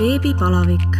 [0.00, 0.96] beebipalavik.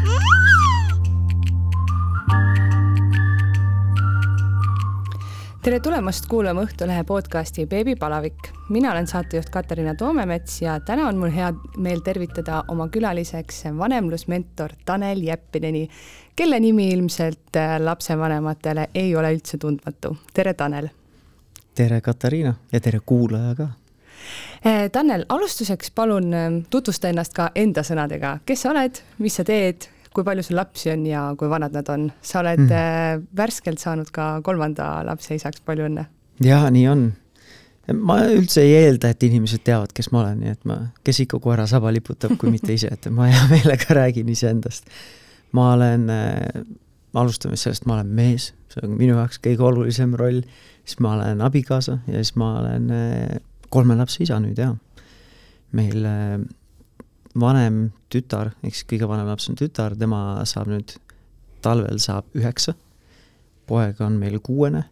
[5.62, 8.50] tere tulemast kuulama Õhtulehe podcasti Beebipalavik.
[8.68, 14.76] mina olen saatejuht Katariina Toomemets ja täna on mul hea meel tervitada oma külaliseks vanemlusmentor
[14.84, 15.88] Tanel Jeppineni,
[16.36, 20.16] kelle nimi ilmselt lapsevanematele ei ole üldse tundmatu.
[20.34, 20.88] tere, Tanel!
[21.74, 23.68] tere, Katariina ja tere kuulaja ka!
[24.64, 29.44] Eh, Tanel, alustuseks palun eh, tutvusta ennast ka enda sõnadega, kes sa oled, mis sa
[29.48, 32.10] teed, kui palju sul lapsi on ja kui vanad nad on?
[32.22, 33.26] sa oled mm.
[33.36, 36.06] värskelt saanud ka kolmanda lapse isaks, palju õnne!
[36.44, 37.06] jaa, nii on.
[38.00, 41.40] ma üldse ei eelda, et inimesed teavad, kes ma olen, nii et ma, kes ikka
[41.42, 44.90] koera saba liputab, kui mitte ise, et ma hea meelega räägin iseendast.
[45.56, 46.64] ma olen äh,,
[47.14, 50.42] alustame sellest, ma olen mees, see on minu jaoks kõige olulisem roll,
[50.84, 52.90] siis ma olen abikaasa ja siis ma olen
[53.70, 54.74] kolme lapse isa nüüd jaa.
[55.72, 56.40] meil äh,
[57.38, 60.96] vanem tütar, ehk siis kõige vanem laps on tütar, tema saab nüüd,
[61.62, 62.74] talvel saab üheksa,
[63.70, 64.82] poeg on meil kuuene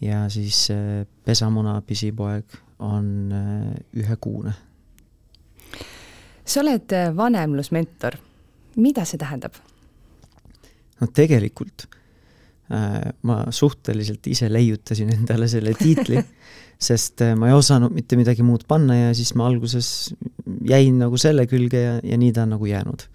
[0.00, 4.54] ja siis äh, pesamuna pisipoeg on äh, ühekuune.
[6.46, 8.16] sa oled vanemlusmentor,
[8.76, 9.60] mida see tähendab?
[11.00, 11.88] no tegelikult
[12.68, 16.18] ma suhteliselt ise leiutasin endale selle tiitli
[16.78, 20.12] sest äh, ma ei osanud mitte midagi muud panna ja siis ma alguses
[20.68, 23.06] jäin nagu selle külge ja, ja nii ta on nagu jäänud.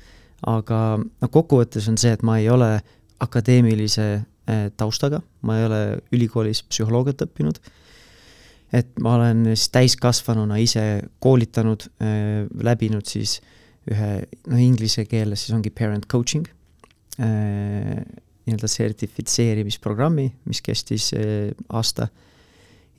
[0.49, 2.79] aga noh, kokkuvõttes on see, et ma ei ole
[3.21, 5.81] akadeemilise äh, taustaga, ma ei ole
[6.15, 7.59] ülikoolis psühholoogiat õppinud,
[8.73, 10.85] et ma olen siis täiskasvanuna ise
[11.21, 13.37] koolitanud, äh, läbinud siis
[13.91, 14.11] ühe,
[14.49, 16.49] noh inglise keeles siis ongi parent coaching,
[18.45, 21.11] nii-öelda sertifitseerimisprogrammi, mis kestis
[21.69, 22.07] aasta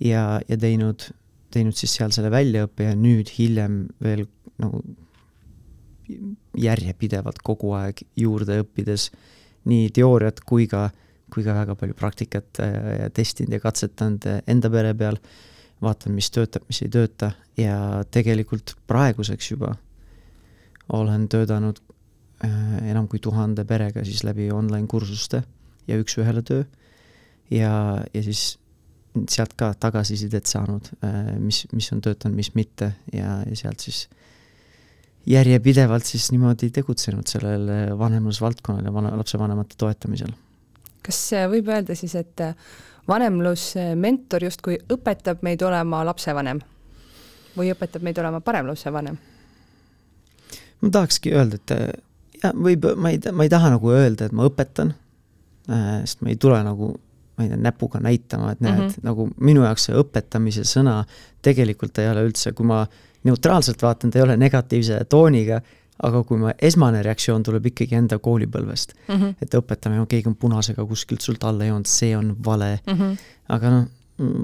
[0.00, 1.08] ja, ja teinud,
[1.52, 4.26] teinud siis seal selle väljaõppe ja nüüd hiljem veel
[4.62, 4.82] nagu
[6.58, 9.08] järjepidevalt kogu aeg juurde õppides
[9.70, 10.88] nii teooriat kui ka,
[11.32, 12.74] kui ka väga palju praktikat äh,
[13.04, 15.18] ja testinud ja katsetanud enda pere peal,
[15.82, 19.74] vaatan, mis töötab, mis ei tööta ja tegelikult praeguseks juba
[20.92, 21.78] olen töötanud
[22.42, 25.42] enam kui tuhande perega siis läbi online kursuste
[25.86, 26.64] ja üks-ühele töö
[27.50, 27.72] ja,
[28.14, 28.56] ja siis
[29.28, 34.06] sealt ka tagasisidet saanud, äh, mis, mis on töötanud, mis mitte ja, ja sealt siis
[35.28, 40.32] järjepidevalt siis niimoodi tegutsenud sellel vanemlusvaldkonnal ja vana, lapsevanemate toetamisel.
[41.02, 41.20] kas
[41.50, 42.42] võib öelda siis, et
[43.08, 46.62] vanemlusmentor justkui õpetab meid olema lapsevanem
[47.56, 49.18] või õpetab meid olema parem lapsevanem?
[50.82, 52.02] ma tahakski öelda, et
[52.50, 54.94] võib, ma ei, ma ei taha nagu öelda, et ma õpetan,
[55.70, 56.94] äh, sest ma ei tule nagu
[57.36, 59.06] ma ei tea, näpuga näitama, et näed mm, -hmm.
[59.08, 61.02] nagu minu jaoks see õpetamise sõna
[61.42, 62.82] tegelikult ei ole üldse, kui ma
[63.24, 65.60] neutraalselt vaatan, ta ei ole negatiivse tooniga,
[66.02, 69.14] aga kui ma, esmane reaktsioon tuleb ikkagi enda koolipõlvest mm.
[69.14, 69.34] -hmm.
[69.42, 72.98] et õpetame, no keegi on punasega kuskilt sult alla joonud, see on vale mm.
[72.98, 73.18] -hmm.
[73.48, 73.84] aga noh,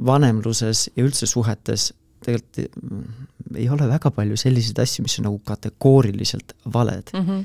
[0.07, 1.93] vanemluses ja üldse suhetes
[2.25, 7.27] tegelikult ei ole väga palju selliseid asju, mis on nagu kategooriliselt valed mm.
[7.27, 7.45] -hmm.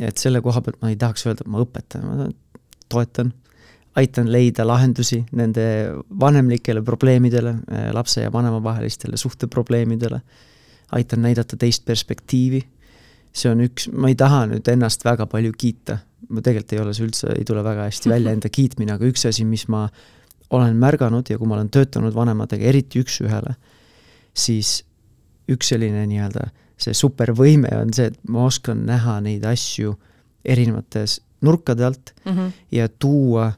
[0.00, 2.28] Et selle koha pealt ma ei tahaks öelda, et ma õpetan, ma
[2.88, 3.32] toetan
[3.98, 5.64] aitan leida lahendusi nende
[6.20, 10.20] vanemlikele probleemidele, eh, lapse ja vanema vahelistele suhteprobleemidele,
[10.92, 12.62] aitan näidata teist perspektiivi,
[13.32, 15.98] see on üks, ma ei taha nüüd ennast väga palju kiita,
[16.28, 19.26] ma tegelikult ei ole see üldse, ei tule väga hästi välja enda kiitmine, aga üks
[19.28, 19.86] asi, mis ma
[20.54, 23.54] olen märganud ja kui ma olen töötanud vanematega, eriti üks-ühele,
[24.32, 24.78] siis
[25.48, 29.96] üks selline nii-öelda see supervõime on see, et ma oskan näha neid asju
[30.44, 32.52] erinevates nurkade alt mm -hmm.
[32.72, 33.52] ja tuua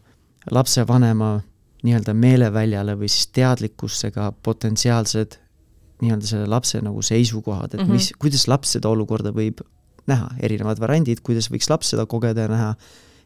[0.51, 1.41] lapsevanema
[1.83, 5.39] nii-öelda meeleväljale või siis teadlikkusse ka potentsiaalsed
[6.01, 7.93] nii-öelda selle lapse nagu seisukohad, et mm -hmm.
[7.93, 9.61] mis, kuidas laps seda olukorda võib
[10.07, 12.75] näha, erinevad variandid, kuidas võiks laps seda kogeda ja näha,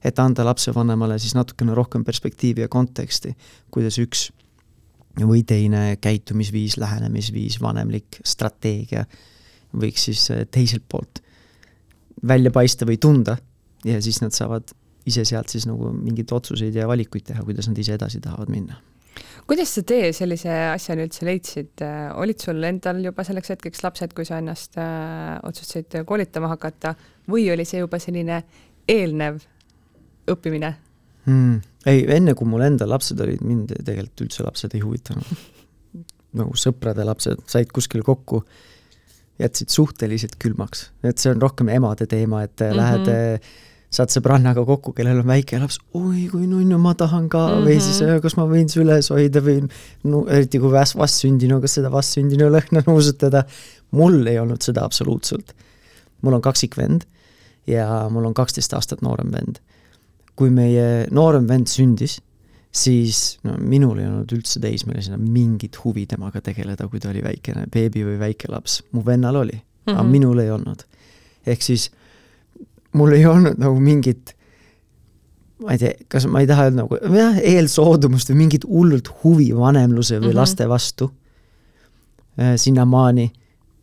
[0.04, 3.37] et anda lapsevanemale siis natukene rohkem perspektiivi ja konteksti,
[3.71, 4.31] kuidas üks
[5.21, 9.04] või teine käitumisviis, lähenemisviis, vanemlik strateegia
[9.81, 11.21] võiks siis teiselt poolt
[12.27, 13.37] välja paista või tunda
[13.84, 14.72] ja siis nad saavad
[15.09, 18.78] ise sealt siis nagu mingeid otsuseid ja valikuid teha, kuidas nad ise edasi tahavad minna.
[19.47, 21.84] kuidas sa tee sellise asjani üldse leidsid,
[22.21, 26.95] olid sul endal juba selleks hetkeks lapsed, kui sa ennast äh, otsustasid koolitama hakata
[27.31, 28.43] või oli see juba selline
[28.89, 29.43] eelnev
[30.31, 30.72] õppimine
[31.27, 31.60] hmm.?
[31.87, 35.34] ei, enne kui mul endal lapsed olid, mind tegelikult üldse lapsed ei huvitanud
[36.41, 38.43] nagu sõprade lapsed said kuskil kokku,
[39.39, 42.77] jätsid suhteliselt külmaks, et see on rohkem emade teema, et mm -hmm.
[42.77, 43.41] lähed
[43.95, 47.66] saad sõbrannaga kokku, kellel on väike laps, oi kui nunnu, ma tahan ka mm -hmm.
[47.69, 48.22] või siis mhm.
[48.22, 49.69] kas ma võin süles hoida või
[50.10, 53.45] no eriti kui vast, vastsündinu, kas seda vastsündinu lõhna nuusutada.
[53.91, 55.54] mul ei olnud seda absoluutselt.
[56.22, 57.04] mul on kaksikvend
[57.66, 59.59] ja mul on kaksteist aastat noorem vend.
[60.36, 62.21] kui meie noorem vend sündis,
[62.74, 67.68] siis no minul ei olnud üldse teismelisena mingit huvi temaga tegeleda, kui ta oli väikene
[67.72, 68.82] beebi või väike laps.
[68.92, 69.92] mu vennal oli mm, -hmm.
[69.92, 70.10] aga mhm.
[70.10, 70.86] minul ei olnud.
[71.47, 71.91] ehk siis
[72.92, 74.34] mul ei olnud nagu mingit
[75.62, 79.53] ma ei tea, kas ma ei taha öelda nagu jah, eelsoodumust või mingit hullult huvi
[79.56, 80.36] vanemluse või mm -hmm.
[80.36, 81.10] laste vastu
[82.41, 83.32] äh, sinnamaani,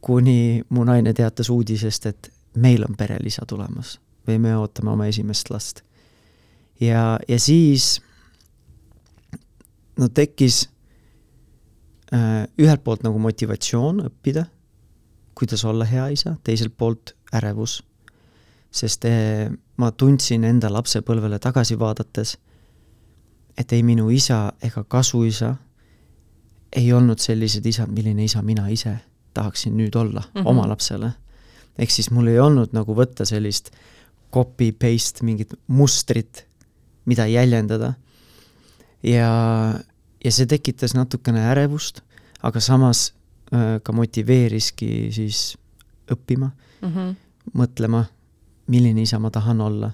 [0.02, 5.50] kuni mu naine teatas uudisest, et meil on perelisa tulemas või me ootame oma esimest
[5.50, 5.82] last.
[6.80, 8.02] ja, ja siis
[10.00, 10.70] no tekkis
[12.14, 14.46] äh, ühelt poolt nagu motivatsioon õppida,
[15.36, 17.82] kuidas olla hea isa, teiselt poolt ärevus.
[18.72, 22.38] sest äh, ma tundsin enda lapsepõlvele tagasi vaadates,
[23.58, 25.56] et ei minu isa ega kasuisa
[26.76, 28.96] ei olnud sellised isad, milline isa mina ise
[29.34, 30.48] tahaksin nüüd olla mm -hmm.
[30.48, 31.12] oma lapsele.
[31.78, 33.72] ehk siis mul ei olnud nagu võtta sellist
[34.34, 36.46] copy-paste mingit mustrit,
[37.06, 37.94] mida jäljendada.
[39.04, 39.32] Ja,
[40.24, 42.02] ja see tekitas natukene ärevust,
[42.42, 43.12] aga samas
[43.54, 45.58] äh, ka motiveeriski siis
[46.12, 46.52] õppima
[46.82, 47.16] mm, -hmm.
[47.58, 48.06] mõtlema
[48.68, 49.92] milline isa ma tahan olla,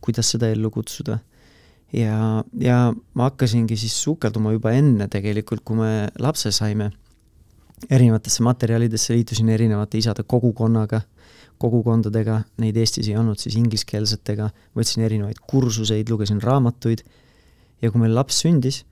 [0.00, 1.18] kuidas seda ellu kutsuda.
[1.92, 6.90] ja, ja ma hakkasingi siis sukelduma juba enne tegelikult, kui me lapse saime,
[7.90, 11.00] erinevatesse materjalidesse, liitusin erinevate isade kogukonnaga,
[11.58, 17.02] kogukondadega, neid Eestis ei olnud siis ingliskeelsetega, võtsin erinevaid kursuseid, lugesin raamatuid
[17.82, 18.82] ja kui meil laps sündis,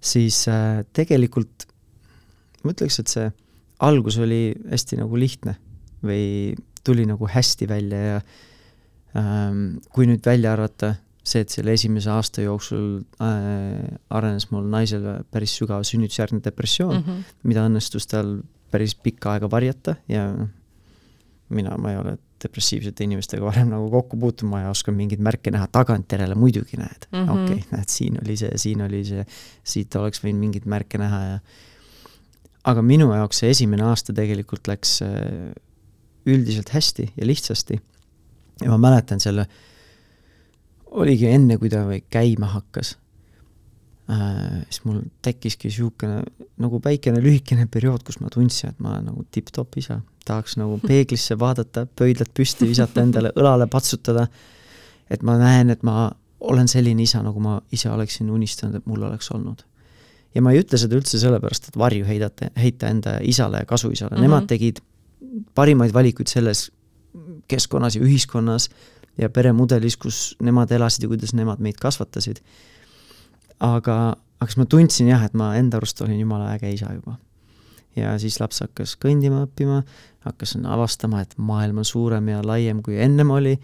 [0.00, 1.66] siis äh, tegelikult
[2.64, 3.30] ma ütleks, et see
[3.80, 5.56] algus oli hästi nagu lihtne
[6.04, 6.54] või
[6.84, 8.20] tuli nagu hästi välja ja
[9.10, 10.92] Ähm, kui nüüd välja arvata
[11.26, 15.02] see, et selle esimese aasta jooksul äh, arenes mul naisel
[15.34, 17.32] päris sügav sünnitusjärgne depressioon mm, -hmm.
[17.50, 18.36] mida õnnestus tal
[18.70, 20.52] päris pikka aega varjata ja noh,
[21.50, 25.52] mina, ma ei ole depressiivsete inimestega varem nagu kokku puutunud, ma ei oska mingeid märke
[25.54, 27.08] näha, tagantjärele muidugi näed.
[27.12, 29.24] Mm -hmm., okei okay,, näed, siin oli see, siin oli see,
[29.74, 31.40] siit oleks võinud mingeid märke näha ja
[32.68, 35.52] aga minu jaoks see esimene aasta tegelikult läks äh,
[36.28, 37.80] üldiselt hästi ja lihtsasti.
[38.60, 39.46] Ja ma mäletan selle,
[40.90, 42.96] oligi enne, kui ta käima hakkas
[44.10, 46.22] äh,, siis mul tekkiski niisugune
[46.60, 50.78] nagu väikene lühikene periood, kus ma tundsin, et ma olen nagu tipp-topp isa, tahaks nagu
[50.86, 54.26] peeglisse vaadata, pöidlad püsti visata endale, õlale patsutada,
[55.10, 59.02] et ma näen, et ma olen selline isa, nagu ma ise oleksin unistanud, et mul
[59.08, 59.64] oleks olnud.
[60.34, 64.10] ja ma ei ütle seda üldse sellepärast, et varju heidata, heita enda isale ja kasuisale
[64.10, 64.22] mm, -hmm.
[64.22, 64.78] nemad tegid
[65.54, 66.70] parimaid valikuid selles,
[67.48, 68.68] keskkonnas ja ühiskonnas
[69.18, 72.40] ja peremudelis, kus nemad elasid ja kuidas nemad meid kasvatasid.
[73.60, 73.96] aga,
[74.40, 77.18] aga siis ma tundsin jah, et ma enda arust olin jumala äge isa juba.
[77.96, 79.82] Ja siis laps hakkas kõndima õppima,
[80.26, 83.56] hakkas avastama, et maailm on suurem ja laiem, kui ennem oli,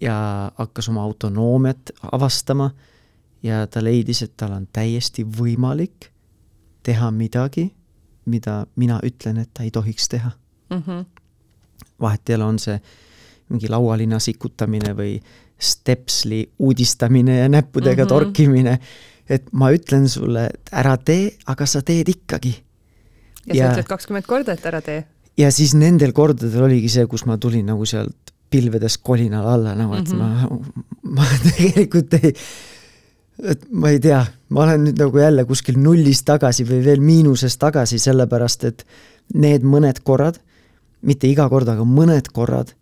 [0.00, 0.16] ja
[0.58, 2.70] hakkas oma autonoomiat avastama
[3.42, 6.10] ja ta leidis, et tal on täiesti võimalik
[6.82, 7.70] teha midagi,
[8.26, 10.30] mida mina ütlen, et ta ei tohiks teha
[10.70, 10.82] mm.
[10.86, 11.04] -hmm
[12.02, 12.76] vahet ei ole, on see
[13.52, 15.16] mingi laualinna sikutamine või
[15.62, 18.08] stepsli uudistamine ja näppudega mm -hmm.
[18.08, 18.78] torkimine,
[19.28, 22.56] et ma ütlen sulle, et ära tee, aga sa teed ikkagi.
[23.46, 25.04] Ja, ja sa ütled kakskümmend korda, et ära tee?
[25.38, 29.96] ja siis nendel kordadel oligi see, kus ma tulin nagu sealt pilvedest kolinal alla nagu,
[29.96, 30.60] et mm -hmm.
[31.02, 32.34] ma, ma tegelikult ei,
[33.54, 37.56] et ma ei tea, ma olen nüüd nagu jälle kuskil nullis tagasi või veel miinuses
[37.56, 38.86] tagasi, sellepärast et
[39.34, 40.38] need mõned korrad
[41.02, 42.74] mitte iga kord, aga mõned korrad,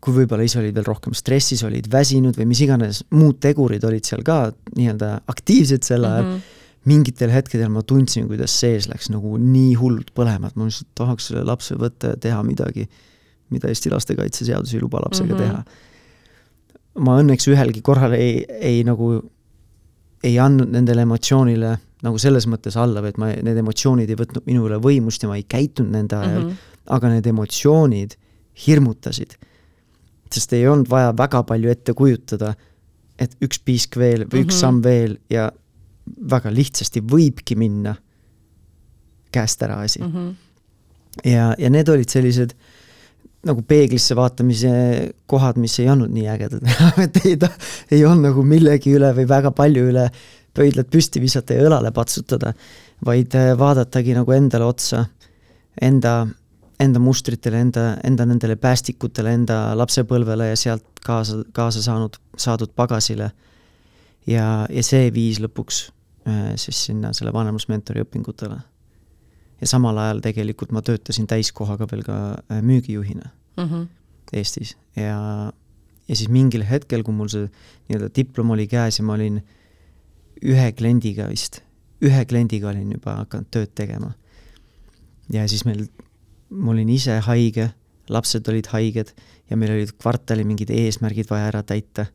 [0.00, 4.06] kui võib-olla ise olid veel rohkem stressis, olid väsinud või mis iganes muud tegurid olid
[4.06, 6.52] seal ka nii-öelda aktiivsed sel ajal mm, -hmm.
[6.86, 11.30] Mingitel hetkedel ma tundsin, kuidas sees läks nagu nii hullult põlema, et ma lihtsalt tahaks
[11.30, 12.86] selle lapse võtta ja teha midagi,
[13.54, 15.44] mida Eesti lastekaitseseadus ei luba lapsega mm -hmm.
[15.44, 15.64] teha.
[17.06, 19.20] ma õnneks ühelgi korral ei, ei nagu,
[20.24, 24.66] ei andnud nendele emotsioonile nagu selles mõttes alla, vaid ma, need emotsioonid ei võtnud minu
[24.68, 28.16] üle võimust ja ma ei käitunud nende ajal mm, -hmm aga need emotsioonid
[28.66, 29.36] hirmutasid.
[30.32, 32.50] sest ei olnud vaja väga palju ette kujutada,
[33.18, 34.44] et üks piisk veel või mm -hmm.
[34.44, 34.60] üks mhm.
[34.60, 35.50] samm veel ja
[36.30, 37.96] väga lihtsasti võibki minna
[39.34, 40.12] käest ära asi mm.
[40.12, 40.34] -hmm.
[41.30, 42.54] ja, ja need olid sellised
[43.46, 44.70] nagu peeglisse vaatamise
[45.26, 46.64] kohad, mis ei olnud nii ägedad
[47.04, 47.52] et ei ta-,
[47.90, 50.08] ei olnud nagu millegi üle või väga palju üle
[50.56, 52.54] pöidlad püsti visata ja õlale patsutada,
[53.04, 55.04] vaid vaadatagi nagu endale otsa,
[55.82, 56.26] enda
[56.80, 63.30] enda mustritele, enda, enda nendele päästikutele, enda lapsepõlvele ja sealt kaasa, kaasa saanud, saadud pagasile.
[64.26, 65.95] ja, ja see viis lõpuks äh,
[66.58, 68.56] siis sinna selle vanemlusmentori õpingutele.
[69.60, 72.16] ja samal ajal tegelikult ma töötasin täiskohaga veel ka
[72.50, 73.86] äh, müügijuhina mm -hmm.
[74.32, 75.52] Eestis ja,
[76.08, 77.46] ja siis mingil hetkel, kui mul see
[77.88, 79.40] nii-öelda diplom oli käes ja ma olin
[80.44, 81.62] ühe kliendiga vist,
[82.04, 84.12] ühe kliendiga olin juba hakanud tööd tegema.
[85.32, 85.86] ja siis meil,
[86.50, 87.70] ma olin ise haige,
[88.08, 89.14] lapsed olid haiged
[89.50, 92.06] ja meil olid kvartali mingid eesmärgid vaja ära täita.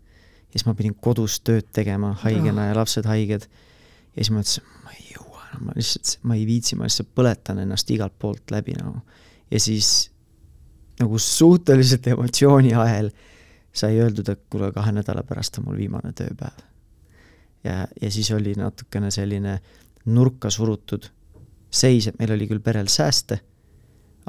[0.51, 2.67] ja siis ma pidin kodus tööd tegema haigena oh.
[2.67, 3.47] ja lapsed haiged.
[4.15, 7.11] Ja siis ma mõtlesin, ma ei jõua enam, ma lihtsalt, ma ei viitsi, ma lihtsalt
[7.15, 9.01] põletan ennast igalt poolt läbi nagu.
[9.51, 10.11] ja siis
[10.99, 13.11] nagu suhteliselt emotsiooniahel
[13.73, 16.65] sai öeldud, et kuule, kahe nädala pärast on mul viimane tööpäev.
[17.63, 19.59] ja, ja siis oli natukene selline
[20.05, 21.07] nurka surutud
[21.71, 23.39] seis, et meil oli küll perel sääste,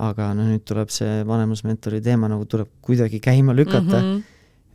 [0.02, 4.22] aga no nüüd tuleb see vanemusmentori teema nagu tuleb kuidagi käima lükata mm -hmm.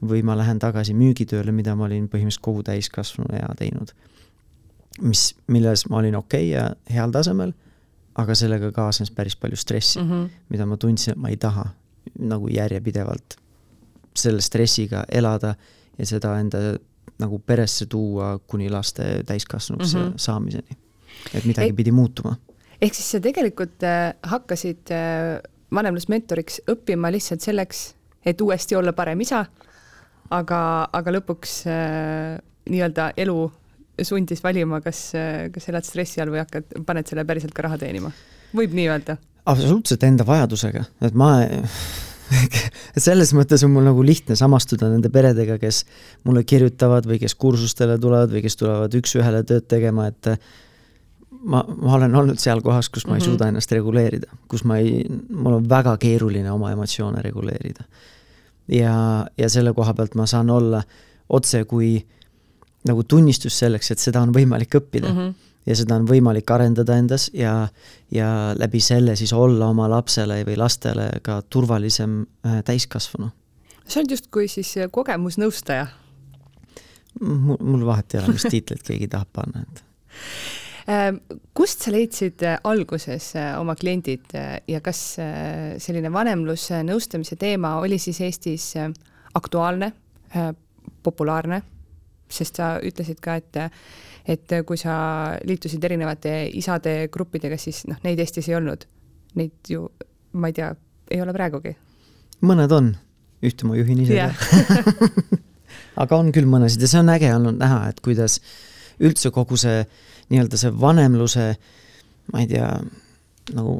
[0.09, 3.93] või ma lähen tagasi müügitööle, mida ma olin põhimõtteliselt kogu täiskasvanu ea teinud.
[5.01, 7.53] Mis, milles ma olin okei okay ja heal tasemel,
[8.17, 10.29] aga sellega kaasnes päris palju stressi mm, -hmm.
[10.49, 11.69] mida ma tundsin, et ma ei taha
[12.19, 13.37] nagu järjepidevalt
[14.17, 15.55] selle stressiga elada
[15.97, 16.57] ja seda enda
[17.19, 20.13] nagu peresse tuua kuni laste täiskasvanuks mm -hmm.
[20.15, 20.77] saamiseni.
[21.33, 22.35] et midagi e pidi muutuma.
[22.81, 25.41] ehk siis sa tegelikult äh, hakkasid äh,
[25.73, 29.45] vanemlusmentoriks õppima lihtsalt selleks, et uuesti olla parem isa,
[30.29, 32.39] aga, aga lõpuks äh,
[32.69, 33.51] nii-öelda elu
[34.05, 37.79] sundis valima, kas, äh, kas elad stressi all või hakkad, paned selle päriselt ka raha
[37.81, 38.11] teenima?
[38.57, 39.17] võib nii öelda?
[39.47, 41.31] absoluutselt enda vajadusega, et ma
[42.95, 45.83] et selles mõttes on mul nagu lihtne samastuda nende peredega, kes
[46.27, 50.31] mulle kirjutavad või kes kursustele tulevad või kes tulevad üks-ühele tööd tegema, et
[51.47, 53.21] ma, ma olen olnud seal kohas, kus ma mm -hmm.
[53.21, 53.31] ei mhm.
[53.31, 57.83] suuda ennast reguleerida, kus ma ei, mul on väga keeruline oma emotsioone reguleerida.
[58.67, 60.83] ja, ja selle koha pealt ma saan olla
[61.29, 62.05] otse kui
[62.87, 65.19] nagu tunnistus selleks, et seda on võimalik õppida mm.
[65.19, 65.35] -hmm
[65.67, 67.53] ja seda on võimalik arendada endas ja,
[68.13, 73.31] ja läbi selle siis olla oma lapsele või lastele ka turvalisem äh, täiskasvanu.
[73.85, 75.87] sa oled justkui siis äh, kogemusnõustaja?
[77.19, 79.83] mul, vahet ei ole, mis tiitlit keegi tahab panna, et
[80.93, 81.21] ähm,
[81.57, 85.01] kust sa leidsid äh, alguses oma kliendid ja kas
[85.83, 88.71] selline vanemlusnõustamise teema oli siis Eestis
[89.35, 89.91] aktuaalne,
[91.03, 91.61] populaarne,
[92.29, 93.59] sest sa ütlesid ka, et
[94.27, 94.93] et kui sa
[95.47, 98.83] liitusid erinevate isade gruppidega, siis noh, neid Eestis ei olnud.
[99.39, 99.85] Neid ju,
[100.35, 100.73] ma ei tea,
[101.11, 101.75] ei ole praegugi.
[102.43, 102.91] mõned on,
[103.41, 104.35] ühte ma juhin ise yeah.
[106.03, 108.37] aga on küll mõnesid ja see on äge olnud näha, et kuidas
[109.01, 109.81] üldse kogu see
[110.29, 111.47] nii-öelda see vanemluse,
[112.33, 112.67] ma ei tea,
[113.57, 113.79] nagu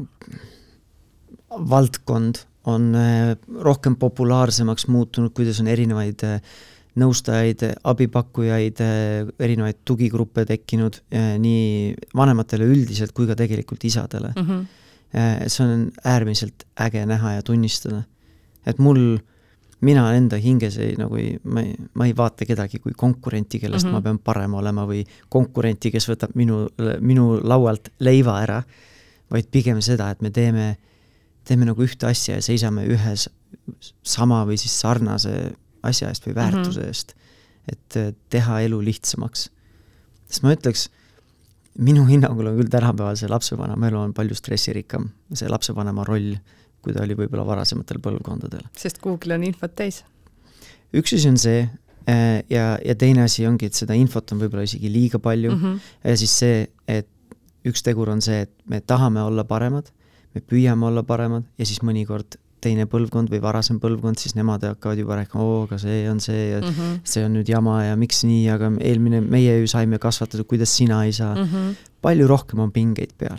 [1.70, 6.58] valdkond on eh, rohkem populaarsemaks muutunud, kuidas on erinevaid äh,
[6.98, 8.82] nõustajaid, abipakkujaid,
[9.39, 14.46] erinevaid tugigruppe tekkinud eh, nii vanematele üldiselt kui ka tegelikult isadele mm.
[14.48, 14.68] -hmm.
[15.48, 18.04] see on äärmiselt äge näha ja tunnistada.
[18.66, 19.20] et mul,
[19.82, 23.86] mina enda hinges ei, nagu ei, ma ei, ma ei vaata kedagi kui konkurenti, kellest
[23.86, 23.94] mm -hmm.
[23.94, 26.68] ma pean parem olema või konkurenti, kes võtab minu,
[27.00, 28.63] minu laualt leiva ära,
[29.32, 30.77] vaid pigem seda, et me teeme,
[31.44, 33.30] teeme nagu ühte asja ja seisame ühes
[34.04, 35.54] sama või siis sarnase
[35.89, 36.88] asja eest või väärtuse mm -hmm.
[36.88, 37.15] eest.
[37.72, 39.50] et äh, teha elu lihtsamaks.
[40.27, 40.89] sest ma ütleks,
[41.77, 46.38] minu hinnangul on küll tänapäeval see lapsevanema elu on palju stressirikkam, see lapsevanema roll,
[46.82, 48.65] kui ta oli võib-olla varasematel põlvkondadel.
[48.77, 50.03] sest Google on infot täis.
[50.94, 51.70] üks asi on see
[52.10, 55.63] äh, ja, ja teine asi ongi, et seda infot on võib-olla isegi liiga palju mm
[55.63, 55.79] -hmm.
[56.03, 57.10] ja siis see, et
[57.67, 59.91] üks tegur on see, et me tahame olla paremad,
[60.34, 65.00] me püüame olla paremad ja siis mõnikord teine põlvkond või varasem põlvkond, siis nemad hakkavad
[65.02, 66.96] juba rääkima, oo, aga see on see ja mm -hmm.
[67.04, 71.04] see on nüüd jama ja miks nii, aga eelmine, meie ju saime kasvatatud, kuidas sina
[71.06, 71.44] ei saa mm.
[71.44, 71.76] -hmm.
[72.02, 73.38] palju rohkem on pingeid peal.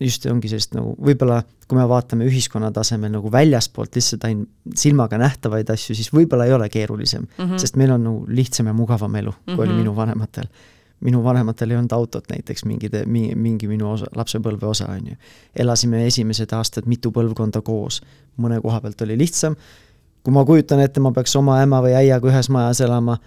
[0.00, 5.18] just ongi sellist nagu, võib-olla kui me vaatame ühiskonna tasemel nagu väljaspoolt lihtsalt ainult silmaga
[5.18, 7.58] nähtavaid asju, siis võib-olla ei ole keerulisem mm, -hmm.
[7.58, 9.60] sest meil on nagu lihtsam ja mugavam elu, kui mm -hmm.
[9.60, 9.78] oli mhm.
[9.78, 10.48] minu vanematel
[11.04, 15.16] minu vanematel ei olnud autot näiteks mingide, mingi, mingi minu osa, lapsepõlve osa, on ju.
[15.64, 18.00] elasime esimesed aastad mitu põlvkonda koos,
[18.40, 19.56] mõne koha pealt oli lihtsam,
[20.24, 23.18] kui ma kujutan ette, ma peaks oma ema või äiaga ühes majas elama,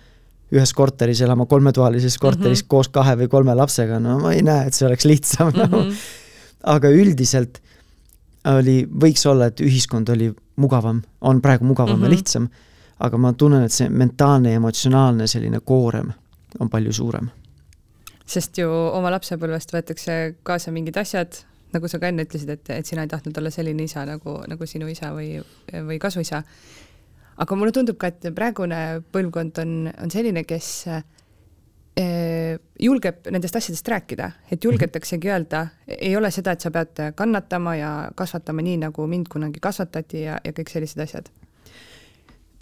[0.54, 2.74] ühes korteris elama, kolmetoalises korteris mm -hmm.
[2.74, 5.72] koos kahe või kolme lapsega, no ma ei näe, et see oleks lihtsam mm, -hmm.
[5.72, 5.96] no.
[6.64, 7.62] aga üldiselt
[8.58, 12.06] oli, võiks olla, et ühiskond oli mugavam, on praegu mugavam mm -hmm.
[12.06, 12.18] ja mhm.
[12.18, 12.50] lihtsam,
[13.00, 16.14] aga ma tunnen, et see mentaalne ja emotsionaalne selline koorem
[16.60, 17.30] on palju suurem
[18.28, 20.18] sest ju oma lapsepõlvest võetakse
[20.48, 21.40] kaasa mingid asjad,
[21.74, 24.68] nagu sa ka enne ütlesid, et, et sina ei tahtnud olla selline isa nagu, nagu
[24.68, 25.38] sinu isa või,
[25.72, 26.44] või kasuisa.
[27.38, 33.88] aga mulle tundub ka, et praegune põlvkond on, on selline, kes eh, julgeb nendest asjadest
[33.94, 39.08] rääkida, et julgetaksegi öelda, ei ole seda, et sa pead kannatama ja kasvatama nii, nagu
[39.08, 41.32] mind kunagi kasvatati ja, ja kõik sellised asjad.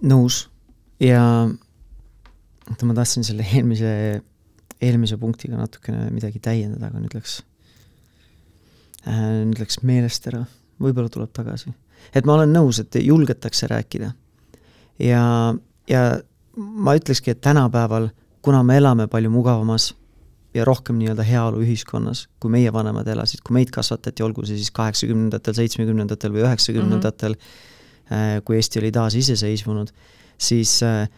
[0.04, 0.46] nõus
[1.00, 1.22] ja
[2.70, 4.22] oota, ma tahtsin selle eelmise,
[4.82, 7.40] eelmise punktiga natukene midagi täiendada, aga nüüd läks
[9.08, 10.46] äh,, nüüd läks meelest ära,
[10.82, 11.74] võib-olla tuleb tagasi.
[12.14, 14.12] et ma olen nõus, et julgetakse rääkida.
[15.00, 15.26] ja,
[15.90, 16.06] ja
[16.56, 18.10] ma ütlekski, et tänapäeval,
[18.42, 19.94] kuna me elame palju mugavamas
[20.56, 25.56] ja rohkem nii-öelda heaoluühiskonnas, kui meie vanemad elasid, kui meid kasvatati, olgu see siis kaheksakümnendatel,
[25.58, 27.42] seitsmekümnendatel või üheksakümnendatel mm,
[28.10, 28.46] -hmm.
[28.48, 29.92] kui Eesti oli taasiseseisvunud,
[30.38, 31.10] siis äh,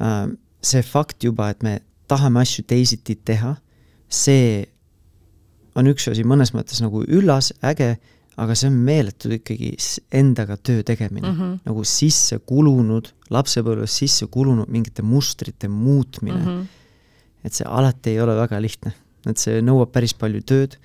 [0.00, 0.22] äh,
[0.62, 3.56] see fakt juba, et me tahame asju teisiti teha,
[4.08, 4.64] see
[5.76, 7.96] on üks asi mõnes mõttes nagu üllas, äge,
[8.36, 9.74] aga see on meeletu ikkagi
[10.12, 11.58] endaga töö tegemine mm, -hmm.
[11.68, 16.50] nagu sisse kulunud, lapsepõlves sisse kulunud mingite mustrite muutmine mm.
[16.50, 16.84] -hmm
[17.46, 18.92] et see alati ei ole väga lihtne,
[19.30, 20.76] et see nõuab päris palju tööd,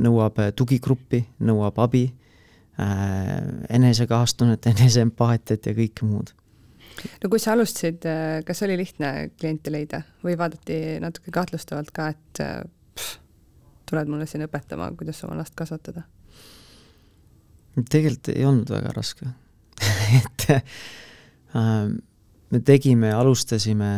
[0.00, 2.06] nõuab äh, tugigruppi, nõuab abi
[2.80, 3.36] äh,,
[3.76, 6.32] enesekahastunnet, eneseempaatiat ja kõike muud.
[7.22, 12.10] No kui sa alustasid, äh, kas oli lihtne kliente leida või vaadati natuke kahtlustavalt ka,
[12.14, 12.60] et äh,
[12.96, 13.18] pff,
[13.90, 16.06] tuled mulle siin õpetama, kuidas oma last kasvatada?
[17.80, 19.28] tegelikult ei olnud väga raske
[20.20, 21.90] et äh,
[22.50, 23.92] me tegime, alustasime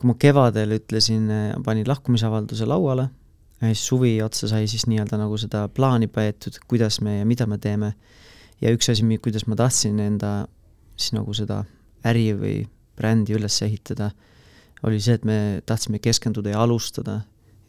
[0.00, 1.28] kui ma kevadel ütlesin,
[1.64, 3.10] panin lahkumisavalduse lauale,
[3.60, 7.58] siis suvi otsa sai siis nii-öelda nagu seda plaani peetud, kuidas me ja mida me
[7.60, 7.92] teeme.
[8.60, 10.48] ja üks asi, kuidas ma tahtsin enda
[11.00, 11.62] siis nagu seda
[12.06, 12.54] äri või
[12.96, 14.10] brändi üles ehitada,
[14.84, 17.20] oli see, et me tahtsime keskenduda ja alustada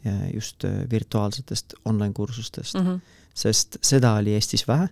[0.04, 3.00] ja just äh, virtuaalsetest online kursustest mm, -hmm.
[3.34, 4.88] sest seda oli Eestis vähe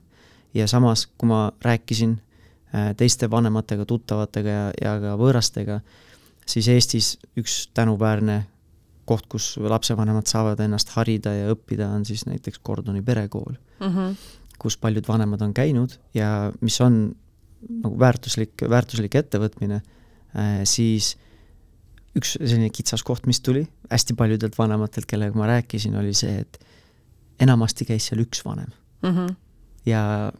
[0.54, 2.20] ja samas, kui ma rääkisin
[2.74, 5.80] äh, teiste vanematega, tuttavatega ja, ja ka võõrastega,
[6.46, 8.44] siis Eestis üks tänuväärne
[9.04, 14.14] koht, kus lapsevanemad saavad ennast harida ja õppida, on siis näiteks Gordoni perekool mm, -hmm.
[14.58, 17.16] kus paljud vanemad on käinud ja mis on
[17.68, 21.14] nagu väärtuslik, väärtuslik ettevõtmine äh,, siis
[22.18, 26.58] üks selline kitsaskoht, mis tuli hästi paljudelt vanematelt, kellega ma rääkisin, oli see, et
[27.40, 28.70] enamasti käis seal üks vanem
[29.02, 29.10] mm.
[29.10, 29.34] -hmm.
[29.86, 30.32] ja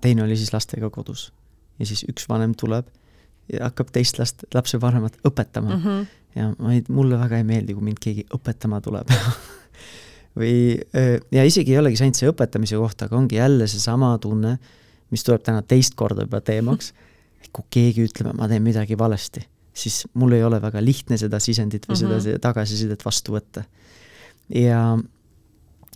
[0.00, 1.32] teine oli siis lastega kodus.
[1.78, 2.86] ja siis üks vanem tuleb
[3.52, 5.82] ja hakkab teist last, lapsevanemat õpetama mm.
[5.82, 6.06] -hmm.
[6.34, 9.08] ja ma ei, mulle väga ei meeldi, kui mind keegi õpetama tuleb
[10.38, 10.78] või,
[11.32, 14.58] ja isegi ei olegi see ainult see õpetamise kohta, aga ongi jälle seesama tunne,
[15.10, 16.92] mis tuleb täna teist korda juba teemaks,
[17.42, 19.44] et kui keegi ütleb, et ma teen midagi valesti,
[19.78, 22.22] siis mul ei ole väga lihtne seda sisendit või mm -hmm.
[22.22, 22.42] seda mhm.
[22.46, 23.64] tagasisidet vastu võtta.
[24.54, 24.98] ja,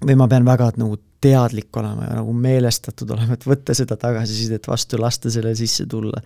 [0.06, 4.66] või ma pean väga nagu teadlik olema ja nagu meelestatud olema, et võtta seda tagasisidet
[4.68, 6.22] vastu, lasta selle sisse tulla.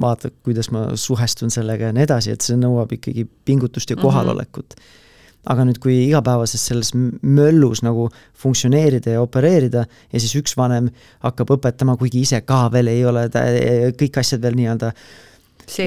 [0.00, 4.02] vaata, kuidas ma suhestun sellega ja nii edasi, et see nõuab ikkagi pingutust ja mhm.
[4.02, 4.82] kohalolekut mm.
[4.82, 5.07] -hmm
[5.44, 10.90] aga nüüd, kui igapäevases selles möllus nagu funktsioneerida ja opereerida ja siis üks vanem
[11.24, 13.28] hakkab õpetama, kuigi ise ka veel ei ole
[13.98, 15.28] kõik asjad veel nii-öelda äh,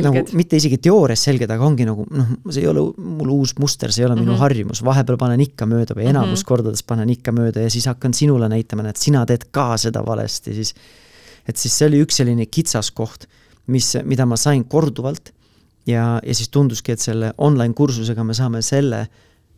[0.04, 3.92] nagu mitte isegi teoorias selged, aga ongi nagu noh, see ei ole mul uus muster,
[3.92, 4.26] see ei ole mm -hmm.
[4.26, 4.42] minu mhm.
[4.42, 6.48] harjumus, vahepeal panen ikka mööda või enamus mm -hmm.
[6.48, 10.54] kordades panen ikka mööda ja siis hakkan sinule näitama, et sina teed ka seda valesti,
[10.54, 10.76] siis
[11.48, 13.26] et siis see oli üks selline kitsaskoht,
[13.68, 15.34] mis, mida ma sain korduvalt
[15.88, 19.08] ja, ja siis tunduski, et selle online kursusega me saame selle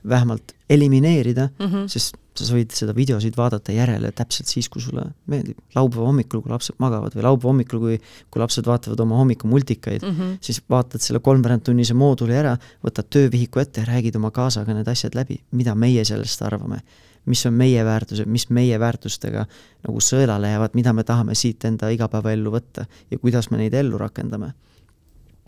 [0.09, 1.87] vähemalt elimineerida mm, -hmm.
[1.87, 5.57] sest sa võid seda videosid vaadata järele täpselt siis, kui sulle meeldib.
[5.75, 7.99] laupäeva hommikul, kui lapsed magavad või laupäeva hommikul, kui,
[8.31, 10.37] kui lapsed vaatavad oma hommikumultikaid mm, -hmm.
[10.41, 15.15] siis vaatad selle kolmveerandtunnise mooduli ära, võtad töövihiku ette ja räägid oma kaasaga need asjad
[15.15, 16.81] läbi, mida meie sellest arvame.
[17.25, 19.45] mis on meie väärtused, mis meie väärtustega
[19.87, 23.97] nagu sõelale jäävad, mida me tahame siit enda igapäevaellu võtta ja kuidas me neid ellu
[23.97, 24.53] rakendame.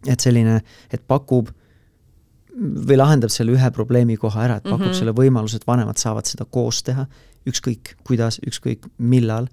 [0.08, 1.50] et selline, et pakub
[2.56, 4.98] või lahendab selle ühe probleemikoha ära, et pakub mm -hmm.
[5.00, 7.06] selle võimaluse, et vanemad saavad seda koos teha,
[7.46, 9.48] ükskõik kuidas, ükskõik millal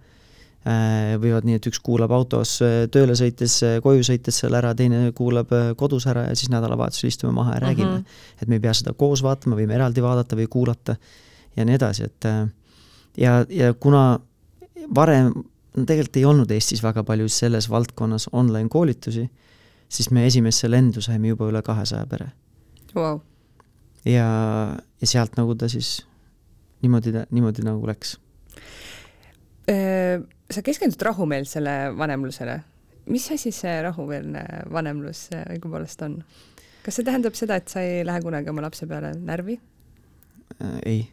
[0.67, 4.75] äh,, võivad nii, et üks kuulab autos äh, tööle sõites, äh, koju sõites selle ära,
[4.75, 7.69] teine kuulab kodus ära ja siis nädalavahetusel istume maha ja mm -hmm.
[7.69, 8.05] räägime.
[8.43, 10.97] et me ei pea seda koos vaatama, võime eraldi vaadata või kuulata
[11.57, 12.25] ja nii edasi, et
[13.17, 14.21] ja, ja kuna
[14.95, 15.33] varem
[15.77, 19.31] no tegelikult ei olnud Eestis väga palju selles valdkonnas online koolitusi,
[19.89, 22.31] siis me esimesse lendu saime juba üle kahesaja pere
[22.95, 23.21] wow..
[24.05, 24.27] ja,
[25.01, 26.01] ja sealt nagu ta siis
[26.83, 28.17] niimoodi, niimoodi nagu läks.
[30.53, 32.61] sa keskendud rahumeelsele vanemlusele.
[33.07, 36.23] mis asi see rahumeelne vanemlus õigupoolest on?
[36.83, 39.59] kas see tähendab seda, et sa ei lähe kunagi oma lapse peale närvi
[40.59, 40.79] äh,?
[40.87, 41.09] ei.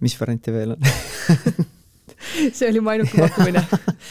[0.00, 0.88] mis variante veel on
[2.56, 3.62] see oli mu ainuke pakkumine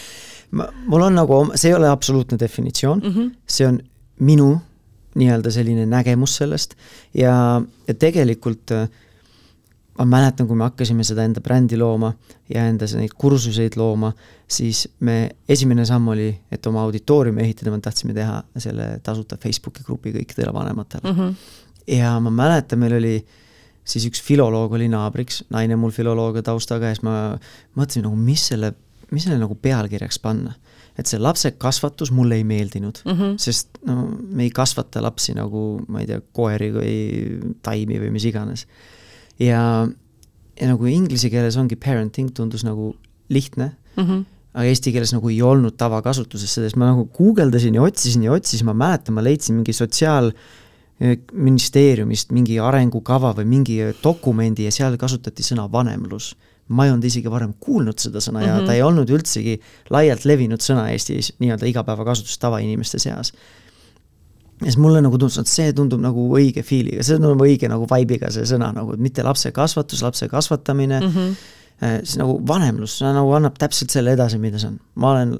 [0.58, 3.36] ma, mul on nagu, see ei ole absoluutne definitsioon mm, -hmm.
[3.48, 3.80] see on
[4.20, 4.58] minu
[5.16, 6.76] nii-öelda selline nägemus sellest
[7.16, 8.88] ja, ja tegelikult äh,
[9.98, 12.12] ma mäletan, kui me hakkasime seda enda brändi looma
[12.52, 14.12] ja enda neid kursuseid looma,
[14.48, 15.18] siis me,
[15.50, 20.54] esimene samm oli, et oma auditooriumi ehitada, me tahtsime teha selle tasuta Facebooki grupi kõikidele
[20.54, 21.20] vanematele mm.
[21.20, 21.36] -hmm.
[21.98, 23.16] ja ma mäletan, meil oli
[23.86, 27.38] siis üks filoloog oli naabriks, naine mul filoloogia taustaga ja siis ma
[27.78, 28.74] mõtlesin nagu, mis selle,
[29.12, 30.54] mis selle nagu pealkirjaks panna
[30.96, 33.38] et see lapse kasvatus mulle ei meeldinud mm, -hmm.
[33.42, 36.96] sest no me ei kasvata lapsi nagu, ma ei tea, koeri või
[37.66, 38.66] taimi või mis iganes
[39.40, 39.88] ja,
[40.60, 42.94] ja nagu inglise keeles ongi parenting, tundus nagu
[43.30, 44.26] lihtne mm, -hmm.
[44.54, 48.32] aga eesti keeles nagu ei olnud tavakasutuses seda, siis ma nagu guugeldasin ja otsisin ja
[48.32, 50.34] otsisin, ma mäletan, ma leidsin mingi sotsiaal-
[51.34, 56.36] ministeeriumist mingi arengukava või mingi dokumendi ja seal kasutati sõna vanemlus.
[56.68, 58.66] Ma ei olnud isegi varem kuulnud seda sõna ja mm -hmm.
[58.66, 59.60] ta ei olnud üldsegi
[59.94, 63.34] laialt levinud sõna Eestis nii-öelda igapäevakasutus tavainimeste seas
[64.62, 67.88] ja siis mulle nagu tundus, et see tundub nagu õige feel'iga, see tundub õige nagu
[67.90, 72.00] vibe'iga see sõna nagu, et mitte lapse kasvatus, lapse kasvatamine mm, -hmm.
[72.04, 74.80] siis nagu vanemlus, see nagu annab täpselt selle edasi, mida see on.
[74.96, 75.38] ma olen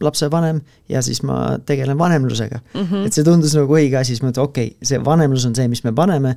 [0.00, 2.80] lapsevanem ja siis ma tegelen vanemlusega mm.
[2.80, 3.06] -hmm.
[3.06, 5.68] et see tundus nagu õige asi, siis ma mõtlesin, okei okay,, see vanemlus on see,
[5.68, 6.36] mis me paneme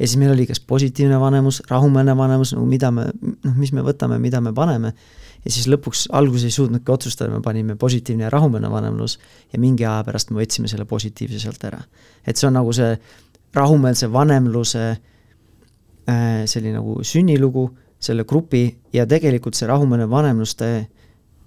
[0.00, 3.84] ja siis meil oli kas positiivne vanemus, rahumeelne vanemus, nagu mida me, noh, mis me
[3.84, 4.94] võtame, mida me paneme
[5.44, 9.18] ja siis lõpuks alguses ei suutnudki otsustada, me panime positiivne ja rahumeelne vanemlus
[9.52, 11.82] ja mingi aja pärast me võtsime selle positiivse sealt ära.
[12.26, 12.96] et see on nagu see
[13.56, 17.68] rahumeelse vanemluse äh, selline nagu sünnilugu,
[18.00, 20.70] selle grupi ja tegelikult see rahumeelne vanemluste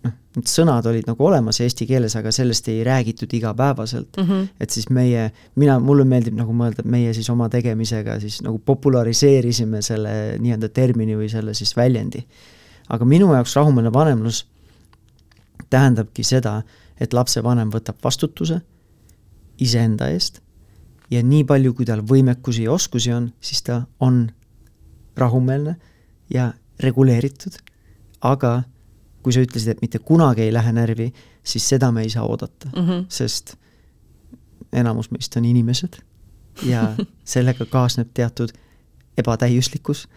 [0.04, 4.30] noh, need sõnad olid nagu olemas eesti keeles, aga sellest ei räägitud igapäevaselt mm.
[4.30, 4.48] -hmm.
[4.60, 8.60] et siis meie, mina, mulle meeldib nagu mõelda, et meie siis oma tegemisega siis nagu
[8.60, 12.26] populariseerisime selle nii-öelda termini või selle siis väljendi
[12.90, 14.44] aga minu jaoks rahumeelne vanemlus
[15.70, 16.62] tähendabki seda,
[17.00, 18.60] et lapsevanem võtab vastutuse
[19.62, 20.42] iseenda eest
[21.12, 24.28] ja nii palju, kui tal võimekusi ja oskusi on, siis ta on
[25.18, 25.76] rahumeelne
[26.34, 27.58] ja reguleeritud,
[28.22, 28.64] aga
[29.24, 32.70] kui sa ütlesid, et mitte kunagi ei lähe närvi, siis seda me ei saa oodata
[32.76, 33.06] mm, -hmm.
[33.10, 33.56] sest
[34.74, 35.98] enamus meist on inimesed
[36.66, 36.96] ja
[37.36, 38.52] sellega kaasneb teatud
[39.18, 40.08] ebatäiuslikkus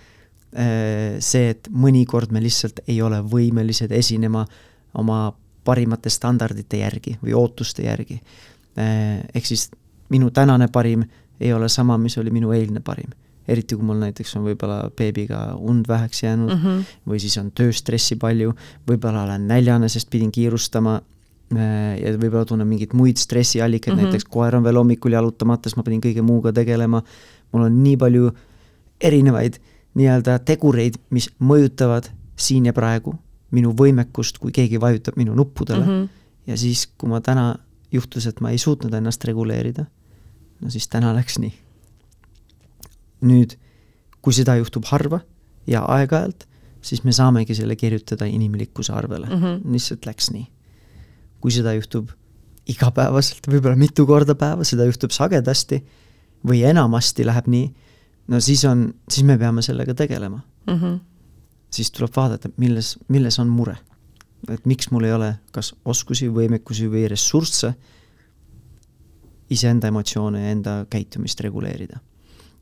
[0.56, 4.46] Äh, see, et mõnikord me lihtsalt ei ole võimelised esinema
[4.96, 5.18] oma
[5.66, 8.16] parimate standardite järgi või ootuste järgi.
[8.78, 9.66] Äh, ehk siis
[10.08, 11.02] minu tänane parim
[11.40, 13.10] ei ole sama, mis oli minu eilne parim.
[13.48, 16.94] Eriti kui mul näiteks on võib-olla beebiga und väheks jäänud mm -hmm.
[17.08, 18.54] või siis on tööstressi palju,
[18.88, 24.04] võib-olla olen näljane, sest pidin kiirustama äh, ja võib-olla tunnen mingeid muid stressiallikaid mm, -hmm.
[24.04, 27.02] näiteks koer on veel hommikul jalutamata, siis ma pidin kõige muuga tegelema,
[27.52, 28.30] mul on nii palju
[29.00, 29.60] erinevaid
[29.94, 33.14] nii-öelda tegureid, mis mõjutavad siin ja praegu
[33.50, 35.92] minu võimekust, kui keegi vajutab minu nuppudele mm.
[35.92, 36.08] -hmm.
[36.46, 37.56] ja siis, kui ma täna
[37.92, 39.86] juhtus, et ma ei suutnud ennast reguleerida,
[40.60, 41.54] no siis täna läks nii.
[43.26, 43.56] Nüüd,
[44.22, 45.20] kui seda juhtub harva
[45.66, 46.46] ja aeg-ajalt,
[46.82, 49.72] siis me saamegi selle kirjutada inimlikkuse arvele mm, -hmm.
[49.72, 50.46] lihtsalt läks nii.
[51.40, 52.10] kui seda juhtub
[52.66, 55.84] igapäevaselt, võib-olla mitu korda päevas, seda juhtub sagedasti
[56.46, 57.66] või enamasti läheb nii
[58.28, 60.80] no siis on, siis me peame sellega tegelema mm.
[60.80, 60.98] -hmm.
[61.70, 63.76] siis tuleb vaadata, milles, milles on mure.
[64.50, 67.74] et miks mul ei ole kas oskusi, võimekusi või ressursse
[69.50, 71.98] iseenda emotsioone ja enda käitumist reguleerida.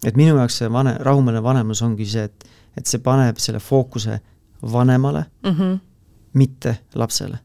[0.05, 2.47] Et minu jaoks see vane, rahumeelne vanemlus ongi see, et,
[2.79, 4.21] et see paneb selle fookuse
[4.73, 5.79] vanemale mm, -hmm.
[6.35, 7.39] mitte lapsele.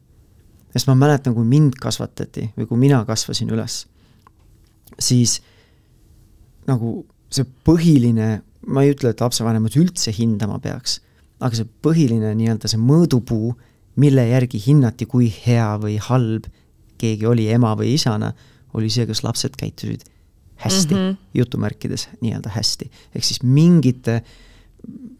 [0.72, 3.86] sest ma mäletan, kui mind kasvatati või kui mina kasvasin üles,
[4.98, 5.40] siis
[6.66, 11.00] nagu see põhiline, ma ei ütle, et lapsevanemad üldse hindama peaks,
[11.40, 13.56] aga see põhiline nii-öelda see mõõdupuu,
[13.96, 16.46] mille järgi hinnati, kui hea või halb
[16.98, 18.32] keegi oli ema või isana,
[18.74, 20.04] oli see, kas lapsed käitusid
[20.60, 21.16] hästi mm, -hmm.
[21.34, 22.90] jutumärkides nii-öelda hästi.
[23.14, 24.22] ehk siis mingite,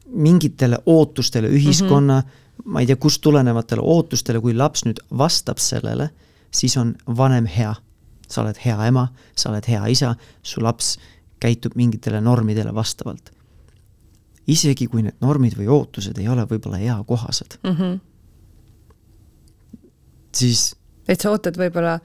[0.06, 2.62] mingitele ootustele ühiskonna mm, -hmm.
[2.64, 6.10] ma ei tea, kust tulenevatele ootustele, kui laps nüüd vastab sellele,
[6.50, 7.74] siis on vanem hea.
[8.30, 10.98] sa oled hea ema, sa oled hea isa, su laps
[11.40, 13.30] käitub mingitele normidele vastavalt.
[14.46, 17.70] isegi kui need normid või ootused ei ole võib-olla eakohased mm.
[17.70, 18.00] -hmm.
[20.34, 20.76] siis
[21.08, 21.98] et sa ootad võib-olla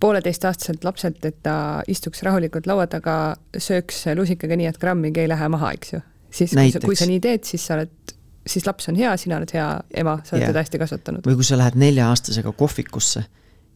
[0.00, 1.56] pooleteistaastaselt lapselt, et ta
[1.90, 6.02] istuks rahulikult laua taga, sööks lusikaga nii, et grammigi ei lähe maha, eks ju.
[6.30, 8.14] siis kui sa, kui sa nii teed, siis sa oled,
[8.46, 9.66] siis laps on hea, sina oled hea
[10.02, 10.52] ema, sa oled yeah.
[10.52, 11.26] teda hästi kasvatanud.
[11.26, 13.24] või kui sa lähed nelja-aastasega kohvikusse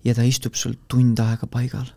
[0.05, 1.91] ja ta istub sul tund aega paigal.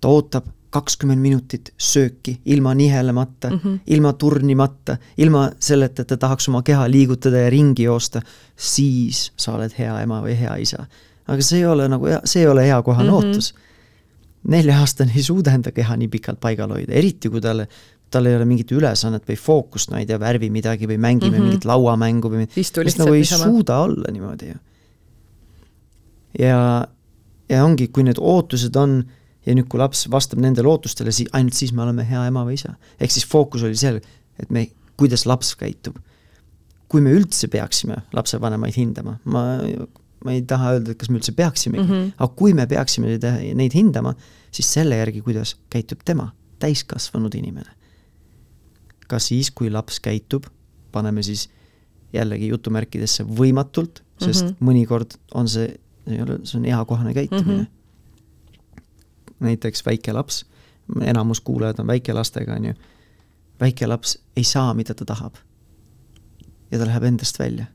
[0.00, 3.78] ta ootab kakskümmend minutit sööki ilma nihelemata mm, -hmm.
[3.86, 8.22] ilma turnimata, ilma selleta, et ta tahaks oma keha liigutada ja ringi joosta,
[8.56, 10.86] siis sa oled hea ema või hea isa.
[11.28, 13.28] Aga see ei ole nagu, see ei ole eakohane mm -hmm.
[13.28, 13.54] ootus.
[14.48, 17.68] nelja-aastane ei suuda enda keha nii pikalt paigal hoida, eriti kui talle
[18.10, 21.36] tal ei ole mingit ülesannet või fookust, ma ei tea, värvi midagi või mängime mm
[21.36, 21.48] -hmm.
[21.48, 23.44] mingit lauamängu või lihtsalt nagu ei niisama.
[23.44, 24.58] suuda olla niimoodi ju.
[26.38, 26.88] ja,
[27.48, 29.04] ja ongi, kui need ootused on
[29.46, 32.58] ja nüüd, kui laps vastab nendele ootustele, siis ainult siis me oleme hea ema või
[32.58, 32.74] isa.
[33.00, 34.00] ehk siis fookus oli seal,
[34.40, 35.96] et me, kuidas laps käitub.
[36.88, 39.60] kui me üldse peaksime lapsevanemaid hindama, ma,
[40.24, 42.12] ma ei taha öelda, et kas me üldse peaksimegi mm, -hmm.
[42.18, 44.14] aga kui me peaksime neid, neid hindama,
[44.50, 47.70] siis selle järgi, kuidas käitub tema, täiskasvanud inimene.
[49.08, 50.44] ka siis, kui laps käitub,
[50.92, 51.48] paneme siis
[52.12, 54.68] jällegi jutumärkidesse võimatult, sest mm -hmm.
[54.68, 57.64] mõnikord on see, ei ole, see on eakohane käitumine mm.
[57.64, 57.78] -hmm
[59.40, 60.46] näiteks väike laps,
[61.00, 62.74] enamus kuulajad on väikelastega, on ju,
[63.60, 65.34] väike laps ei saa, mida ta tahab.
[66.70, 67.66] ja ta läheb endast välja.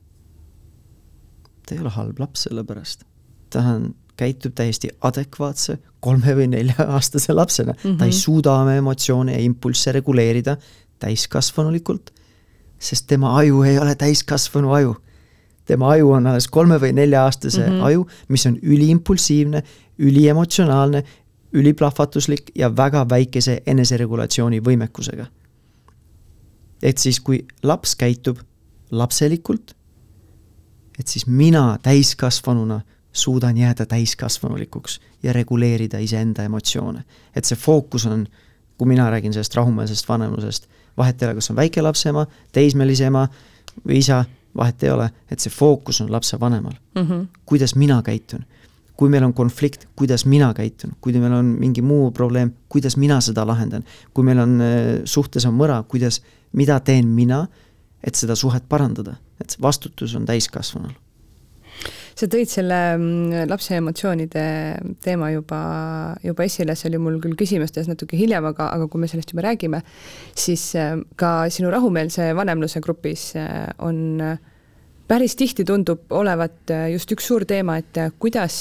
[1.65, 3.04] Ta ei ole halb laps selle pärast.
[3.49, 7.97] ta on, käitub täiesti adekvaatse kolme või nelja-aastase lapsena mm, -hmm.
[7.97, 8.19] ta ei Mhm.
[8.19, 10.58] suuda oma emotsioone ja impulsse reguleerida
[10.99, 12.12] täiskasvanulikult,
[12.80, 14.95] sest tema aju ei ole täiskasvanu aju
[15.65, 17.73] tema aju on alles kolme või nelja-aastase mm.
[17.73, 17.84] -hmm.
[17.84, 19.63] aju, mis on üliimpulsiivne,
[19.99, 21.04] üliemotsionaalne,
[21.54, 25.26] üliplahvatuslik ja väga väikese eneseregulatsiooni võimekusega.
[26.84, 28.38] et siis, kui laps käitub
[28.91, 29.76] lapselikult,
[30.99, 32.82] et siis mina täiskasvanuna
[33.13, 37.03] suudan jääda täiskasvanulikuks ja reguleerida iseenda emotsioone.
[37.36, 38.27] et see fookus on,
[38.77, 43.27] kui mina räägin sellest rahumeelsest vanemlusest, vahet ei ole, kas on väikelapse ema, teismelise ema
[43.88, 44.25] või isa,
[44.58, 47.01] vahet ei ole, et see fookus on lapsevanemal mm.
[47.01, 47.27] -hmm.
[47.45, 48.45] kuidas mina käitun.
[48.97, 53.21] kui meil on konflikt, kuidas mina käitun, kui meil on mingi muu probleem, kuidas mina
[53.21, 53.84] seda lahendan.
[54.13, 57.47] kui meil on äh, suhtes on mõra, kuidas, mida teen mina,
[58.03, 60.93] et seda suhet parandada, et vastutus on täiskasvanul.
[62.13, 64.43] sa tõid selle mm, lapse emotsioonide
[65.01, 65.61] teema juba,
[66.21, 69.47] juba esile, see oli mul küll küsimustes natuke hiljem, aga, aga kui me sellest juba
[69.47, 69.79] räägime,
[70.37, 74.37] siis äh, ka sinu rahumeelse vanemluse grupis äh, on äh,
[75.09, 78.59] päris tihti tundub olevat just üks suur teema, et kuidas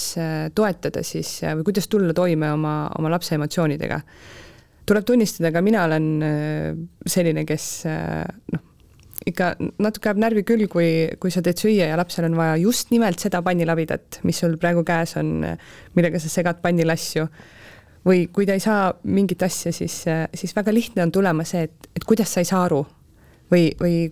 [0.56, 4.00] toetada siis või kuidas tulla toime oma, oma lapse emotsioonidega.
[4.88, 6.08] tuleb tunnistada, ka mina olen
[7.06, 8.64] selline, kes noh,
[9.28, 10.88] ikka natuke ajab närvi küll, kui,
[11.20, 14.84] kui sa teed süüa ja lapsel on vaja just nimelt seda pannilabidat, mis sul praegu
[14.86, 15.44] käes on,
[15.96, 17.28] millega sa segad pannil asju.
[18.02, 20.00] või kui ta ei saa mingit asja, siis,
[20.34, 22.82] siis väga lihtne on tulema see, et, et kuidas sa ei saa aru.
[23.52, 24.10] või, või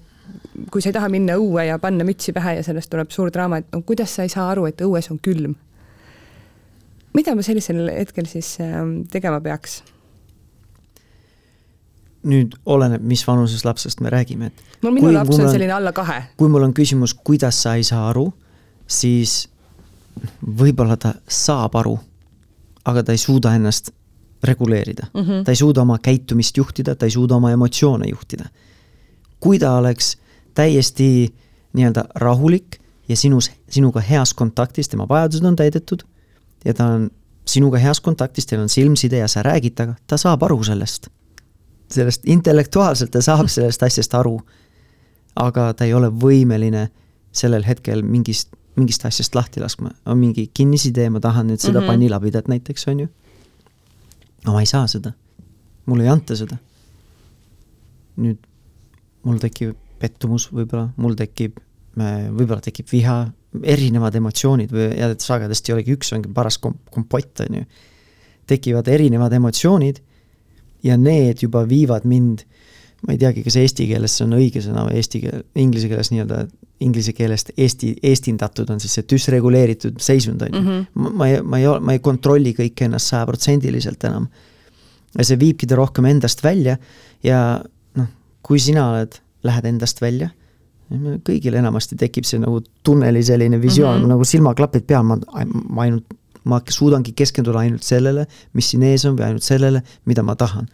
[0.71, 3.61] kui sa ei taha minna õue ja panna mütsi pähe ja sellest tuleb suur draama,
[3.61, 5.57] et no kuidas sa ei saa aru, et õues on külm.
[7.15, 9.83] mida ma sellisel hetkel siis ähm, tegema peaks?
[12.23, 15.93] Nüüd oleneb, mis vanusest lapsest me räägime, et no minu Kui laps on- selline alla
[15.93, 16.23] kahe.
[16.37, 18.33] kui mul on küsimus, kuidas sa ei saa aru,
[18.87, 19.49] siis
[20.45, 21.99] võib-olla ta saab aru,
[22.85, 23.91] aga ta ei suuda ennast
[24.43, 25.21] reguleerida mm.
[25.21, 25.45] -hmm.
[25.45, 28.45] ta ei suuda oma käitumist juhtida, ta ei suuda oma emotsioone juhtida.
[29.41, 30.17] kui ta oleks
[30.55, 31.35] täiesti
[31.73, 32.77] nii-öelda rahulik
[33.09, 36.03] ja sinus, sinuga heas kontaktis, tema vajadused on täidetud
[36.65, 37.11] ja ta on
[37.47, 41.09] sinuga heas kontaktis, teil on silmside ja sa räägid temaga, ta saab aru sellest.
[41.91, 44.39] Sellest intellektuaalselt ta saab sellest asjast aru
[45.39, 46.89] aga ta ei ole võimeline
[47.37, 49.93] sellel hetkel mingist, mingist asjast lahti laskma.
[50.07, 51.83] on mingi kinnisidee, ma tahan nüüd seda mm.
[51.83, 51.91] -hmm.
[51.93, 53.09] pannilabidat näiteks, on ju.
[54.45, 55.13] aga ma ei saa seda.
[55.87, 56.57] mulle ei anta seda.
[58.17, 58.39] nüüd
[59.23, 61.59] mul tekib pettumus võib-olla, mul tekib,
[61.97, 63.31] võib-olla tekib viha,
[63.63, 67.65] erinevad emotsioonid või ja et sagedasti ei olegi üks, ongi paras kom-, kompott, on ju.
[68.47, 70.01] tekivad erinevad emotsioonid
[70.83, 72.45] ja need juba viivad mind
[73.07, 76.11] ma ei teagi, kas eesti keeles see on õige sõna või eesti keel, inglise keeles
[76.13, 76.41] nii-öelda,
[76.85, 80.61] inglise keelest eesti, eestindatud on siis see düsreguleeritud seisund, on ju.
[80.61, 80.83] Mhm.
[80.95, 84.29] ma, ma ei, ma ei, ma ei kontrolli kõike ennast sajaprotsendiliselt enam.
[85.17, 86.77] ja see viibki ta rohkem endast välja
[87.27, 87.41] ja
[87.99, 88.13] noh,
[88.47, 90.31] kui sina oled, lähed endast välja,
[91.27, 94.05] kõigil enamasti tekib see nagu tunneli selline visioon mm.
[94.05, 94.13] -hmm.
[94.15, 95.19] nagu silmaklapid peal, ma,
[95.69, 96.07] ma ainult,
[96.45, 100.69] ma suudangi keskenduda ainult sellele, mis siin ees on või ainult sellele, mida ma tahan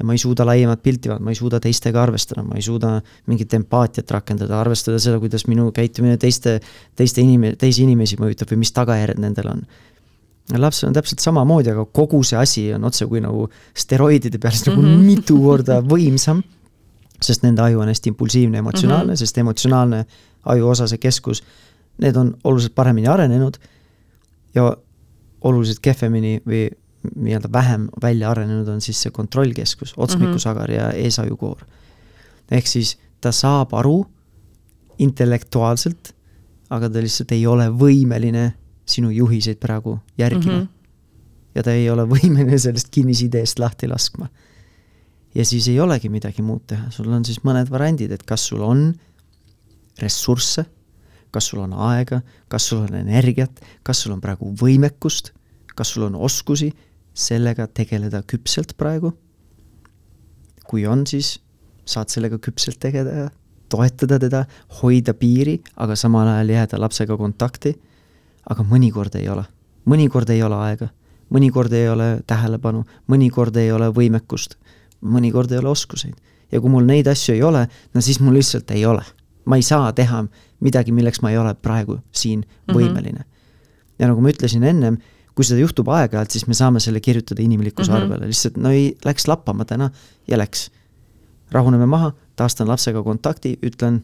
[0.00, 2.94] ja ma ei suuda laiemat pilti vaadata, ma ei suuda teistega arvestada, ma ei suuda
[3.28, 6.56] mingit empaatiat rakendada, arvestada seda, kuidas minu käitumine teiste,
[6.96, 9.66] teiste inim-, teisi inimesi mõjutab või mis tagajärjed nendel on.
[10.56, 13.44] lapsel on täpselt samamoodi, aga kogu see asi on otsekui nagu
[13.76, 15.04] steroidide peal, siis nagu mm -hmm.
[15.04, 16.42] mitu korda võimsam,
[17.20, 19.26] sest nende aju on hästi impulsiivne, emotsionaalne mm, -hmm.
[19.26, 20.06] sest emotsionaalne
[20.44, 21.42] ajuosa, see keskus,
[21.98, 23.60] need on oluliselt paremini arenenud
[24.54, 24.76] ja
[25.40, 26.68] oluliselt kehvemini või
[27.16, 30.80] nii-öelda vähem välja arenenud on siis see kontrollkeskus, otsmikusagar mm -hmm.
[30.80, 31.64] ja eesajukoor.
[32.50, 34.06] ehk siis ta saab aru
[34.98, 36.14] intellektuaalselt,
[36.70, 38.52] aga ta lihtsalt ei ole võimeline
[38.84, 40.58] sinu juhiseid praegu järgima mm.
[40.58, 40.66] Mhm.
[40.66, 41.54] -hmm.
[41.54, 44.28] ja ta ei ole võimeline sellest kinnisideest lahti laskma.
[45.34, 48.60] ja siis ei olegi midagi muud teha, sul on siis mõned variandid, et kas sul
[48.60, 48.94] on
[49.98, 50.64] ressursse,
[51.30, 55.32] kas sul on aega, kas sul on energiat, kas sul on praegu võimekust,
[55.76, 56.70] kas sul on oskusi
[57.14, 59.12] sellega tegeleda küpselt praegu.
[60.70, 61.40] kui on, siis
[61.84, 63.30] saad sellega küpselt tegeleda,
[63.68, 64.44] toetada teda,
[64.80, 67.74] hoida piiri, aga samal ajal jääda lapsega kontakti.
[68.50, 69.44] aga mõnikord ei ole,
[69.86, 70.88] mõnikord ei ole aega,
[71.30, 74.56] mõnikord ei ole tähelepanu, mõnikord ei ole võimekust,
[75.02, 76.14] mõnikord ei ole oskuseid.
[76.52, 79.02] ja kui mul neid asju ei ole, no siis mul lihtsalt ei ole.
[79.44, 80.24] ma ei saa teha
[80.60, 82.76] midagi, milleks ma ei ole praegu siin mhm.
[82.76, 83.24] võimeline mm.
[83.24, 83.96] -hmm.
[83.98, 84.98] ja nagu ma ütlesin ennem,
[85.34, 88.12] kui seda juhtub aeg-ajalt, siis me saame selle kirjutada inimlikkuse mm -hmm.
[88.12, 89.90] arvele, lihtsalt no ei, läks lappama täna
[90.28, 90.70] ja läks.
[91.50, 94.02] rahuneme maha, taastan lapsega kontakti, ütlen,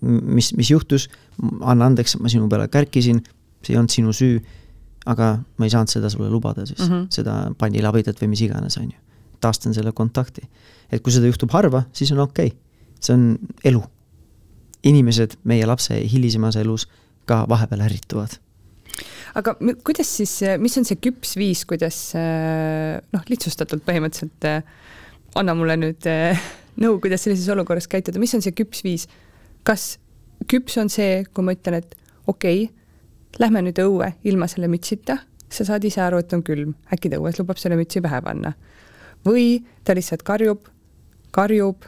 [0.00, 1.08] mis, mis juhtus,
[1.60, 3.22] anna andeks, ma sinu peale kärkisin,
[3.64, 4.42] see ei olnud sinu süü,
[5.06, 7.06] aga ma ei saanud seda sulle lubada siis mm, -hmm.
[7.10, 8.98] seda pannilabidat või mis iganes, on ju.
[9.40, 10.42] taastan selle kontakti.
[10.92, 12.58] et kui seda juhtub harva, siis on okei okay.,
[13.00, 13.82] see on elu
[14.88, 16.88] inimesed meie lapse hilisemas elus
[17.28, 18.38] ka vahepeal ärrituvad.
[19.38, 24.48] aga kuidas siis, mis on see küps viis, kuidas noh, lihtsustatult põhimõtteliselt
[25.38, 26.08] anna mulle nüüd
[26.82, 29.08] nõu, kuidas sellises olukorras käituda, mis on see küps viis?
[29.62, 29.96] kas
[30.50, 31.94] küps on see, kui ma ütlen, et
[32.26, 32.82] okei okay,,
[33.40, 35.18] lähme nüüd õue ilma selle mütsita,
[35.52, 38.54] sa saad ise aru, et on külm, äkki ta õues lubab selle mütsi pähe panna.
[39.24, 40.66] või ta lihtsalt karjub,
[41.30, 41.84] karjub,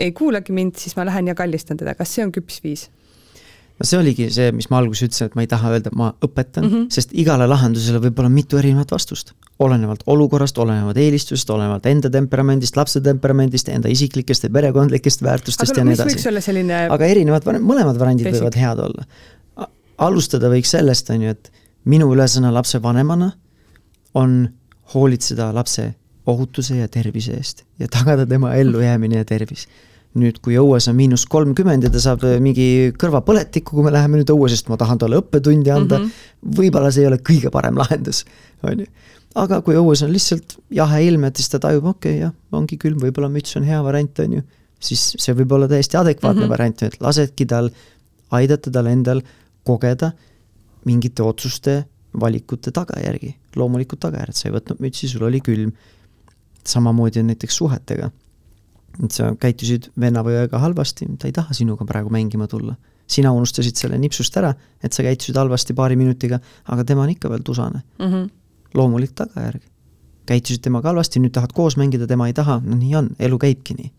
[0.00, 2.88] ei kuulagi mind, siis ma lähen ja kallistan teda, kas see on küps viis?
[3.80, 6.10] no see oligi see, mis ma alguses ütlesin, et ma ei taha öelda, et ma
[6.26, 6.88] õpetan mm, -hmm.
[6.92, 9.32] sest igale lahendusele võib olla mitu erinevat vastust.
[9.60, 15.80] olenevalt olukorrast, olenevalt eelistusest, olenevalt enda temperamendist, lapse temperamendist, enda isiklikest ja perekondlikest väärtustest aga
[15.80, 16.40] ja nii edasi.
[16.40, 16.86] Selline...
[16.96, 18.40] aga erinevad, mõlemad variandid basic.
[18.40, 19.04] võivad head olla.
[19.98, 21.52] alustada võiks sellest, on ju, et
[21.84, 23.32] minu ülesanne lapsevanemana
[24.14, 24.48] on
[24.94, 25.94] hoolitseda lapse
[26.26, 29.68] ohutuse ja tervise eest ja tagada tema ellujäämine ja tervis
[30.18, 34.18] nüüd, kui õues on miinus kolmkümmend ja ta saab äh, mingi kõrvapõletikku, kui me läheme
[34.18, 37.52] nüüd õue, sest ma tahan talle õppetundi anda mm -hmm., võib-olla see ei ole kõige
[37.54, 38.24] parem lahendus,
[38.66, 38.86] on ju.
[39.38, 42.78] aga kui õues on lihtsalt jahe ilm, et siis ta tajub, okei okay,, jah, ongi
[42.78, 44.42] külm, võib-olla müts on hea variant, on ju,
[44.80, 46.50] siis see võib olla täiesti adekvaatne mm -hmm.
[46.50, 47.70] variant, et lasedki tal,
[48.30, 49.22] aidata tal endal
[49.64, 50.12] kogeda
[50.84, 51.84] mingite otsuste,
[52.20, 55.72] valikute tagajärgi, loomulikud tagajärjed, sa ei võtnud mütsi, sul oli külm.
[56.66, 58.10] samamoodi on näiteks suhetega
[59.04, 62.76] et sa käitusid venna või õega halvasti, ta ei taha sinuga praegu mängima tulla.
[63.10, 64.52] sina unustasid selle nipsust ära,
[64.84, 66.38] et sa käitusid halvasti paari minutiga,
[66.70, 68.06] aga tema on ikka veel tusane mm.
[68.06, 68.30] -hmm.
[68.74, 69.62] loomulik tagajärg.
[70.26, 73.74] käitusid temaga halvasti, nüüd tahad koos mängida, tema ei taha, no nii on, elu käibki
[73.74, 73.90] nii.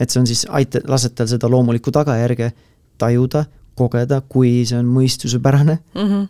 [0.00, 2.52] et see on siis, aita-, lased tal seda loomulikku tagajärge
[2.98, 6.08] tajuda, kogeda, kui see on mõistusepärane mm.
[6.08, 6.28] -hmm.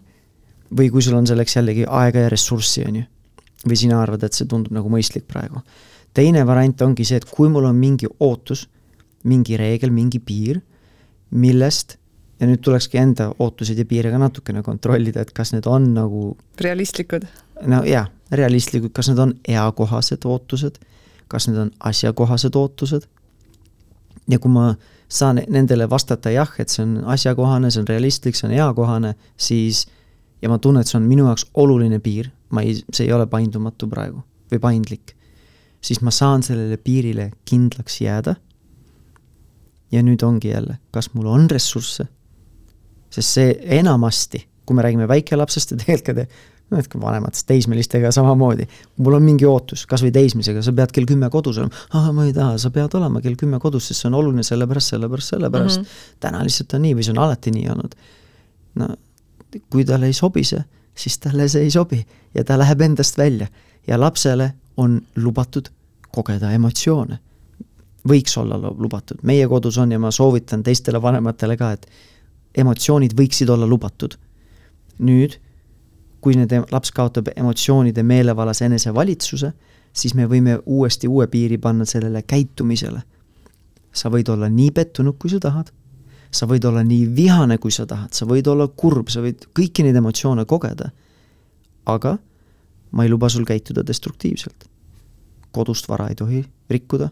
[0.77, 3.03] või kui sul on selleks jällegi aega ja ressurssi, on ju.
[3.69, 5.63] või sina arvad, et see tundub nagu mõistlik praegu
[6.14, 8.66] teine variant ongi see, et kui mul on mingi ootus,
[9.29, 10.61] mingi reegel, mingi piir,
[11.31, 11.96] millest
[12.40, 16.33] ja nüüd tulekski enda ootuseid ja piire ka natukene kontrollida, et kas need on nagu
[16.61, 17.27] realistlikud?
[17.70, 20.81] no jaa, realistlikud, kas need on eakohased ootused,
[21.31, 23.07] kas need on asjakohased ootused,
[24.29, 24.72] ja kui ma
[25.12, 29.87] saan nendele vastata jah, et see on asjakohane, see on realistlik, see on eakohane, siis
[30.42, 33.29] ja ma tunnen, et see on minu jaoks oluline piir, ma ei, see ei ole
[33.31, 35.14] paindumatu praegu või paindlik
[35.83, 38.37] siis ma saan sellele piirile kindlaks jääda.
[39.92, 42.07] ja nüüd ongi jälle, kas mul on ressursse,
[43.12, 48.66] sest see enamasti, kui me räägime väikelapsest ja tegelikult ka noh, et vanematest teismelistega samamoodi,
[49.05, 52.27] mul on mingi ootus, kas või teismelisega, sa pead kell kümme kodus olema, ah ma
[52.29, 55.83] ei taha, sa pead olema kell kümme kodus, sest see on oluline sellepärast, sellepärast, sellepärast
[55.83, 55.85] mm.
[55.85, 56.21] -hmm.
[56.25, 57.99] täna lihtsalt on nii või see on alati nii olnud.
[58.81, 58.88] no
[59.68, 60.62] kui talle ei sobi see,
[60.97, 62.01] siis talle see ei sobi
[62.35, 63.47] ja ta läheb endast välja
[63.87, 65.69] ja lapsele on lubatud
[66.13, 67.19] kogeda emotsioone.
[68.09, 71.87] võiks olla lubatud, meie kodus on ja ma soovitan teistele vanematele ka, et
[72.59, 74.17] emotsioonid võiksid olla lubatud.
[74.99, 75.39] nüüd,
[76.21, 79.53] kui need, laps kaotab emotsioonide meelevallas enesevalitsuse,
[79.93, 83.03] siis me võime uuesti uue piiri panna sellele käitumisele.
[83.93, 85.73] sa võid olla nii pettunud, kui sa tahad,
[86.33, 89.85] sa võid olla nii vihane, kui sa tahad, sa võid olla kurb, sa võid kõiki
[89.85, 90.91] neid emotsioone kogeda,
[91.87, 92.16] aga
[92.93, 94.68] ma ei luba sul käituda destruktiivselt.
[95.53, 97.09] kodust vara ei tohi rikkuda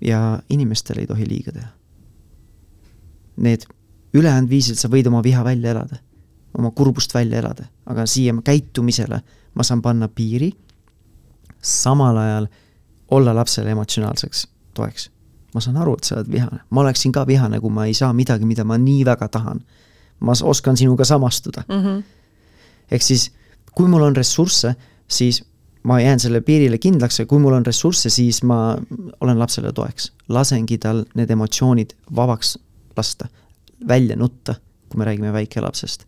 [0.00, 1.68] ja inimestele ei tohi liiga teha.
[3.36, 3.66] Need
[4.14, 5.96] ülejäänud viisil sa võid oma viha välja elada,
[6.58, 9.22] oma kurbust välja elada, aga siia käitumisele
[9.54, 10.52] ma saan panna piiri,
[11.62, 12.46] samal ajal
[13.10, 15.10] olla lapsele emotsionaalseks toeks.
[15.54, 18.12] ma saan aru, et sa oled vihane, ma oleksin ka vihane, kui ma ei saa
[18.16, 19.60] midagi, mida ma nii väga tahan.
[20.20, 21.82] ma oskan sinuga samastuda mm.
[21.82, 22.02] -hmm.
[22.90, 23.32] ehk siis,
[23.74, 24.74] kui mul on ressursse,
[25.12, 25.42] siis
[25.82, 28.76] ma jään selle piirile kindlaks ja kui mul on ressursse, siis ma
[29.20, 30.12] olen lapsele toeks.
[30.28, 32.58] lasengi tal need emotsioonid vabaks
[32.96, 33.28] lasta,
[33.88, 34.54] välja nutta,
[34.88, 36.06] kui me räägime väikelapsest.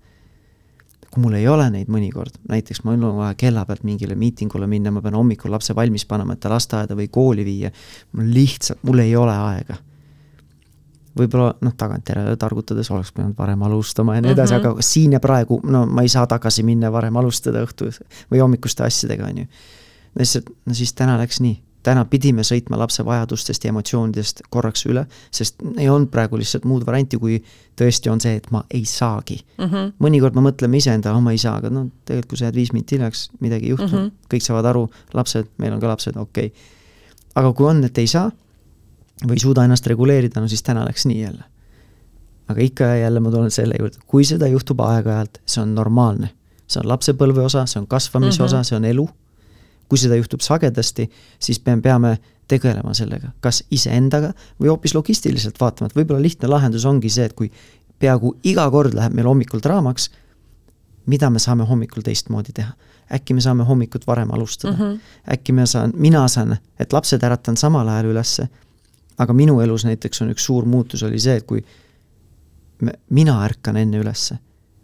[1.10, 4.90] kui mul ei ole neid mõnikord, näiteks mul on vaja kella pealt mingile miitingule minna,
[4.90, 7.70] ma pean hommikul lapse valmis panema, et ta lasteaeda või kooli viia,
[8.12, 9.78] mul lihtsalt, mul ei ole aega
[11.18, 14.70] võib-olla noh, tagantjärele targutades oleks pidanud varem alustama ja nii edasi mm, -hmm.
[14.74, 17.90] aga siin ja praegu, no ma ei saa tagasi minna varem alustada õhtu
[18.32, 19.46] või hommikuste asjadega, on ju.
[20.18, 21.60] lihtsalt, no siis täna läks nii.
[21.84, 26.86] täna pidime sõitma lapse vajadustest ja emotsioonidest korraks üle, sest ei olnud praegu lihtsalt muud
[26.86, 27.42] varianti, kui
[27.76, 29.64] tõesti on see, et ma ei saagi mm.
[29.64, 29.92] -hmm.
[30.00, 32.72] mõnikord me mõtleme iseendale, oh ma ei saa, aga no tegelikult, kui sa jääd viis
[32.72, 34.10] minutit hiljaks, midagi ei juhtu mm, -hmm.
[34.34, 36.60] kõik saavad aru, lapsed, meil on ka lapsed, okei okay..
[37.34, 38.30] aga kui on, et ei saa
[39.22, 41.44] või ei suuda ennast reguleerida, no siis täna läks nii jälle.
[42.48, 46.30] aga ikka ja jälle ma tulen selle juurde, kui seda juhtub aeg-ajalt, see on normaalne.
[46.66, 48.44] see on lapsepõlve osa, see on kasvamise mm -hmm.
[48.44, 49.08] osa, see on elu.
[49.88, 55.86] kui seda juhtub sagedasti, siis me peame tegelema sellega, kas iseendaga või hoopis logistiliselt vaatama,
[55.86, 57.50] et võib-olla lihtne lahendus ongi see, et kui
[57.98, 60.10] peaaegu iga kord läheb meil hommikul draamaks,
[61.06, 62.72] mida me saame hommikul teistmoodi teha
[63.12, 64.80] äkki me saame hommikut varem alustada mm.
[64.80, 65.00] -hmm.
[65.32, 68.48] äkki me saan, mina saan, et lapsed äratan samal ajal ülesse,
[69.18, 71.64] aga minu elus näiteks on üks suur muutus oli see, et kui
[73.10, 74.38] mina ärkan enne ülesse.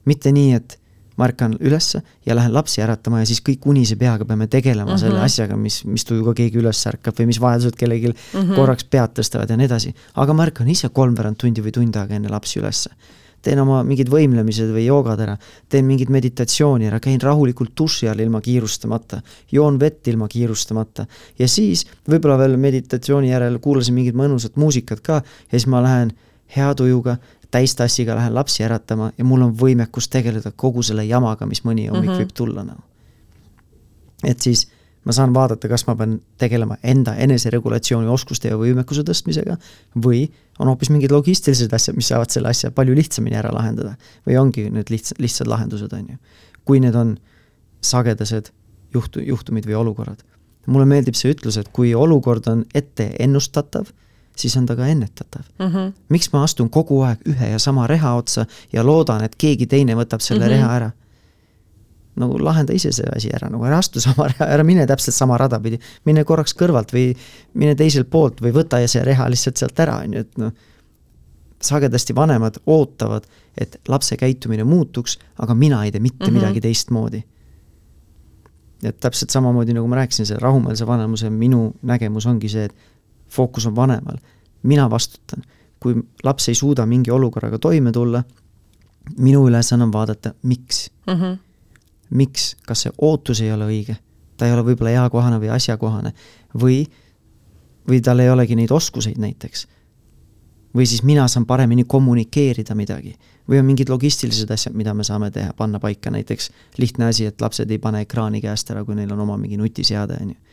[0.04, 0.80] mitte nii, et
[1.20, 4.96] ma ärkan ülesse ja lähen lapsi äratama ja siis kõik unise peaga peame tegelema mm
[4.96, 5.00] -hmm.
[5.00, 8.54] selle asjaga, mis, mis tujuga keegi üles ärkab või mis vajadused kellelgi mm -hmm.
[8.56, 9.94] korraks pead tõstavad ja nii edasi.
[10.14, 12.90] aga ma ärkan ise kolmveerand tundi või tund aega enne lapsi ülesse
[13.42, 15.36] teen oma mingid võimlemised või joogad ära,
[15.68, 19.22] teen mingit meditatsiooni ära, käin rahulikult duši all ilma kiirustamata,
[19.52, 21.06] joon vett ilma kiirustamata
[21.38, 26.12] ja siis võib-olla veel meditatsiooni järel kuulasin mingit mõnusat muusikat ka ja siis ma lähen
[26.56, 27.16] hea tujuga,
[27.50, 32.10] täistassiga lähen lapsi äratama ja mul on võimekus tegeleda kogu selle jamaga, mis mõni hommik
[32.10, 32.20] mm -hmm.
[32.24, 32.82] võib tulla nagu.
[34.24, 34.68] et siis
[35.04, 39.56] ma saan vaadata, kas ma pean tegelema enda eneseregulatsiooni oskuste ja võimekuse tõstmisega
[40.04, 40.26] või
[40.60, 43.94] on hoopis mingid logistilised asjad, mis saavad selle asja palju lihtsamini ära lahendada.
[44.28, 46.18] või ongi need lihtsad, lihtsad lahendused, on ju.
[46.64, 47.16] kui need on
[47.80, 48.52] sagedased
[48.94, 50.22] juhtu, juhtumid või olukorrad.
[50.66, 53.88] mulle meeldib see ütlus, et kui olukord on ette ennustatav,
[54.36, 55.66] siis on ta ka ennetatav mm.
[55.66, 55.92] -hmm.
[56.08, 59.94] miks ma astun kogu aeg ühe ja sama reha otsa ja loodan, et keegi teine
[59.94, 60.56] võtab selle mm -hmm.
[60.56, 60.90] reha ära
[62.18, 65.60] nagu lahenda ise see asi ära, nagu ära astu sama, ära mine täpselt sama rada
[65.62, 67.12] pidi, mine korraks kõrvalt või
[67.54, 70.54] mine teiselt poolt või võta see reha lihtsalt sealt ära, on ju, et noh,
[71.60, 73.26] sagedasti vanemad ootavad,
[73.60, 76.40] et lapse käitumine muutuks, aga mina ei tee mitte mm -hmm.
[76.40, 77.22] midagi teistmoodi.
[78.82, 82.74] et täpselt samamoodi, nagu ma rääkisin, see rahumeelse vanemuse minu nägemus ongi see, et
[83.28, 84.16] fookus on vanemal,
[84.62, 85.42] mina vastutan.
[85.80, 88.24] kui laps ei suuda mingi olukorraga toime tulla,
[89.18, 91.12] minu ülesanne on vaadata, miks mm.
[91.12, 91.49] -hmm
[92.10, 93.96] miks, kas see ootus ei ole õige,
[94.36, 96.12] ta ei ole võib-olla eakohane või asjakohane
[96.60, 96.82] või,
[97.88, 99.66] või tal ei olegi neid oskuseid näiteks.
[100.74, 103.16] või siis mina saan paremini kommunikeerida midagi
[103.48, 107.40] või on mingid logistilised asjad, mida me saame teha, panna paika näiteks lihtne asi, et
[107.40, 110.49] lapsed ei pane ekraani käest ära, kui neil on oma mingi nutiseade, on ju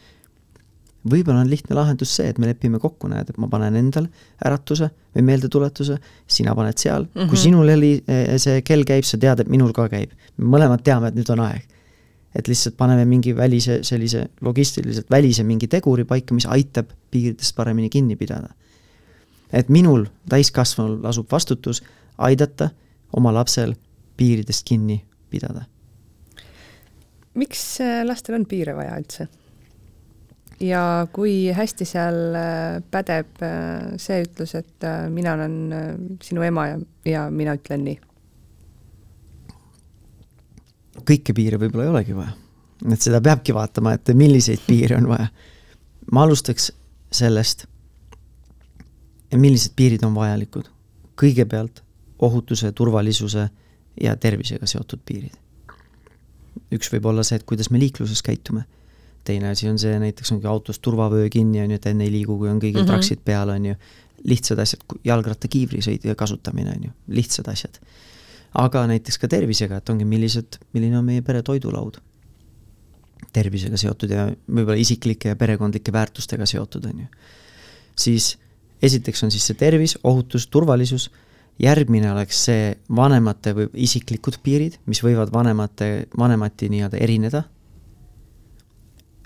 [1.12, 4.08] võib-olla on lihtne lahendus see, et me lepime kokku, näed, et ma panen endal
[4.46, 5.98] äratuse või meeldetuletuse,
[6.28, 7.30] sina paned seal mm, -hmm.
[7.30, 7.44] kui mhm.
[7.44, 10.12] sinul heli, eh, see kell käib, sa tead, et minul ka käib.
[10.38, 11.66] me mõlemad teame, et nüüd on aeg.
[12.36, 17.90] et lihtsalt paneme mingi välise, sellise logistiliselt välise mingi teguri paika, mis aitab piiridest paremini
[17.90, 18.50] kinni pidada.
[19.52, 21.84] et minul, täiskasvanul, lasub vastutus
[22.18, 22.70] aidata
[23.14, 23.76] oma lapsel
[24.18, 25.66] piiridest kinni pidada.
[27.34, 29.28] miks eh, lastel on piire vaja üldse?
[30.60, 36.68] Ja kui hästi seal äh, pädeb äh, see ütlus, et äh, mina olen sinu ema
[36.68, 38.00] ja, ja mina ütlen nii?
[41.08, 42.34] kõiki piire võib-olla ei olegi vaja.
[42.92, 45.28] et seda peabki vaatama, et milliseid piire on vaja.
[46.12, 46.72] ma alustaks
[47.14, 47.68] sellest,
[49.36, 50.72] millised piirid on vajalikud.
[51.22, 51.84] kõigepealt
[52.20, 53.50] ohutuse, turvalisuse
[54.02, 55.38] ja tervisega seotud piirid.
[56.74, 58.66] üks võib olla see, et kuidas me liikluses käitume
[59.28, 62.38] teine asi on see, näiteks ongi autos turvavöö kinni, on ju, et enne ei liigu,
[62.40, 62.94] kui on kõigil mm -hmm.
[62.94, 63.76] traksid peal, on ju.
[64.28, 67.80] lihtsad asjad, jalgrattakiivri sõid, kasutamine, on ju, lihtsad asjad.
[68.54, 72.02] aga näiteks ka tervisega, et ongi, millised, milline on meie pere toidulaud.
[73.34, 77.08] tervisega seotud ja võib-olla isiklike ja perekondlike väärtustega seotud, on ju.
[77.96, 78.38] siis
[78.82, 81.12] esiteks on siis see tervis, ohutus, turvalisus
[81.60, 87.44] järgmine oleks see vanemate või isiklikud piirid, mis võivad vanemate, vanemati nii-öelda erineda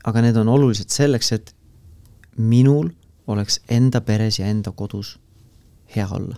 [0.04, 1.56] aga need on olulised selleks, et
[2.38, 2.89] minul
[3.28, 5.20] oleks enda peres ja enda kodus
[5.95, 6.36] hea olla.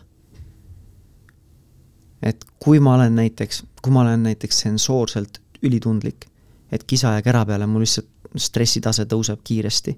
[2.24, 6.26] et kui ma olen näiteks, kui ma olen näiteks sensoorselt ülitundlik,
[6.72, 8.08] et kisa ja kära peale mul lihtsalt
[8.40, 9.98] stressitase tõuseb kiiresti,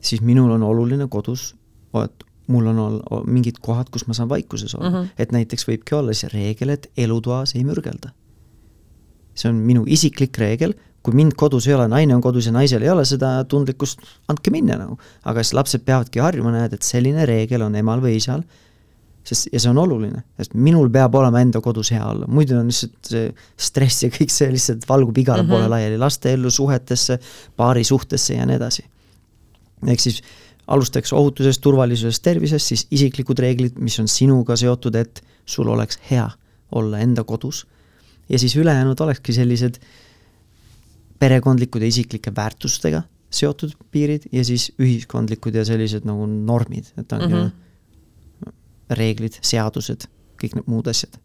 [0.00, 1.52] siis minul on oluline kodus,
[2.04, 4.96] et mul on ol-, mingid kohad, kus ma saan vaikuses olla mm.
[4.96, 5.08] -hmm.
[5.18, 8.10] et näiteks võibki olla see reegel, et elutoas ei mürgelda.
[9.34, 10.74] see on minu isiklik reegel,
[11.08, 14.52] kui mind kodus ei ole, naine on kodus ja naisel ei ole seda tundlikkust, andke
[14.52, 14.98] minna nagu.
[15.24, 18.44] aga siis lapsed peavadki harjuma, näed, et selline reegel on emal või isal
[19.28, 22.68] sest, ja see on oluline, sest minul peab olema enda kodus hea olla, muidu on
[22.70, 23.28] lihtsalt see
[23.68, 25.56] stress ja kõik see lihtsalt valgub igale mm -hmm.
[25.56, 27.18] poole laiali, laste ellu, suhetesse,
[27.56, 28.84] paari suhtesse ja nii edasi.
[29.86, 30.22] ehk siis
[30.66, 36.28] alustaks ohutusest, turvalisusest, tervisest, siis isiklikud reeglid, mis on sinuga seotud, et sul oleks hea
[36.72, 37.66] olla enda kodus.
[38.28, 39.80] ja siis ülejäänud olekski sellised
[41.18, 47.24] perekondlikud ja isiklike väärtustega seotud piirid ja siis ühiskondlikud ja sellised nagu normid, et on
[47.24, 48.52] mm -hmm.
[48.90, 50.08] reeglid, seadused,
[50.42, 51.18] kõik need muud asjad.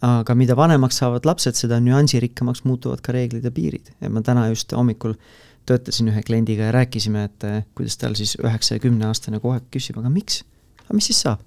[0.00, 4.48] aga mida vanemaks saavad lapsed, seda nüansirikkamaks muutuvad ka reeglid ja piirid ja ma täna
[4.48, 5.14] just hommikul
[5.66, 9.64] töötasin ühe kliendiga ja rääkisime, et eh, kuidas tal siis üheksa ja kümneaastane kogu aeg
[9.74, 10.44] küsib, aga miks,
[10.84, 11.40] aga mis siis saab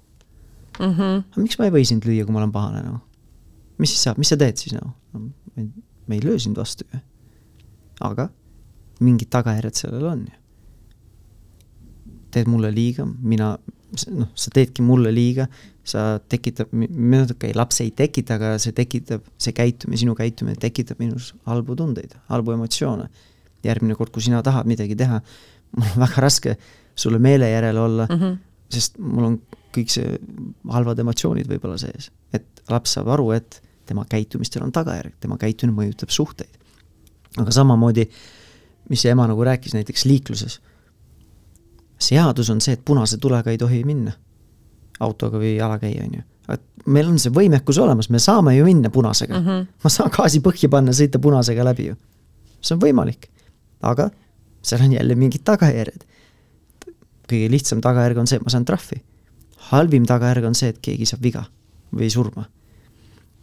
[0.78, 0.92] mm?
[0.92, 1.24] -hmm.
[1.32, 3.00] aga miks ma ei või sind lüüa, kui ma olen pahane nagu?
[3.78, 5.30] mis siis saab, mis sa teed siis nagu no,?
[6.06, 7.00] Me ei löö sind vastu ju.
[8.00, 8.28] aga
[9.00, 10.38] mingid tagajärjed sellel on ju.
[12.32, 13.50] teed mulle liiga, mina,
[14.08, 15.44] noh, sa teedki mulle liiga,
[15.84, 21.02] sa tekitad, okei okay,, laps ei tekita, aga see tekitab, see käitumine, sinu käitumine tekitab
[21.02, 23.08] minus halbu tundeid, halbu emotsioone.
[23.62, 25.20] järgmine kord, kui sina tahad midagi teha,
[25.76, 26.56] mul on väga raske
[26.98, 28.38] sulle meele järele olla mm, -hmm.
[28.68, 29.36] sest mul on
[29.76, 30.18] kõik see
[30.68, 32.10] halvad emotsioonid võib-olla sees.
[32.32, 36.50] et laps saab aru, et tema käitumistel on tagajärg, tema käitumine mõjutab suhteid.
[37.38, 38.08] aga samamoodi,
[38.90, 40.60] mis ema nagu rääkis näiteks liikluses
[42.02, 44.12] seadus on see, et punase tulega ei tohi minna
[45.02, 46.24] autoga või jalakäija, on ju.
[46.54, 49.46] et meil on see võimekus olemas, me saame ju minna punasega mm.
[49.46, 49.68] -hmm.
[49.84, 51.96] ma saan gaasi põhja panna, sõita punasega läbi ju.
[52.60, 53.28] see on võimalik.
[53.82, 54.10] aga
[54.62, 56.04] seal on jälle mingid tagajärjed.
[57.32, 59.02] kõige lihtsam tagajärg on see, et ma saan trahvi.
[59.72, 61.44] halvim tagajärg on see, et keegi saab viga
[61.94, 62.44] või surma.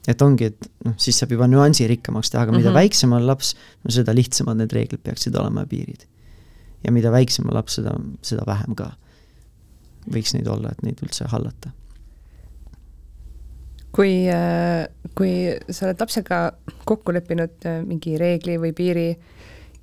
[0.07, 2.79] Et ongi, et noh, siis saab juba nüansi rikkamaks teha, aga mida mm -hmm.
[2.79, 6.05] väiksem on laps, no seda lihtsamad need reeglid peaksid olema ja piirid
[6.83, 8.93] ja mida väiksem on laps, seda, seda vähem ka
[10.09, 11.71] võiks neid olla, et neid üldse hallata.
[13.91, 14.87] kui, äh,
[15.17, 16.51] kui sa oled lapsega
[16.85, 19.09] kokku leppinud äh, mingi reegli või piiri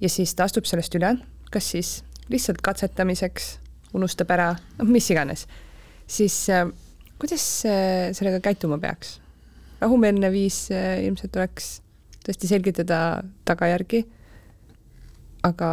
[0.01, 1.17] ja siis ta astub sellest üle,
[1.51, 3.59] kas siis lihtsalt katsetamiseks,
[3.95, 5.47] unustab ära, noh, mis iganes,
[6.07, 6.71] siis äh,
[7.19, 9.19] kuidas sellega käituma peaks?
[9.81, 11.77] Rahumeelne viis ilmselt oleks
[12.27, 12.99] tõesti selgitada
[13.47, 14.03] tagajärgi,
[15.47, 15.71] aga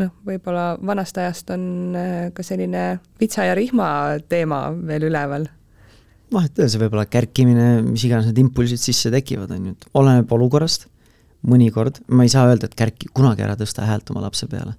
[0.00, 1.66] noh, võib-olla vanast ajast on
[1.98, 2.84] äh, ka selline
[3.20, 3.88] vitsa ja rihma
[4.30, 5.46] teema veel üleval.
[6.34, 9.74] vahet ei ole, see võib olla kärkimine, mis iganes need impulsid sisse tekivad, on ju,
[9.76, 10.88] et oleneb olukorrast,
[11.46, 14.74] mõnikord, ma ei saa öelda, et kärki, kunagi ära tõsta häält oma lapse peale.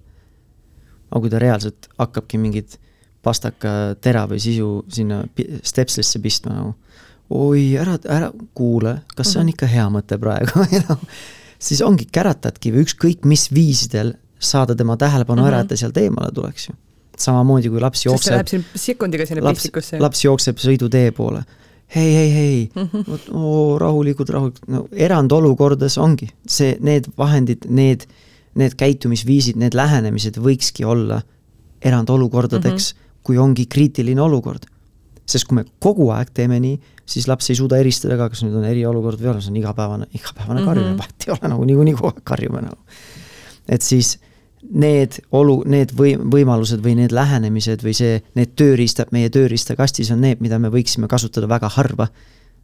[1.06, 2.80] aga kui ta reaalselt hakkabki mingit
[3.24, 5.22] pastaka tera või sisu sinna
[5.64, 6.74] stepslisse pistma nagu,
[7.30, 9.56] oi, ära, ära kuule, kas see on mhm.
[9.56, 10.66] ikka hea mõte praegu
[11.68, 15.54] siis ongi, käratadki või ükskõik mis viisidel saada tema tähelepanu mm -hmm.
[15.54, 16.76] ära, et ta sealt eemale tuleks ju.
[17.18, 18.34] samamoodi kui laps jookseb.
[18.34, 20.00] Läheb siin sekundiga sinna pistikusse.
[20.00, 21.44] laps jookseb sõidutee poole.
[21.96, 23.08] hei, hei, hei mm, -hmm.
[23.08, 28.08] vot oo, rahulikult, rahulikult, no erandolukordades ongi see, need vahendid, need,
[28.56, 31.22] need käitumisviisid, need lähenemised võikski olla
[31.82, 33.20] erandolukordadeks mm, -hmm.
[33.24, 34.66] kui ongi kriitiline olukord.
[35.26, 38.56] sest kui me kogu aeg teeme nii, siis laps ei suuda eristada ka, kas nüüd
[38.60, 40.70] on eriolukord või ei ole, see on igapäevane, igapäevane mm -hmm.
[40.70, 42.78] karjumine, vahet ei ole nagu niikuinii kogu aeg karjume nagu.
[43.70, 44.18] et siis
[44.72, 50.22] need olu, need või-, võimalused või need lähenemised või see, need tööriistad meie tööriistakastis on
[50.22, 52.08] need, mida me võiksime kasutada väga harva,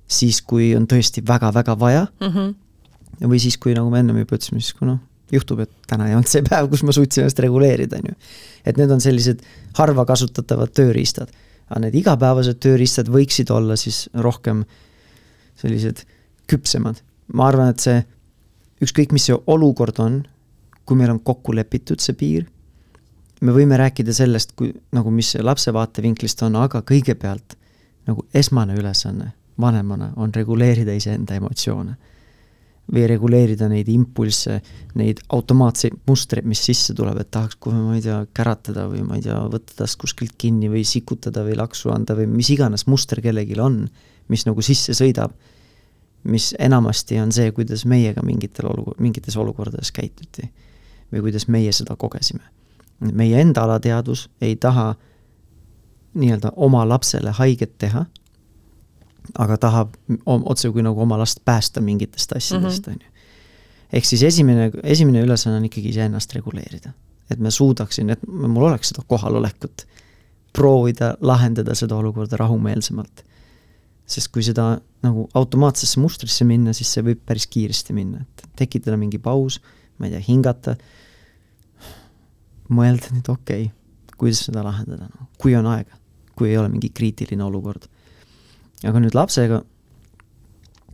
[0.07, 2.27] siis kui on tõesti väga-väga vaja mm.
[2.27, 3.29] -hmm.
[3.29, 4.99] või siis, kui nagu me ennem juba ütlesime, siis kui noh,
[5.31, 8.17] juhtub, et täna ei olnud see päev, kus ma suutsin ennast reguleerida, on ju.
[8.65, 9.43] et need on sellised
[9.77, 11.31] harva kasutatavad tööriistad.
[11.71, 14.65] Aga need igapäevased tööriistad võiksid olla siis rohkem
[15.59, 16.03] sellised
[16.51, 16.99] küpsemad.
[17.33, 18.01] ma arvan, et see,
[18.83, 20.23] ükskõik, mis see olukord on,
[20.85, 22.49] kui meil on kokku lepitud see piir,
[23.41, 27.55] me võime rääkida sellest, kui nagu, mis lapse vaatevinklist on, aga kõigepealt
[28.09, 31.95] nagu esmane ülesanne vanemana on reguleerida iseenda emotsioone.
[32.91, 34.57] Või reguleerida neid impulsse,
[34.99, 39.15] neid automaatseid mustreid, mis sisse tuleb, et tahaks kohe, ma ei tea, käratada või ma
[39.19, 43.23] ei tea, võtta tast kuskilt kinni või sikutada või laksu anda või mis iganes muster
[43.23, 43.85] kellelgi on,
[44.31, 45.35] mis nagu sisse sõidab
[46.23, 50.49] mis enamasti on see, kuidas meiega mingitel olu-, mingites olukordades käituti
[51.11, 52.43] või kuidas meie seda kogesime.
[53.01, 54.95] meie enda alateadvus ei taha
[56.13, 58.05] nii-öelda oma lapsele haiget teha,
[59.39, 59.95] aga tahab
[60.25, 62.95] otse kui nagu oma last päästa mingitest asjadest, mhm.
[62.95, 63.07] on ju.
[63.93, 66.93] ehk siis esimene, esimene ülesanne on ikkagi iseennast reguleerida.
[67.31, 69.85] et ma suudaksin, et mul oleks seda kohalolekut,
[70.53, 73.23] proovida lahendada seda olukorda rahumeelsemalt.
[74.05, 78.97] sest kui seda nagu automaatsesse mustrisse minna, siis see võib päris kiiresti minna, et tekitada
[78.99, 79.61] mingi paus,
[79.97, 80.75] ma ei tea, hingata,
[82.71, 85.95] mõelda nüüd okei okay,, kuidas seda lahendada, no kui on aega,
[86.37, 87.87] kui ei ole mingi kriitiline olukord.
[88.87, 89.61] Aga nüüd lapsega,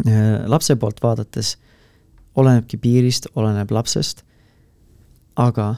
[0.07, 1.55] äh, lapse poolt vaadates
[2.38, 4.23] olenebki piirist, oleneb lapsest,
[5.35, 5.75] aga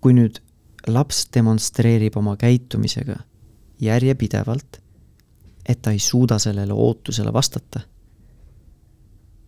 [0.00, 0.40] kui nüüd
[0.86, 3.16] laps demonstreerib oma käitumisega
[3.82, 4.80] järjepidevalt,
[5.66, 7.80] et ta ei suuda sellele ootusele vastata,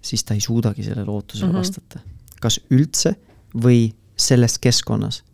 [0.02, 1.58] siis ta ei suudagi sellele ootusele mm -hmm.
[1.58, 2.00] vastata.
[2.40, 3.14] kas üldse
[3.54, 5.24] või selles keskkonnas.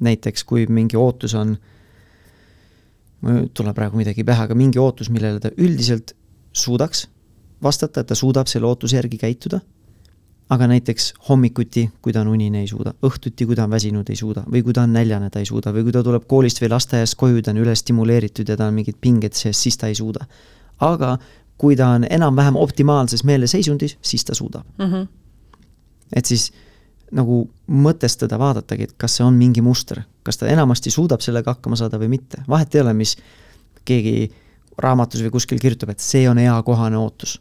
[0.00, 1.56] näiteks kui mingi ootus on,
[3.24, 6.12] mul ei tule praegu midagi pähe, aga mingi ootus, millele ta üldiselt
[6.52, 7.06] suudaks
[7.62, 9.62] vastata, et ta suudab selle ootuse järgi käituda
[10.52, 14.18] aga näiteks hommikuti, kui ta on unine, ei suuda, õhtuti, kui ta on väsinud, ei
[14.18, 16.70] suuda, või kui ta on näljane, ta ei suuda, või kui ta tuleb koolist või
[16.74, 20.26] lasteaiast koju, ta on ülestimuleeritud ja ta on mingid pinged sees, siis ta ei suuda.
[20.80, 21.16] aga
[21.58, 24.84] kui ta on enam-vähem optimaalses meeleseisundis, siis ta suudab mm.
[24.84, 25.06] -hmm.
[26.12, 26.52] et siis
[27.12, 31.76] nagu mõtestada, vaadatagi, et kas see on mingi muster, kas ta enamasti suudab sellega hakkama
[31.76, 33.16] saada või mitte, vahet ei ole, mis
[33.84, 34.30] keegi
[34.80, 37.38] raamatus või kuskil kirjutab, et see on eakohane ootus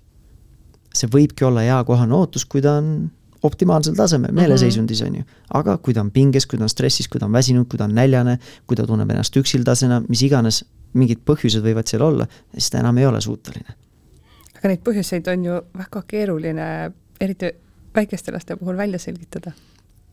[0.93, 3.09] see võibki olla eakohane ootus, kui ta on
[3.43, 4.39] optimaalsel tasemel, mhm.
[4.39, 5.25] meeleseisundis, on ju.
[5.59, 7.89] aga kui ta on pinges, kui ta on stressis, kui ta on väsinud, kui ta
[7.89, 10.63] on näljane, kui ta tunneb ennast üksildasena, mis iganes,
[10.93, 13.75] mingid põhjused võivad seal olla, siis ta enam ei ole suuteline.
[14.53, 16.67] aga neid põhjuseid on ju väga keeruline,
[17.19, 17.51] eriti
[17.95, 19.51] väikeste laste puhul välja selgitada.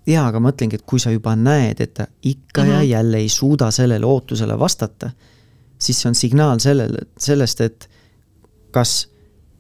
[0.07, 2.72] Jaa, aga ma mõtlengi, et kui sa juba näed, et ta ikka mm -hmm.
[2.72, 2.90] ja mhm.
[2.90, 5.11] jälle ei suuda sellele ootusele vastata,
[5.78, 7.88] siis see on signaal sellele, sellest, et
[8.70, 9.09] kas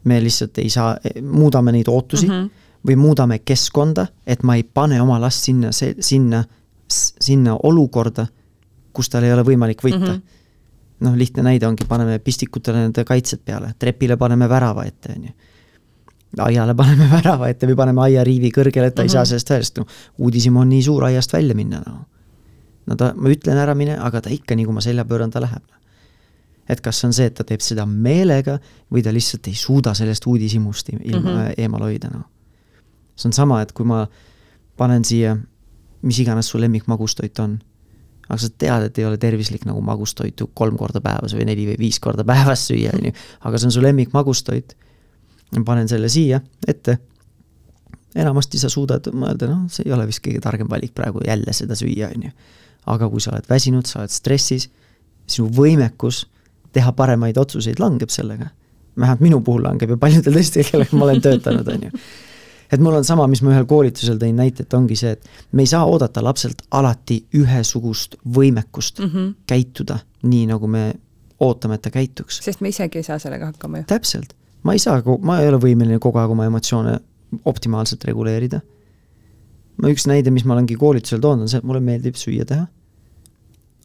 [0.04, 2.50] me lihtsalt ei saa, muudame neid ootusi mm -hmm.
[2.88, 5.68] või muudame keskkonda, et ma ei pane oma last sinna,
[6.00, 6.44] sinna,
[7.20, 8.26] sinna olukorda,
[8.92, 10.06] kus tal ei ole võimalik võita mm.
[10.06, 10.22] -hmm.
[11.00, 15.32] noh, lihtne näide ongi, paneme pistikutele nende kaitsed peale, trepile paneme värava ette, on ju.
[16.38, 19.10] Aiale paneme värava ette või paneme aiariivi kõrgele, et ta mm -hmm.
[19.10, 19.28] ei saa mhm.
[19.28, 19.86] sellest väljast, no
[20.18, 22.06] uudishimu on nii suur aiast välja minna, noh.
[22.86, 25.40] no ta, ma ütlen ära mine, aga ta ikka, nii kui ma selja pööran, ta
[25.40, 25.62] läheb
[26.70, 28.58] et kas see on see, et ta teeb seda meelega
[28.92, 31.54] või ta lihtsalt ei suuda sellest uudishimust ilma mm -hmm.
[31.58, 32.28] eemal hoida, noh.
[33.16, 34.06] see on sama, et kui ma
[34.76, 35.36] panen siia,
[36.02, 37.58] mis iganes su lemmikmagustoit on,
[38.28, 41.78] aga sa tead, et ei ole tervislik nagu magustoitu kolm korda päevas või neli või
[41.78, 44.76] viis korda päevas süüa, on ju, aga see on su lemmikmagustoit,
[45.64, 46.98] panen selle siia ette,
[48.14, 51.76] enamasti sa suudad mõelda, noh, see ei ole vist kõige targem valik praegu jälle seda
[51.78, 52.32] süüa, on ju.
[52.90, 54.68] aga kui sa oled väsinud, sa oled stressis,
[55.30, 56.24] sinu võimekus
[56.74, 58.50] teha paremaid otsuseid langeb sellega.
[58.98, 62.00] vähemalt minu puhul langeb ja paljudel teistel, kellega ma olen töötanud, on ju.
[62.72, 65.62] et mul on sama, mis ma ühel koolitusel tõin näite, et ongi see, et me
[65.62, 69.34] ei saa oodata lapselt alati ühesugust võimekust mm -hmm.
[69.46, 70.92] käituda nii, nagu me
[71.40, 72.40] ootame, et ta käituks.
[72.42, 73.84] sest me isegi ei saa sellega hakkama ju.
[73.86, 76.98] täpselt, ma ei saa, ma ei ole võimeline kogu aeg oma emotsioone
[77.44, 78.60] optimaalselt reguleerida.
[79.80, 82.66] ma üks näide, mis ma olengi koolitusel toonud, on see, et mulle meeldib süüa teha.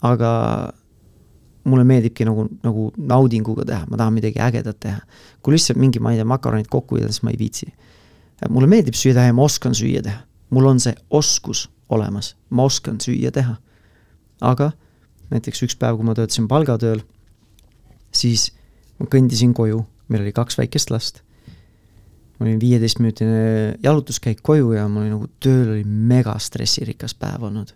[0.02, 0.32] aga
[1.66, 5.00] mulle meeldibki nagu, nagu naudinguga teha, ma tahan midagi ägedat teha.
[5.42, 7.72] kui lihtsalt mingi, ma ei tea, makaronid kokku hoida, siis ma ei viitsi.
[8.50, 10.24] mulle meeldib süüa teha ja ma oskan süüa teha.
[10.50, 13.56] mul on see oskus olemas, ma oskan süüa teha.
[14.42, 14.72] aga
[15.32, 17.02] näiteks üks päev, kui ma töötasin palgatööl,
[18.14, 18.52] siis
[19.00, 21.22] ma kõndisin koju, meil oli kaks väikest last.
[22.40, 27.76] mul oli viieteistminutine jalutuskäik koju ja mul oli nagu tööl oli mega stressirikas päev olnud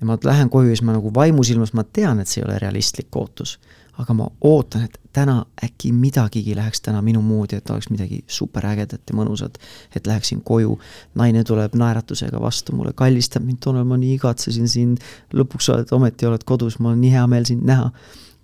[0.00, 2.58] ja ma lähen koju ja siis ma nagu vaimusilmas, ma tean, et see ei ole
[2.58, 3.58] realistlik ootus.
[3.96, 9.00] aga ma ootan, et täna äkki midagigi läheks täna minu moodi, et oleks midagi superägedat
[9.08, 9.56] ja mõnusat.
[9.96, 10.78] et läheksin koju,
[11.14, 15.00] naine tuleb naeratusega vastu mulle, kallistab mind, Tanel, ma nii igatsesin sind,
[15.32, 17.90] lõpuks oled, ometi oled kodus, mul on nii hea meel sind näha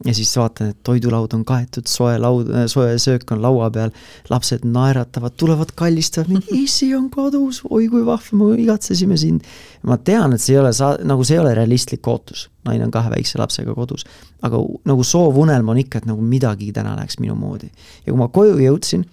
[0.05, 3.93] ja siis vaatan, et toidulaud on kaetud, soe laud, soe söök on laua peal,
[4.31, 9.47] lapsed naeratavad, tulevad, kallistavad mind, issi on kodus, oi kui vahva, me igatsesime sind.
[9.87, 12.95] ma tean, et see ei ole sa-, nagu see ei ole realistlik ootus, naine on
[12.95, 14.07] kahe väikse lapsega kodus.
[14.43, 17.71] aga nagu soovunelm on ikka, et nagu midagi täna läheks minu moodi.
[18.07, 19.07] ja kui ma koju jõudsin,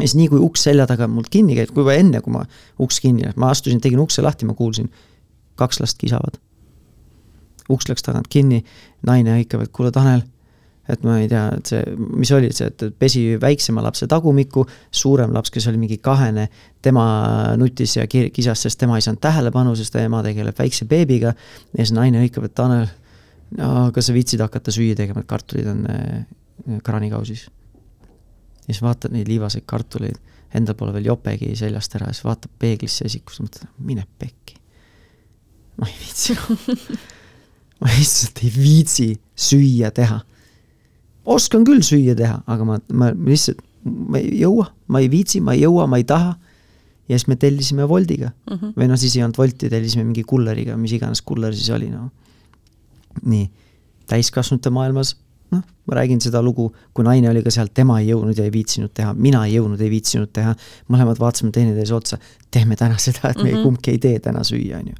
[0.00, 2.46] siis nii kui uks selja taga mul kinni käib, kui juba enne, kui ma
[2.82, 4.90] uks kinni, ma astusin, tegin ukse lahti, ma kuulsin,
[5.54, 6.40] kaks last kisavad
[7.72, 8.62] uks läks tagant kinni,
[9.08, 10.22] naine hõikab, et kuule, Tanel,
[10.90, 11.82] et ma ei tea, et see,
[12.18, 16.48] mis oli see, et pesi väiksema lapse tagumikku, suurem laps, kes oli mingi kahene,
[16.82, 17.04] tema
[17.58, 21.34] nutis ja kisas, sest tema ei saanud tähelepanu, sest ema tegeleb väikse beebiga.
[21.72, 22.90] ja siis naine hõikab, et Tanel,
[23.60, 26.26] no kas sa viitsid hakata süüa tegema, et kartulid on äh,
[26.82, 27.46] kraanikausis.
[28.66, 30.18] ja siis vaatad neid liivaseid kartuleid,
[30.54, 34.58] endal pole veel jopegi seljast ära ja siis vaatab peeglisse esikus, mõtled, mine pekki.
[35.78, 36.36] ma ei viitsi
[37.82, 40.20] ma lihtsalt ei viitsi süüa teha.
[41.24, 45.56] oskan küll süüa teha, aga ma, ma lihtsalt, ma ei jõua, ma ei viitsi, ma
[45.56, 46.36] ei jõua, ma ei taha.
[47.10, 48.72] ja siis me tellisime Woldiga mm -hmm.
[48.78, 52.10] või noh, siis ei olnud Wolti, tellisime mingi kulleriga, mis iganes kuller siis oli, noh.
[53.22, 53.50] nii,
[54.06, 55.16] täiskasvanute maailmas
[55.52, 58.52] noh, ma räägin seda lugu, kui naine oli ka seal, tema ei jõudnud ja ei
[58.54, 60.54] viitsinud teha, mina ei jõudnud, ei viitsinud teha,
[60.92, 62.18] mõlemad vaatasime teineteise otsa,
[62.50, 63.62] teeme täna seda, et me mm -hmm.
[63.66, 64.94] kumbki ei tee täna süüa, on ju.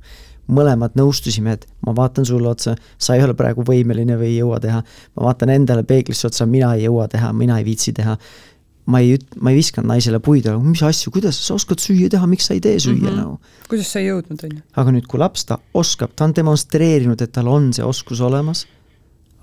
[0.48, 4.58] Mõlemad nõustusime, et ma vaatan sulle otsa, sa ei ole praegu võimeline või ei jõua
[4.60, 4.82] teha,
[5.16, 8.16] ma vaatan endale peeglisse otsa, mina ei jõua teha, mina ei viitsi teha,
[8.90, 12.10] ma ei üt-, ma ei viskanud naisele puid, aga mis asju, kuidas sa oskad süüa
[12.10, 13.16] teha, miks sa ei tee süüa mm -hmm.
[13.22, 13.40] nagu.
[13.70, 14.62] kuidas sa ei jõudnud, on ju.
[14.76, 18.66] aga nüüd, kui laps ta oskab, ta on demonstreerinud, et tal on see oskus olemas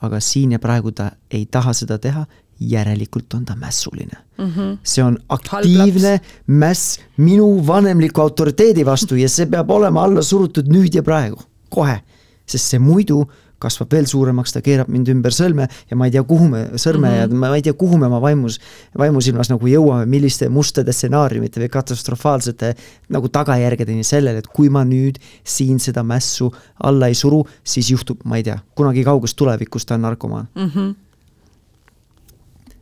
[0.06, 2.26] aga siin ja praegu ta ei taha seda teha,
[2.60, 4.46] järelikult on ta mässuline mm.
[4.46, 4.78] -hmm.
[4.84, 10.96] see on aktiivne mäss minu vanemliku autoriteedi vastu ja see peab olema alla surutud nüüd
[10.96, 12.00] ja praegu, kohe.
[12.46, 13.26] sest see muidu
[13.60, 17.10] kasvab veel suuremaks, ta keerab mind ümber sõlme ja ma ei tea, kuhu me, sõrme
[17.10, 17.34] mm -hmm.
[17.34, 18.60] ja ma ei tea, kuhu me oma vaimus,
[18.98, 22.74] vaimusilmas nagu jõuame, milliste mustade stsenaariumite või katastrofaalsete
[23.10, 26.52] nagu tagajärgedeni sellele, et kui ma nüüd siin seda mässu
[26.84, 30.72] alla ei suru, siis juhtub, ma ei tea, kunagi kauges tulevikus ta on narkomaan mm.
[30.76, 30.96] -hmm.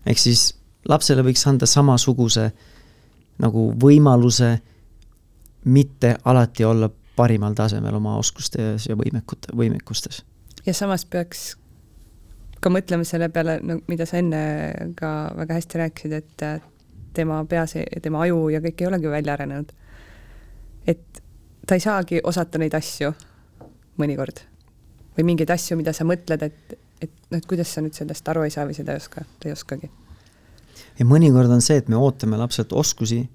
[0.08, 0.50] Ehk siis
[0.90, 2.50] lapsele võiks anda samasuguse
[3.44, 4.56] nagu võimaluse
[5.66, 10.24] mitte alati olla parimal tasemel oma oskustes ja võimekute, võimekustes
[10.68, 11.56] ja samas peaks
[12.62, 14.42] ka mõtlema selle peale, no mida sa enne
[14.98, 16.46] ka väga hästi rääkisid, et
[17.18, 19.72] tema peas, tema aju ja kõik ei olegi välja arenenud.
[20.88, 21.22] et
[21.68, 23.14] ta ei saagi osata neid asju
[23.98, 24.42] mõnikord.
[25.18, 28.46] või mingeid asju, mida sa mõtled, et, et noh, et kuidas sa nüüd sellest aru
[28.46, 29.90] ei saa või seda ei oska, ta ei oskagi.
[31.00, 33.30] ja mõnikord on see, et me ootame lapselt oskusi,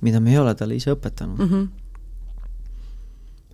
[0.00, 1.48] mida me ei ole talle ise õpetanud mm.
[1.52, 1.68] -hmm.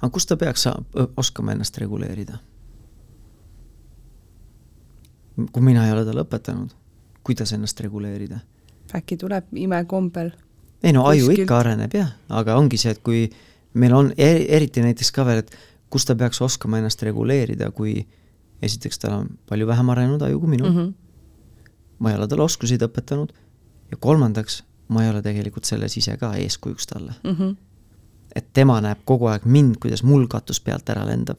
[0.00, 0.68] aga kust ta peaks
[1.16, 2.38] oskama ennast reguleerida?
[5.52, 6.70] kui mina ei ole talle õpetanud,
[7.24, 8.38] kuidas ennast reguleerida.
[8.94, 10.30] äkki tuleb imekombel?
[10.82, 11.46] ei no aju kuskilt.
[11.46, 13.30] ikka areneb jah, aga ongi see, et kui
[13.74, 15.56] meil on er, eriti näiteks ka veel, et
[15.90, 18.06] kus ta peaks oskama ennast reguleerida, kui
[18.64, 20.92] esiteks tal on palju vähem arenenud aju kui minul mm, -hmm.
[21.98, 23.32] ma ei ole talle oskuseid õpetanud
[23.90, 27.36] ja kolmandaks, ma ei ole tegelikult selles ise ka eeskujuks talle mm.
[27.38, 27.56] -hmm.
[28.34, 31.38] et tema näeb kogu aeg mind, kuidas mul katus pealt ära lendab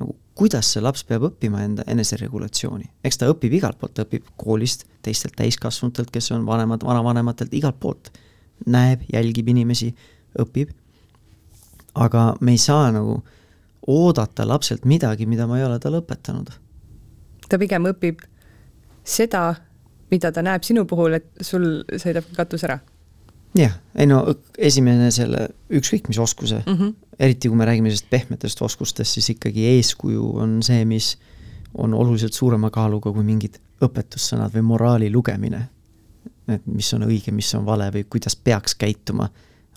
[0.00, 2.84] nagu kuidas see laps peab õppima enda eneseregulatsiooni.
[3.04, 7.80] eks ta õpib igalt poolt, ta õpib koolist, teistelt täiskasvanutelt, kes on vanemad, vanavanematelt, igalt
[7.80, 8.10] poolt.
[8.66, 9.94] näeb, jälgib inimesi,
[10.38, 10.72] õpib.
[11.94, 13.22] aga me ei saa nagu
[13.86, 16.52] oodata lapselt midagi, mida ma ei ole talle õpetanud.
[17.48, 18.22] ta pigem õpib
[19.04, 19.54] seda,
[20.10, 22.80] mida ta näeb sinu puhul, et sul sõidab katus ära
[23.58, 24.22] jah, ei no
[24.58, 26.94] esimene selle ükskõik mis oskuse mm, -hmm.
[27.18, 31.16] eriti kui me räägime sellist pehmetest oskustest, siis ikkagi eeskuju on see, mis
[31.74, 35.68] on oluliselt suurema kaaluga kui mingid õpetussõnad või moraali lugemine.
[36.48, 39.28] et mis on õige, mis on vale või kuidas peaks käituma.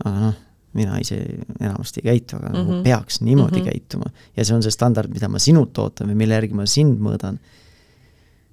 [0.04, 0.36] aga noh,
[0.74, 1.20] mina ise
[1.60, 2.60] enamasti ei käitu, aga mm -hmm.
[2.60, 2.84] nagu mhm.
[2.84, 3.72] peaks niimoodi mm -hmm.
[3.72, 4.06] käituma.
[4.38, 7.40] ja see on see standard, mida ma sinult ootan või mille järgi ma sind mõõdan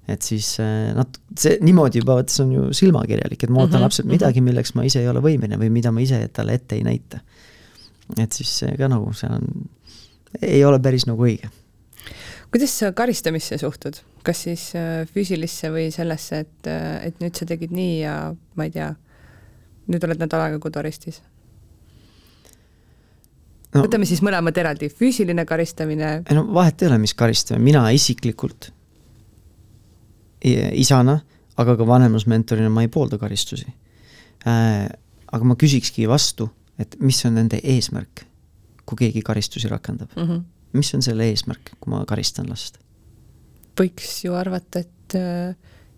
[0.09, 3.75] et siis äh, nat-, see niimoodi juba, vot see on ju silmakirjalik, et ma ootan
[3.75, 4.15] mm -hmm, lapselt mhm.
[4.17, 7.19] midagi, milleks ma ise ei ole võimeline või mida ma ise talle ette ei näita.
[8.17, 9.67] et siis see ka nagu, see on,
[10.41, 11.49] ei ole päris nagu õige.
[12.51, 17.45] kuidas sa karistamisse suhtud, kas siis äh, füüsilisse või sellesse, et, äh, et nüüd sa
[17.45, 18.95] tegid nii ja ma ei tea,
[19.87, 21.21] nüüd oled nädal aega koduarestis?
[23.75, 26.13] No, võtame siis mõlemad eraldi, füüsiline karistamine.
[26.35, 28.71] no vahet ei ole, mis karistamine, mina isiklikult
[30.41, 31.19] isana,
[31.61, 33.67] aga ka vanemusmentorina ma ei poolda karistusi
[34.47, 34.89] äh,.
[35.31, 36.49] aga ma küsikski vastu,
[36.81, 38.25] et mis on nende eesmärk,
[38.85, 40.23] kui keegi karistusi rakendab mm.
[40.27, 40.41] -hmm.
[40.73, 42.79] mis on selle eesmärk, kui ma karistan last?
[43.79, 45.15] võiks ju arvata, et,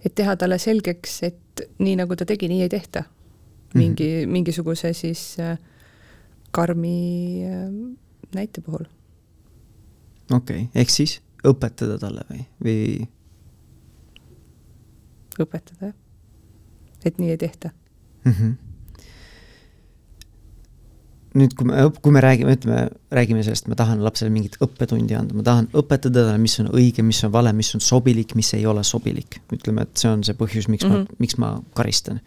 [0.05, 3.03] et teha talle selgeks, et nii nagu ta tegi, nii ei tehta.
[3.73, 4.31] mingi mm, -hmm.
[4.31, 5.57] mingisuguse siis äh,
[6.53, 6.97] karmi
[7.47, 7.67] äh,
[8.35, 8.85] näite puhul.
[10.31, 13.07] okei okay., ehk siis õpetada talle või, või
[15.43, 15.95] õpetada, jah.
[17.05, 17.71] et nii ei tehta
[18.23, 18.31] mm.
[18.31, 18.53] -hmm.
[21.41, 25.35] nüüd, kui me, kui me räägime, ütleme, räägime sellest, ma tahan lapsele mingit õppetundi anda,
[25.35, 28.65] ma tahan õpetada talle, mis on õige, mis on vale, mis on sobilik, mis ei
[28.69, 29.41] ole sobilik.
[29.51, 30.97] ütleme, et see on see põhjus, miks mm -hmm.
[30.97, 31.19] ma, mhm.
[31.19, 32.21] miks ma karistan.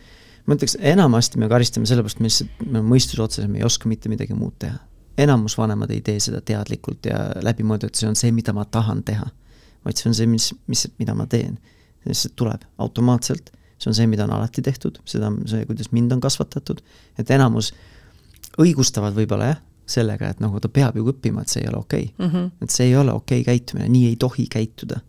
[0.47, 4.11] Ma ütleks, enamasti me karistame sellepärast, me lihtsalt, me mõistuse otsas, me ei oska mitte
[4.12, 4.78] midagi muud teha.
[5.18, 9.26] enamus vanemad ei tee seda teadlikult ja läbimõeldult, see on see, mida ma tahan teha.
[9.84, 11.59] vaid see on see, mis, mis, mida ma teen
[12.07, 16.20] lihtsalt tuleb automaatselt, see on see, mida on alati tehtud, seda, see, kuidas mind on
[16.20, 16.82] kasvatatud,
[17.18, 17.72] et enamus
[18.62, 22.09] õigustavad võib-olla jah, sellega, et nagu ta peab ju õppima, et see ei ole okei
[22.09, 22.26] okay.
[22.26, 22.32] mm.
[22.32, 22.51] -hmm.
[22.62, 25.01] et see ei ole okei okay käitumine, nii ei tohi käituda.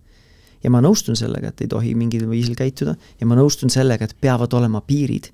[0.64, 4.16] Ja ma nõustun sellega, et ei tohi mingil viisil käituda ja ma nõustun sellega, et
[4.22, 5.32] peavad olema piirid.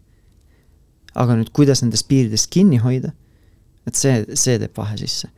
[1.15, 3.11] aga nüüd, kuidas nendest piiridest kinni hoida,
[3.86, 5.30] et see, see teeb vahe sisse.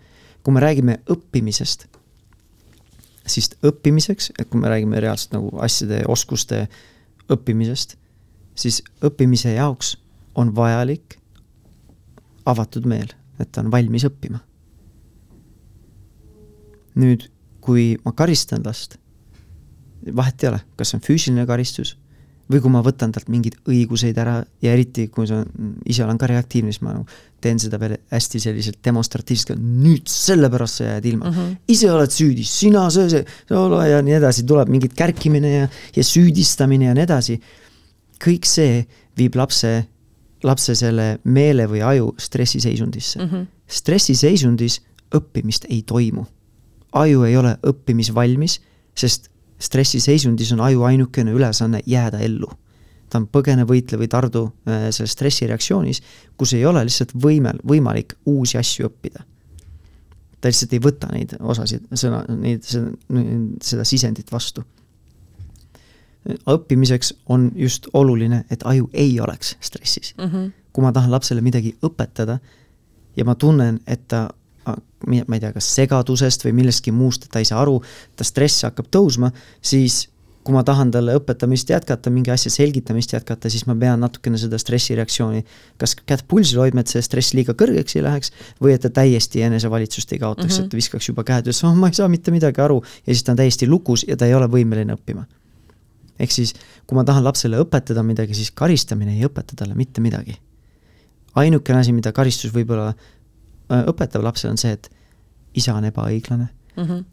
[0.44, 1.88] kui me räägime õppimisest,
[3.26, 6.68] siis õppimiseks, et kui me räägime reaalselt nagu asjade, oskuste
[7.30, 7.98] õppimisest,
[8.56, 9.98] siis õppimise jaoks
[10.36, 11.20] on vajalik
[12.46, 13.10] avatud meel
[13.40, 14.40] et ta on valmis õppima.
[16.96, 17.26] nüüd,
[17.60, 18.96] kui ma karistan last,
[20.16, 21.96] vahet ei ole, kas see on füüsiline karistus
[22.52, 25.40] või kui ma võtan talt mingeid õiguseid ära ja eriti, kui sa
[25.90, 27.08] ise olen ka reaktiivne, siis ma nagu
[27.42, 31.36] teen seda veel hästi selliselt demonstratiivselt, nüüd sellepärast sa jääd ilma mm.
[31.36, 31.56] -hmm.
[31.74, 36.04] ise oled süüdi, sina söö see, see ja nii edasi, tuleb mingit kärkimine ja, ja
[36.04, 37.42] süüdistamine ja nii edasi.
[38.22, 38.86] kõik see
[39.18, 39.86] viib lapse
[40.44, 43.30] lapse selle meele või aju stressiseisundisse mm.
[43.30, 43.48] -hmm.
[43.68, 44.82] stressiseisundis
[45.16, 46.26] õppimist ei toimu.
[46.92, 48.60] aju ei ole õppimisvalmis,
[48.96, 49.30] sest
[49.60, 52.50] stressiseisundis on aju ainukene ülesanne jääda ellu.
[53.10, 56.02] ta on põgene, võitle või tardu äh, selles stressireaktsioonis,
[56.38, 59.24] kus ei ole lihtsalt võimel, võimalik uusi asju õppida.
[60.42, 62.92] ta lihtsalt ei võta neid osasid, sõna, neid, seda,
[63.62, 64.66] seda sisendit vastu
[66.26, 70.26] õppimiseks on just oluline, et aju ei oleks stressis mm.
[70.26, 70.52] -hmm.
[70.74, 72.40] kui ma tahan lapsele midagi õpetada
[73.18, 74.30] ja ma tunnen, et ta
[74.66, 77.78] ma ei tea, kas segadusest või millestki muust, et ta ei saa aru,
[78.16, 80.06] ta stress hakkab tõusma, siis
[80.46, 84.60] kui ma tahan talle õpetamist jätkata, mingi asja selgitamist jätkata, siis ma pean natukene seda
[84.62, 85.42] stressireaktsiooni
[85.82, 88.30] kas kätt pulsil hoidma, et see stress liiga kõrgeks ei läheks,
[88.62, 90.68] või et ta täiesti enesevalitsust ei kaotaks mm, -hmm.
[90.68, 93.26] et ta viskaks juba käed üles, oh ma ei saa mitte midagi aru, ja siis
[93.26, 95.26] ta on täiesti lukus ja ta ei ole võimeline õppima
[96.20, 96.54] ehk siis,
[96.86, 100.38] kui ma tahan lapsele õpetada midagi, siis karistamine ei õpeta talle mitte midagi.
[101.36, 103.15] ainukene asi, mida karistus võib-olla äh,
[103.70, 104.90] õpetab lapsele, on see, et
[105.56, 107.04] isa on ebaõiglane mm, -hmm.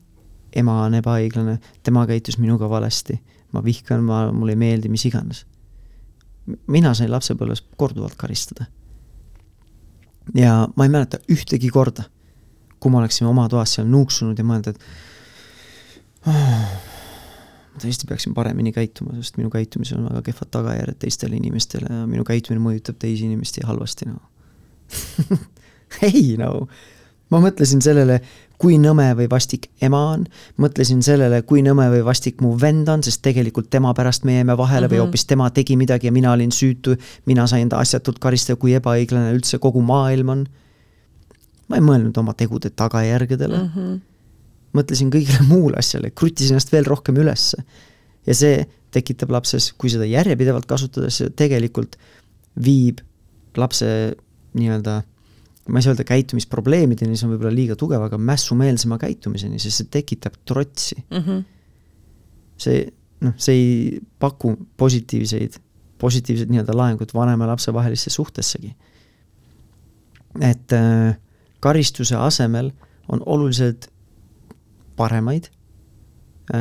[0.63, 3.21] ema on ebaõiglane, tema käitus minuga valesti,
[3.53, 5.47] ma vihkan, ma, mulle ei meeldi, mis iganes.
[6.67, 8.65] mina sain lapsepõlves korduvalt karistada.
[10.35, 12.03] ja ma ei mäleta ühtegi korda,
[12.81, 14.79] kui ma oleksin oma toas seal nuuksunud ja mõelnud, et
[16.27, 16.35] oh,
[17.73, 22.07] ma tõesti peaksin paremini käituma, sest minu käitumisel on väga kehvad tagajärjed teistele inimestele ja
[22.07, 24.19] minu käitumine mõjutab teisi inimesi halvasti, no
[26.09, 26.67] ei no,
[27.33, 28.21] ma mõtlesin sellele,
[28.63, 30.27] kui nõme või vastik ema on,
[30.63, 34.57] mõtlesin sellele, kui nõme või vastik mu vend on, sest tegelikult tema pärast me jäime
[34.57, 34.93] vahele mm -hmm.
[34.93, 35.07] või mhm.
[35.07, 39.35] hoopis tema tegi midagi ja mina olin süütu, mina sain ta asjatult karistada, kui ebaõiglane
[39.35, 40.47] üldse kogu maailm on.
[41.69, 43.71] ma ei mõelnud oma tegude tagajärgedele mm.
[43.75, 44.01] -hmm
[44.77, 47.65] mõtlesin kõigile muule asjale, krutisin ennast veel rohkem ülesse.
[48.27, 51.97] ja see tekitab lapses, kui seda järjepidevalt kasutada, see tegelikult
[52.65, 53.01] viib
[53.57, 53.87] lapse
[54.55, 55.01] nii-öelda,
[55.69, 59.91] ma ei saa öelda käitumisprobleemideni, see on võib-olla liiga tugev, aga mässumeelsema käitumiseni, sest see
[59.99, 61.21] tekitab trotsi mm.
[61.21, 61.45] -hmm.
[62.65, 62.87] see,
[63.23, 65.59] noh, see ei paku positiivseid,
[66.03, 68.75] positiivset nii-öelda laengut vanema ja lapse vahelisse suhtessegi.
[70.41, 71.17] et äh,
[71.61, 72.73] karistuse asemel
[73.09, 73.91] on oluliselt
[74.97, 75.45] paremaid
[76.55, 76.61] äh,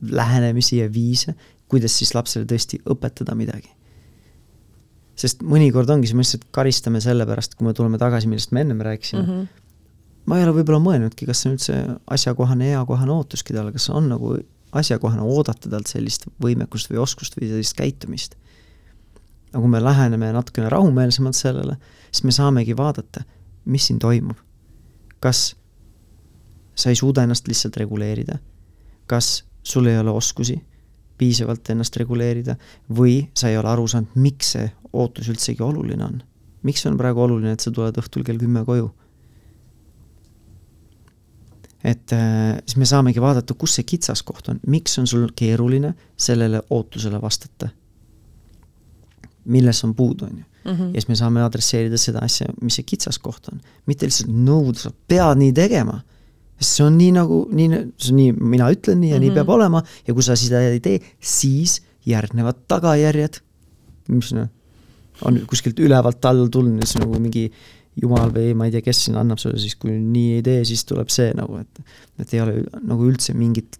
[0.00, 1.34] lähenemisi ja viise,
[1.68, 3.70] kuidas siis lapsele tõesti õpetada midagi.
[5.18, 8.64] Sest mõnikord ongi see, me lihtsalt karistame selle pärast, kui me tuleme tagasi, millest me
[8.64, 9.46] ennem rääkisime mm, -hmm.
[10.26, 11.78] ma ei ole võib-olla mõelnudki, kas see on üldse
[12.16, 14.36] asjakohane, eakohane ootuski talle, kas on nagu
[14.74, 18.34] asjakohane oodata talt sellist võimekust või oskust või sellist käitumist.
[19.52, 21.76] aga kui me läheneme natukene rahumeelsemalt sellele,
[22.10, 23.22] siis me saamegi vaadata,
[23.64, 24.36] mis siin toimub.
[25.20, 25.56] kas
[26.74, 28.38] sa ei suuda ennast lihtsalt reguleerida.
[29.06, 30.62] kas sul ei ole oskusi
[31.24, 32.58] piisavalt ennast reguleerida
[32.92, 36.20] või sa ei ole aru saanud, miks see ootus üldsegi oluline on.
[36.64, 38.90] miks on praegu oluline, et sa tuled õhtul kell kümme koju?
[41.84, 46.62] et äh, siis me saamegi vaadata, kus see kitsaskoht on, miks on sul keeruline sellele
[46.70, 47.68] ootusele vastata.
[49.44, 50.44] milles on puudu, on ju.
[50.64, 50.94] Mhm.
[50.94, 53.60] ja siis me saame adresseerida seda asja, mis see kitsaskoht on.
[53.86, 56.00] mitte lihtsalt nõuda, sa pead nii tegema
[56.64, 57.68] see on nii nagu, nii,
[58.00, 59.24] see on nii, mina ütlen nii ja mm -hmm.
[59.24, 59.38] nii mhm.
[59.40, 63.40] peab olema ja kui sa seda ei tee, siis järgnevad tagajärjed,
[64.12, 64.50] mis noh,
[65.24, 67.46] on kuskilt ülevalt alla tulnud, siis nagu mingi
[68.02, 70.84] jumal või ma ei tea, kes siin annab sulle siis, kui nii ei tee, siis
[70.88, 71.82] tuleb see nagu, et
[72.18, 73.78] et ei ole nagu üldse mingit,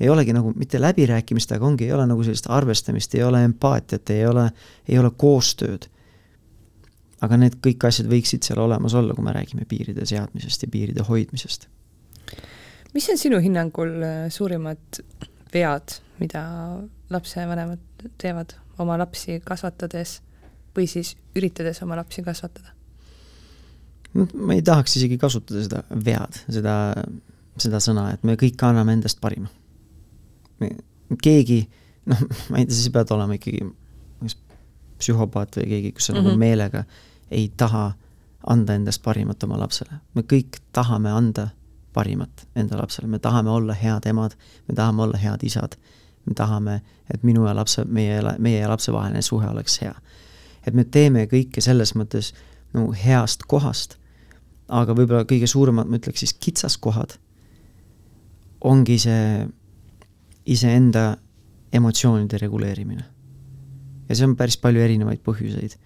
[0.00, 4.10] ei olegi nagu mitte läbirääkimist, aga ongi, ei ole nagu sellist arvestamist, ei ole empaatiat,
[4.14, 4.50] ei ole,
[4.88, 5.88] ei ole koostööd.
[7.20, 11.02] aga need kõik asjad võiksid seal olemas olla, kui me räägime piiride seadmisest ja piiride
[11.02, 11.66] hoidmisest
[12.94, 15.02] mis on sinu hinnangul äh, suurimad
[15.54, 16.42] vead, mida
[17.10, 20.18] lapsevanemad teevad oma lapsi kasvatades
[20.76, 22.74] või siis üritades oma lapsi kasvatada?
[24.18, 26.74] ma ei tahaks isegi kasutada seda vead, seda,
[27.60, 29.50] seda sõna, et me kõik anname endast parima.
[31.22, 31.60] keegi,
[32.08, 33.68] noh, ma ei tea, sa pead olema ikkagi
[34.98, 36.24] psühhopaat või keegi, kus sa mm -hmm.
[36.24, 36.40] nagu mhm.
[36.40, 36.84] meelega
[37.30, 37.92] ei taha
[38.46, 40.00] anda endast parimat oma lapsele.
[40.14, 41.48] me kõik tahame anda
[41.98, 44.36] parimat enda lapsele, me tahame olla head emad,
[44.68, 45.74] me tahame olla head isad,
[46.26, 46.80] me tahame,
[47.10, 49.94] et minu ja lapse, meie, meie ja lapse vaheline suhe oleks hea.
[50.66, 52.34] et me teeme kõike selles mõttes
[52.74, 53.96] nagu heast kohast,
[54.68, 57.14] aga võib-olla kõige suuremad, ma ütleks siis kitsaskohad,
[58.60, 59.46] ongi see
[60.44, 61.14] iseenda
[61.72, 63.06] emotsioonide reguleerimine
[64.08, 65.76] ja see on päris palju erinevaid põhjuseid.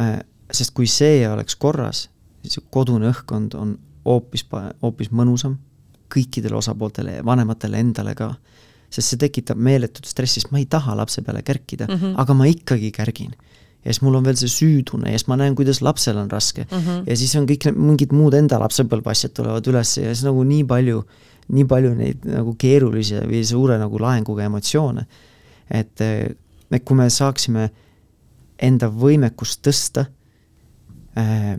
[0.00, 0.18] Äh,
[0.54, 2.06] sest kui see oleks korras,
[2.44, 4.46] siis kodune õhkkond on hoopis,
[4.82, 5.58] hoopis mõnusam
[6.12, 8.34] kõikidele osapooltele ja vanematele endale ka.
[8.90, 12.14] sest see tekitab meeletut stressi, sest ma ei taha lapse peale kärkida mm, -hmm.
[12.16, 13.34] aga ma ikkagi kärgin.
[13.84, 16.66] ja siis mul on veel see süütunne ja siis ma näen, kuidas lapsel on raske
[16.70, 16.78] mm.
[16.78, 17.02] -hmm.
[17.06, 20.44] ja siis on kõik need mingid muud enda lapsepõlve asjad tulevad üles ja siis nagu
[20.44, 21.04] nii palju,
[21.48, 25.06] nii palju neid nagu keerulisi või suure nagu laenguga emotsioone.
[25.70, 26.00] et
[26.70, 27.70] et kui me saaksime
[28.58, 30.06] enda võimekust tõsta
[31.16, 31.58] äh,,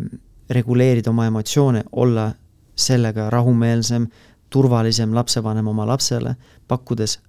[0.50, 2.32] reguleerida oma emotsioone, olla
[2.76, 4.08] sellega rahumeelsem,
[4.50, 6.36] turvalisem lapsevanem oma lapsele,
[6.68, 7.20] pakkudes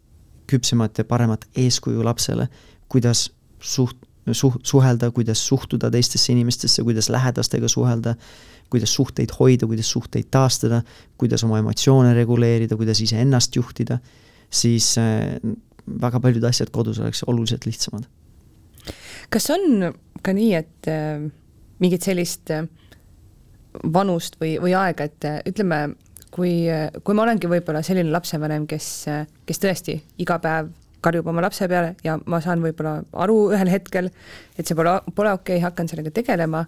[0.50, 2.48] küpsemat ja paremat eeskuju lapsele,
[2.88, 3.28] kuidas
[3.60, 8.14] suht-, suh-, suhelda, kuidas suhtuda teistesse inimestesse, kuidas lähedastega suhelda,
[8.70, 10.82] kuidas suhteid hoida, kuidas suhteid taastada,
[11.18, 13.98] kuidas oma emotsioone reguleerida, kuidas iseennast juhtida,
[14.50, 15.36] siis äh,
[16.00, 18.06] väga paljud asjad kodus oleks oluliselt lihtsamad.
[19.30, 19.92] kas on
[20.22, 21.30] ka nii, et äh,
[21.78, 22.66] mingit sellist äh,
[23.92, 25.80] vanust või, või aega, et äh, ütleme,
[26.30, 26.66] kui,
[27.04, 28.90] kui ma olengi võib-olla selline lapsevanem, kes,
[29.46, 34.10] kes tõesti iga päev karjub oma lapse peale ja ma saan võib-olla aru ühel hetkel,
[34.58, 36.66] et see pole, pole okei okay,, hakkan sellega tegelema,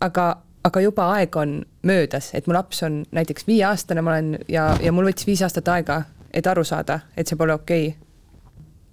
[0.00, 0.26] aga,
[0.64, 4.92] aga juba aeg on möödas, et mu laps on näiteks viieaastane, ma olen ja, ja
[4.96, 6.02] mul võttis viis aastat aega
[6.34, 7.88] et aru saada, et see pole okei.
[7.88, 8.00] Okay..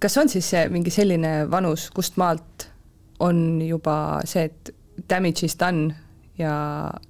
[0.02, 2.68] kas on siis see mingi selline vanus, kust maalt
[3.22, 4.72] on juba see, et
[5.10, 5.92] damage is done
[6.42, 6.56] ja,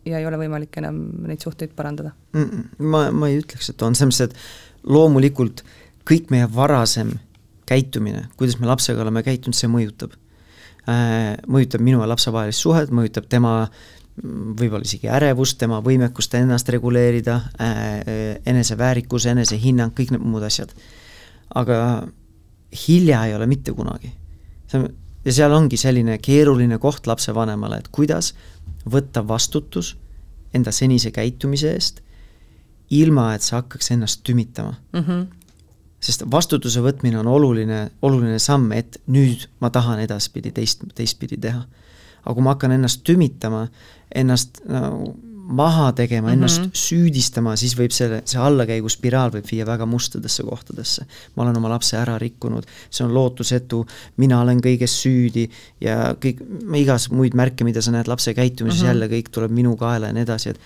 [0.05, 2.43] ja ei ole võimalik enam neid suhteid parandada mm?
[2.43, 5.63] -mm, ma, ma ei ütleks, et on, selles mõttes, et loomulikult
[6.07, 7.15] kõik meie varasem
[7.69, 10.15] käitumine, kuidas me lapsega oleme käitunud, see mõjutab
[10.89, 11.37] äh,.
[11.47, 13.69] mõjutab minu ja lapse vahelist suhet, mõjutab tema
[14.21, 20.73] võib-olla isegi ärevust, tema võimekust ennast reguleerida äh,, eneseväärikus, enesehinnang, kõik need muud asjad.
[21.55, 22.07] aga
[22.87, 24.11] hilja ei ole mitte kunagi.
[25.25, 28.33] ja seal ongi selline keeruline koht lapsevanemale, et kuidas
[28.85, 29.95] võtta vastutus
[30.53, 32.01] enda senise käitumise eest,
[32.91, 34.99] ilma et sa hakkaks ennast tümitama mm.
[34.99, 35.25] -hmm.
[35.99, 41.63] sest vastutuse võtmine on oluline, oluline samm, et nüüd ma tahan edaspidi teist, teistpidi teha.
[42.25, 43.67] aga kui ma hakkan ennast tümitama,
[44.15, 45.15] ennast nagu
[45.51, 46.33] maha tegema mm, -hmm.
[46.33, 51.05] ennast süüdistama, siis võib selle, see allakäiguspiraal võib viia väga mustadesse kohtadesse.
[51.35, 53.85] ma olen oma lapse ära rikkunud, see on lootusetu,
[54.17, 55.49] mina olen kõiges süüdi
[55.81, 56.43] ja kõik,
[56.75, 58.87] igas muid märke, mida sa näed lapse käitumises mm, -hmm.
[58.87, 60.59] jälle kõik tuleb minu kaela ja nii edasi, et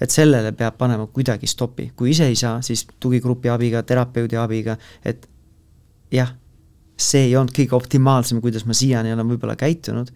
[0.00, 4.76] et sellele peab panema kuidagi stopi, kui ise ei saa, siis tugigrupi abiga, terapeudi abiga,
[5.04, 5.28] et
[6.10, 6.34] jah,
[6.98, 10.10] see ei olnud kõige optimaalsem, kuidas ma siiani olen võib-olla käitunud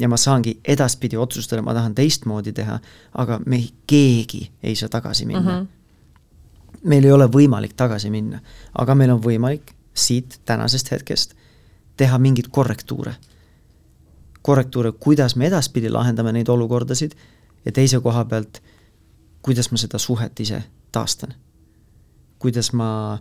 [0.00, 2.78] ja ma saangi edaspidi otsustada, ma tahan teistmoodi teha,
[3.14, 5.66] aga me keegi ei saa tagasi minna mm.
[5.66, 6.80] -hmm.
[6.84, 8.40] meil ei ole võimalik tagasi minna,
[8.78, 11.34] aga meil on võimalik siit tänasest hetkest
[11.96, 13.14] teha mingeid korrektuure.
[14.42, 17.12] korrektuure, kuidas me edaspidi lahendame neid olukordasid
[17.64, 18.62] ja teise koha pealt,
[19.42, 21.34] kuidas ma seda suhet ise taastan.
[22.38, 23.18] kuidas ma,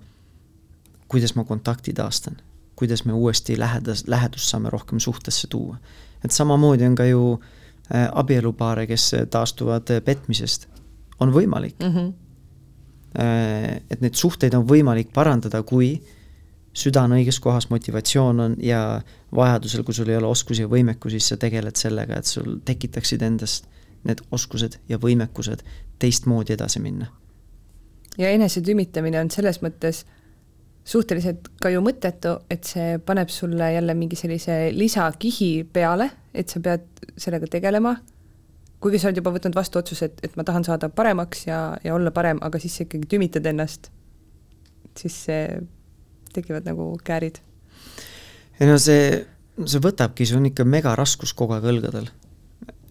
[1.07, 2.37] kuidas ma kontakti taastan,
[2.75, 5.77] kuidas me uuesti lähedas, lähedust saame rohkem suhtesse tuua
[6.25, 10.67] et samamoodi on ka ju äh, abielupaare, kes taastuvad äh, petmisest,
[11.19, 11.95] on võimalik mm.
[11.95, 12.13] -hmm.
[13.89, 16.01] et neid suhteid on võimalik parandada, kui
[16.73, 19.01] süda on õiges kohas, motivatsioon on ja
[19.35, 23.21] vajadusel, kui sul ei ole oskusi ja võimekusi, siis sa tegeled sellega, et sul tekitaksid
[23.21, 23.67] endast
[24.07, 25.63] need oskused ja võimekused
[25.99, 27.07] teistmoodi edasi minna.
[28.17, 30.05] ja enesetümitamine on selles mõttes
[30.89, 36.61] suhteliselt ka ju mõttetu, et see paneb sulle jälle mingi sellise lisakihi peale, et sa
[36.63, 36.87] pead
[37.19, 37.93] sellega tegelema,
[38.81, 41.95] kuigi sa oled juba võtnud vastu otsuse, et, et ma tahan saada paremaks ja, ja
[41.95, 43.91] olla parem, aga siis sa ikkagi tümitad ennast,
[44.97, 45.43] siis see,
[46.33, 47.41] tekivad nagu käärid.
[48.59, 49.11] ei no see,
[49.65, 52.09] see võtabki, see on ikka megaraskus kogu aeg õlgadel.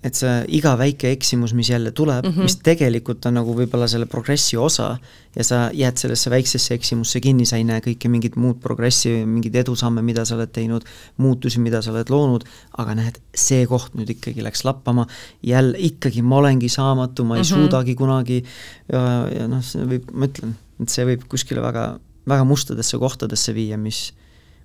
[0.07, 2.47] Et see iga väike eksimus, mis jälle tuleb mm, -hmm.
[2.47, 4.97] mis tegelikult on nagu võib-olla selle progressi osa
[5.37, 9.57] ja sa jääd sellesse väiksesse eksimusse kinni, sa ei näe kõike mingit muud progressi, mingeid
[9.65, 10.87] edusamme, mida sa oled teinud,
[11.17, 12.47] muutusi, mida sa oled loonud,
[12.79, 15.07] aga näed, see koht nüüd ikkagi läks lappama,
[15.43, 17.55] jälle ikkagi ma olengi saamatu, ma ei mm -hmm.
[17.55, 18.45] suudagi kunagi
[18.93, 19.03] ja,
[19.35, 23.79] ja noh, see võib, ma ütlen, et see võib kuskile väga, väga mustadesse kohtadesse viia,
[23.79, 24.13] mis,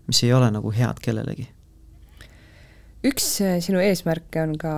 [0.07, 1.49] mis ei ole nagu head kellelegi
[3.03, 4.73] üks äh, sinu eesmärke on ka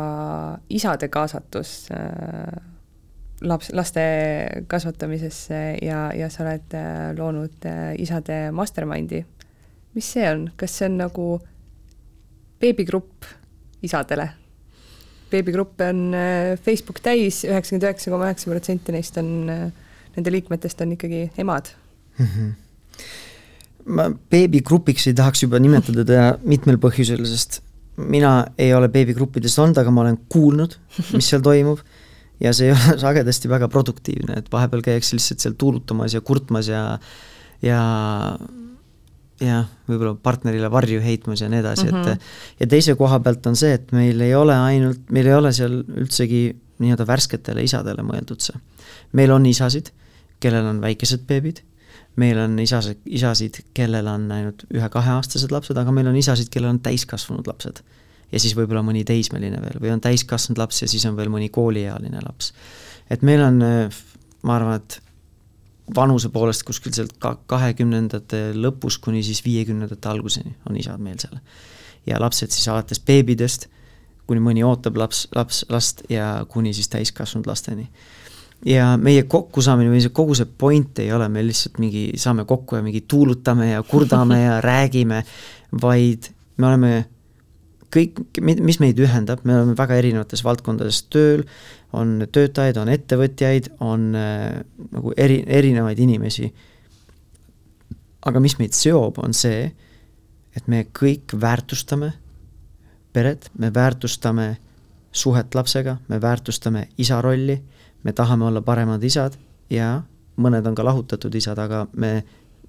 [0.74, 2.56] isade kaasatus äh,
[3.46, 4.06] laps, laste
[4.72, 7.68] kasvatamisesse ja, ja sa oled äh, loonud
[8.02, 9.24] isade mastermind'i.
[9.96, 11.28] mis see on, kas see on nagu
[12.60, 13.30] beebigrupp
[13.86, 14.32] isadele?
[15.30, 16.02] beebigruppe on
[16.62, 19.32] Facebook täis, üheksakümmend üheksa koma üheksa protsenti neist on,
[20.16, 21.74] nende liikmetest on ikkagi emad
[22.18, 22.26] mm.
[22.26, 22.54] -hmm
[23.86, 27.60] ma beebigrupiks ei tahaks juba nimetada teda mitmel põhjusel, sest
[27.98, 30.76] mina ei ole beebigruppides olnud, aga ma olen kuulnud,
[31.16, 31.80] mis seal toimub
[32.44, 36.70] ja see ei ole sagedasti väga produktiivne, et vahepeal käiakse lihtsalt seal tuulutamas ja kurtmas
[36.72, 36.84] ja
[37.64, 37.80] ja
[39.42, 42.02] jah, võib-olla partnerile varju heitmas ja nii edasi mm, -hmm.
[42.02, 42.60] et mhm.
[42.60, 45.82] ja teise koha pealt on see, et meil ei ole ainult, meil ei ole seal
[45.84, 46.48] üldsegi
[46.84, 48.60] nii-öelda värsketele isadele mõeldud see.
[49.14, 49.92] meil on isasid,
[50.40, 51.64] kellel on väikesed beebid
[52.16, 56.82] meil on isasid, isasid, kellel on ainult ühe-kaheaastased lapsed, aga meil on isasid, kellel on
[56.84, 57.84] täiskasvanud lapsed.
[58.32, 61.50] ja siis võib-olla mõni teismeline veel või on täiskasvanud laps ja siis on veel mõni
[61.54, 62.54] kooliealine laps.
[63.10, 63.62] et meil on,
[64.44, 65.00] ma arvan, et
[65.96, 71.38] vanuse poolest kuskil sealt ka kahekümnendate lõpus kuni siis viiekümnendate alguseni on isad meil seal.
[72.08, 73.68] ja lapsed siis alates beebidest,
[74.26, 77.90] kuni mõni ootab laps, laps, last ja kuni siis täiskasvanud lasteni
[78.66, 82.80] ja meie kokkusaamine või see kogu see point ei ole meil lihtsalt mingi, saame kokku
[82.80, 85.24] ja mingi tuulutame ja kurdame ja räägime,
[85.82, 86.94] vaid me oleme
[87.96, 91.46] kõik, mis meid ühendab, me oleme väga erinevates valdkondades tööl,
[91.96, 96.52] on töötajaid, on ettevõtjaid, on äh, nagu eri, erinevaid inimesi.
[98.26, 99.70] aga mis meid seob, on see,
[100.58, 102.14] et me kõik väärtustame
[103.14, 104.58] peret, me väärtustame
[105.16, 107.62] suhet lapsega, me väärtustame isa rolli
[108.06, 109.34] me tahame olla paremad isad
[109.70, 110.02] ja
[110.38, 112.20] mõned on ka lahutatud isad, aga me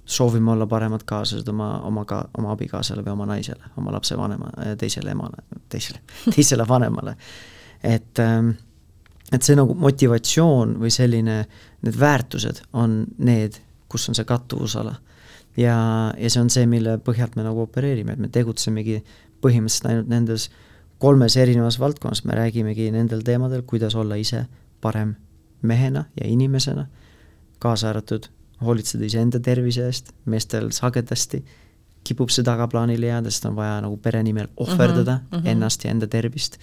[0.06, 5.10] soovime olla paremad kaaslased oma, oma ka, oma abikaasale või oma naisele, oma lapsevanema, teisele
[5.12, 6.00] emale, teisele,
[6.34, 7.16] teisele vanemale.
[7.82, 8.50] et, ähm,
[9.32, 11.40] et see nagu motivatsioon või selline,
[11.82, 13.58] need väärtused on need,
[13.90, 14.94] kus on see kattuvusala.
[15.56, 15.76] ja,
[16.18, 19.02] ja see on see, mille põhjalt me nagu opereerime, et me tegutsemegi
[19.42, 20.48] põhimõtteliselt ainult nendes
[20.98, 24.46] kolmes erinevas valdkonnas, me räägimegi nendel teemadel, kuidas olla ise
[24.80, 25.16] parem
[25.66, 26.86] mehena ja inimesena,
[27.58, 28.30] kaasa arvatud
[28.64, 31.42] hoolitseda iseenda tervise eest, meestel sagedasti
[32.06, 35.48] kipub see tagaplaanile jääda, sest on vaja nagu pere nimel ohverdada mm -hmm.
[35.52, 36.58] ennast ja enda tervist,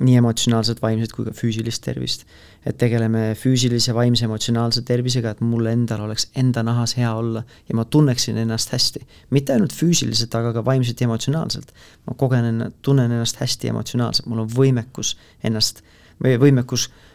[0.00, 2.24] nii emotsionaalset, vaimset kui ka füüsilist tervist.
[2.66, 7.74] et tegeleme füüsilise, vaimse, emotsionaalse tervisega, et mul endal oleks enda nahas hea olla ja
[7.74, 9.00] ma tunneksin ennast hästi.
[9.30, 11.72] mitte ainult füüsiliselt, aga ka vaimselt ja emotsionaalselt.
[12.06, 15.82] ma kogen, tunnen ennast hästi emotsionaalselt, mul on võimekus ennast
[16.24, 17.09] või võimekus äh,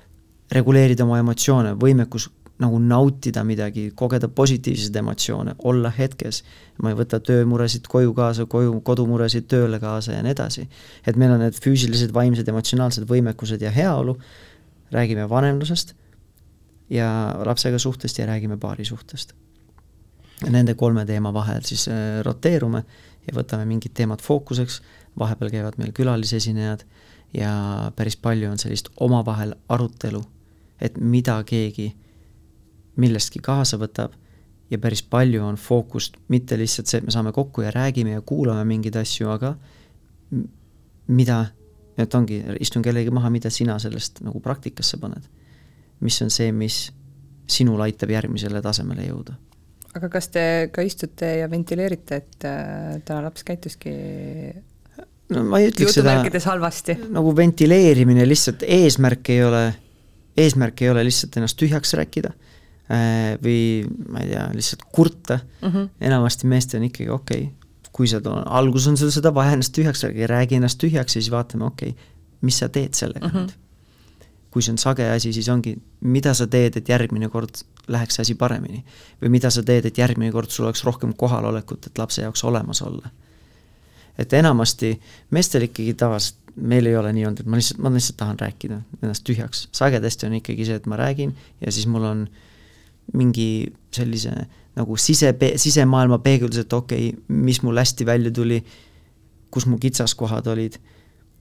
[0.51, 2.29] reguleerida oma emotsioone, võimekus
[2.59, 6.43] nagu nautida midagi, kogeda positiivseid emotsioone, olla hetkes.
[6.83, 10.67] ma ei võta töömuresid koju kaasa, koju, kodumuresid tööle kaasa ja nii edasi.
[11.07, 14.17] et meil on need füüsilised, vaimsed, emotsionaalsed võimekused ja heaolu,
[14.91, 15.95] räägime vanemlusest
[16.89, 19.33] ja lapsega suhtest ja räägime paari suhtest.
[20.49, 22.83] Nende kolme teema vahel siis äh, roteerume
[23.27, 24.81] ja võtame mingid teemad fookuseks,
[25.19, 26.85] vahepeal käivad meil külalisesinejad
[27.33, 27.51] ja
[27.95, 30.23] päris palju on sellist omavahel arutelu
[30.81, 31.89] et mida keegi
[33.01, 34.15] millestki kaasa võtab
[34.71, 38.23] ja päris palju on fookust mitte lihtsalt see, et me saame kokku ja räägime ja
[38.25, 39.53] kuulame mingeid asju, aga
[41.07, 41.39] mida,
[42.01, 45.27] et ongi, istun kellegi maha, mida sina sellest nagu praktikasse paned.
[46.03, 46.91] mis on see, mis
[47.47, 49.37] sinul aitab järgmisele tasemele jõuda.
[49.95, 53.93] aga kas te ka istute ja ventileerite, et äh, täna laps käituski
[55.29, 56.17] no ma ei ütleks seda
[56.49, 56.97] halvasti.
[57.13, 59.65] nagu ventileerimine lihtsalt, eesmärk ei ole
[60.37, 63.59] eesmärk ei ole lihtsalt ennast tühjaks rääkida äh, või
[64.09, 65.89] ma ei tea, lihtsalt kurta mm, -hmm.
[66.09, 70.03] enamasti meestel on ikkagi okei okay,, kui sa, alguses on sul seda vaja ennast tühjaks
[70.03, 73.45] rääkida, räägi ennast tühjaks ja siis vaatame, okei okay,, mis sa teed sellega mm -hmm.
[73.45, 73.61] nüüd.
[74.51, 77.57] kui see on sage asi, siis ongi, mida sa teed, et järgmine kord
[77.87, 78.83] läheks asi paremini.
[79.21, 82.81] või mida sa teed, et järgmine kord sul oleks rohkem kohalolekut, et lapse jaoks olemas
[82.81, 83.09] olla.
[84.17, 85.01] et enamasti
[85.31, 88.79] meestel ikkagi tavaliselt meil ei ole nii olnud, et ma lihtsalt, ma lihtsalt tahan rääkida
[89.01, 92.27] ennast tühjaks, sagedasti on ikkagi see, et ma räägin ja siis mul on
[93.13, 94.33] mingi sellise
[94.75, 98.61] nagu sise, sisemaailma peegeldus, et okei okay,, mis mul hästi välja tuli,
[99.51, 100.79] kus mu kitsaskohad olid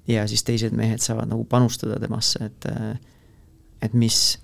[0.08, 2.68] ja siis teised mehed saavad nagu panustada temasse, et
[3.82, 4.38] et mis,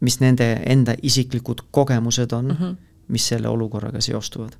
[0.00, 2.76] mis nende enda isiklikud kogemused on mm, -hmm.
[3.08, 4.52] mis selle olukorraga seostuvad.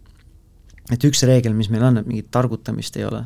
[0.92, 3.24] et üks reegel, mis meil on, et mingit targutamist ei ole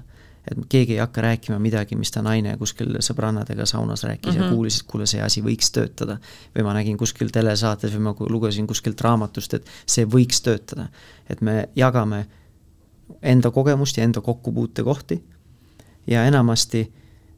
[0.51, 4.43] et keegi ei hakka rääkima midagi, mis ta naine kuskil sõbrannadega saunas rääkis mm -hmm.
[4.43, 4.55] ja mhm.
[4.55, 6.19] kuulis, et kuule, see asi võiks töötada.
[6.57, 10.89] või ma nägin kuskil telesaates või ma lugesin kuskilt raamatust, et see võiks töötada.
[11.31, 12.27] et me jagame
[13.23, 15.25] enda kogemust ja enda kokkupuutekohti
[16.07, 16.93] ja enamasti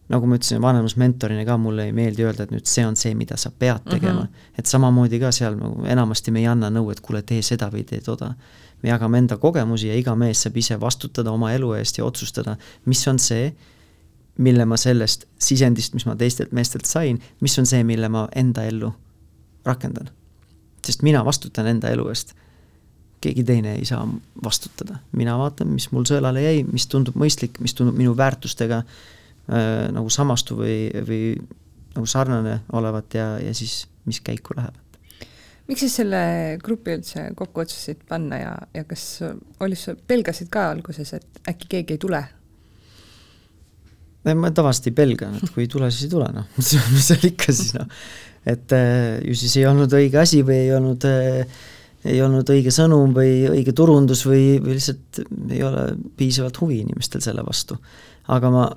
[0.09, 3.36] nagu ma ütlesin, vanemusmentorina ka mulle ei meeldi öelda, et nüüd see on see, mida
[3.36, 4.26] sa pead tegema mm.
[4.26, 4.55] -hmm.
[4.59, 7.85] et samamoodi ka seal nagu enamasti me ei anna nõu, et kuule, tee seda või
[7.85, 8.35] tee toda
[8.82, 12.56] me jagame enda kogemusi ja iga mees saab ise vastutada oma elu eest ja otsustada,
[12.86, 13.50] mis on see,
[14.38, 18.64] mille ma sellest sisendist, mis ma teistelt meestelt sain, mis on see, mille ma enda
[18.70, 18.92] ellu
[19.66, 20.10] rakendan.
[20.86, 22.34] sest mina vastutan enda elu eest.
[23.20, 24.06] keegi teine ei saa
[24.44, 29.88] vastutada, mina vaatan, mis mul sõelale jäi, mis tundub mõistlik, mis tundub minu väärtustega äh,
[29.90, 30.76] nagu samastu või,
[31.09, 31.22] või
[31.96, 34.88] nagu sarnane olevat ja, ja siis mis käiku läheb
[35.69, 36.23] miks sa selle
[36.65, 39.05] grupi üldse kokku otsustasid panna ja, ja kas
[39.65, 39.78] oli
[40.09, 42.24] pelgasid ka alguses, et äkki keegi ei tule?
[44.28, 47.55] ma tavaliselt ei pelga, et kui ei tule, siis ei tule, noh, mis seal ikka
[47.55, 47.89] siis noh.
[48.49, 51.61] et äh, ju siis ei olnud õige asi või ei olnud äh,
[52.09, 55.89] ei olnud õige sõnum või õige turundus või, või lihtsalt ei ole
[56.19, 57.78] piisavalt huvi inimestel selle vastu.
[58.28, 58.69] aga ma,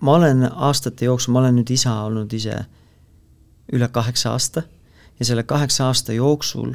[0.00, 2.58] ma olen aastate jooksul, ma olen nüüd isa olnud ise
[3.72, 4.64] üle kaheksa aasta
[5.20, 6.74] ja selle kaheksa aasta jooksul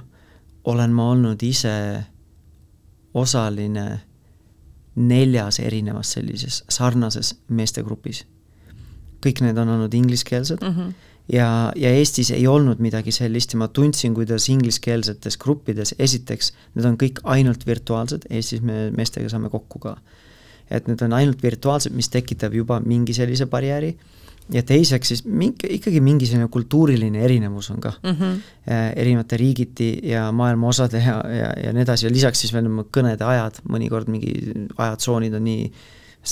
[0.65, 2.03] olen ma olnud ise
[3.13, 3.99] osaline
[4.95, 8.25] neljas erinevas sellises sarnases meestegrupis.
[9.25, 10.93] kõik need on olnud ingliskeelsed mm -hmm.
[11.33, 16.85] ja, ja Eestis ei olnud midagi sellist ja ma tundsin, kuidas ingliskeelsetes gruppides, esiteks, need
[16.85, 19.97] on kõik ainult virtuaalsed, Eestis me meestega saame kokku ka.
[20.71, 23.97] et need on ainult virtuaalsed, mis tekitab juba mingi sellise barjääri
[24.53, 28.39] ja teiseks siis mingi, ikkagi mingi selline kultuuriline erinevus on ka mm -hmm.
[28.95, 32.67] erinevate riigiti ja maailma osade ja, ja, ja nii edasi ja lisaks siis veel
[32.97, 34.33] kõnede ajad, mõnikord mingi
[34.77, 35.71] ajatsoonid on nii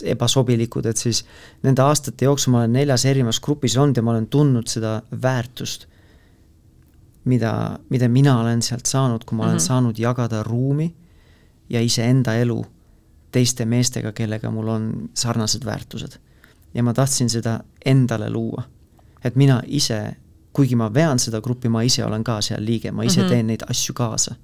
[0.03, 1.25] ebasobilikud, et siis
[1.63, 5.87] nende aastate jooksul ma olen neljas erinevas grupis olnud ja ma olen tundnud seda väärtust,
[7.25, 9.67] mida, mida mina olen sealt saanud, kui ma olen mm -hmm.
[9.67, 10.95] saanud jagada ruumi
[11.69, 12.65] ja iseenda elu
[13.31, 16.19] teiste meestega, kellega mul on sarnased väärtused
[16.73, 18.63] ja ma tahtsin seda endale luua.
[19.23, 20.15] et mina ise,
[20.53, 23.29] kuigi ma vean seda gruppi, ma ise olen ka seal liige, ma ise mm -hmm.
[23.29, 24.35] teen neid asju kaasa.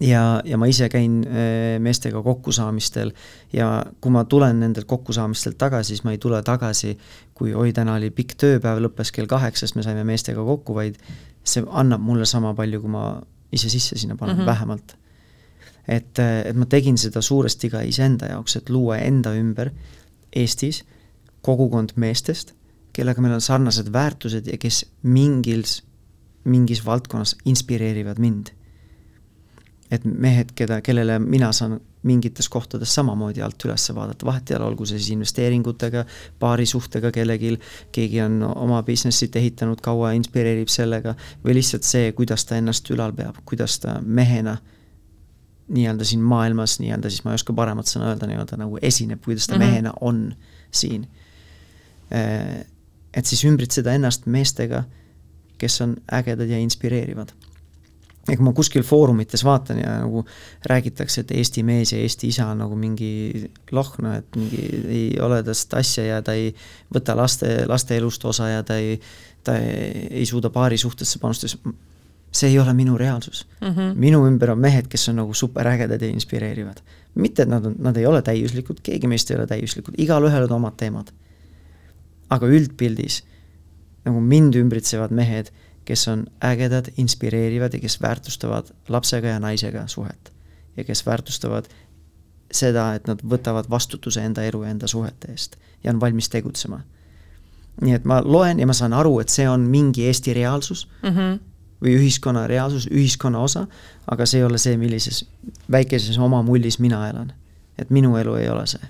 [0.00, 3.12] ja, ja ma ise käin äh, meestega kokkusaamistel
[3.52, 6.98] ja kui ma tulen nendelt kokkusaamistelt tagasi, siis ma ei tule tagasi,
[7.34, 10.96] kui oi, täna oli pikk tööpäev, lõppes kell kaheksa, sest me saime meestega kokku, vaid
[11.44, 14.46] see annab mulle sama palju, kui ma ise sisse sinna panen mm, -hmm.
[14.46, 14.96] vähemalt
[15.88, 19.70] et, et ma tegin seda suuresti ka iseenda jaoks, et luua enda ümber
[20.36, 20.82] Eestis
[21.46, 22.54] kogukond meestest,
[22.96, 25.80] kellega meil on sarnased väärtused ja kes mingis,
[26.44, 28.54] mingis valdkonnas inspireerivad mind.
[29.90, 34.64] et mehed, keda, kellele mina saan mingites kohtades samamoodi alt üles vaadata, vahet ei ole,
[34.66, 36.02] olgu see siis investeeringutega,
[36.42, 37.52] paarisuhtega kellelgi,
[37.94, 41.14] keegi on oma business'it ehitanud kaua, inspireerib sellega,
[41.44, 44.56] või lihtsalt see, kuidas ta ennast ülal peab, kuidas ta mehena
[45.68, 49.46] nii-öelda siin maailmas nii-öelda siis ma ei oska paremat sõna öelda, nii-öelda nagu esineb, kuidas
[49.46, 49.70] ta mm -hmm.
[49.70, 50.34] mehena on
[50.70, 51.06] siin.
[52.12, 52.66] Äh,
[53.16, 54.84] et siis ümbritseda ennast meestega,
[55.58, 57.32] kes on ägedad ja inspireerivad.
[58.26, 60.24] kui ma kuskil foorumites vaatan ja nagu
[60.66, 65.38] räägitakse, et Eesti mees ja Eesti isa on nagu mingi lohno, et mingi ei ole
[65.46, 66.48] tast asja ja ta ei
[66.94, 68.98] võta laste, laste elust osa ja ta ei,
[69.46, 71.70] ta ei, ei suuda paari suhtesse panustada,
[72.34, 73.68] see ei ole minu reaalsus mm.
[73.68, 73.94] -hmm.
[73.94, 76.82] minu ümber on mehed, kes on nagu superägedad ja inspireerivad.
[77.14, 80.52] mitte, et nad on, nad ei ole täiuslikud, keegi meist ei ole täiuslikud, igalühel on
[80.52, 81.14] omad teemad.
[82.30, 83.22] Aga üldpildis
[84.06, 85.50] nagu mind ümbritsevad mehed,
[85.86, 90.32] kes on ägedad, inspireerivad ja kes väärtustavad lapsega ja naisega suhet.
[90.76, 91.64] ja kes väärtustavad
[92.52, 96.80] seda, et nad võtavad vastutuse enda elu ja enda suhete eest ja on valmis tegutsema.
[97.80, 101.08] nii et ma loen ja ma saan aru, et see on mingi Eesti reaalsus mm,
[101.08, 101.38] -hmm
[101.82, 103.66] või ühiskonna reaalsus, ühiskonna osa,
[104.10, 105.24] aga see ei ole see, millises
[105.70, 107.32] väikeses oma mullis mina elan.
[107.78, 108.80] et minu elu ei ole see.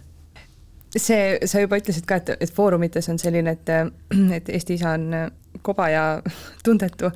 [0.97, 3.75] See, sa juba ütlesid ka, et, et foorumites on selline, et,
[4.39, 5.11] et Eesti isa on
[5.67, 6.07] koba ja
[6.67, 7.11] tundetu.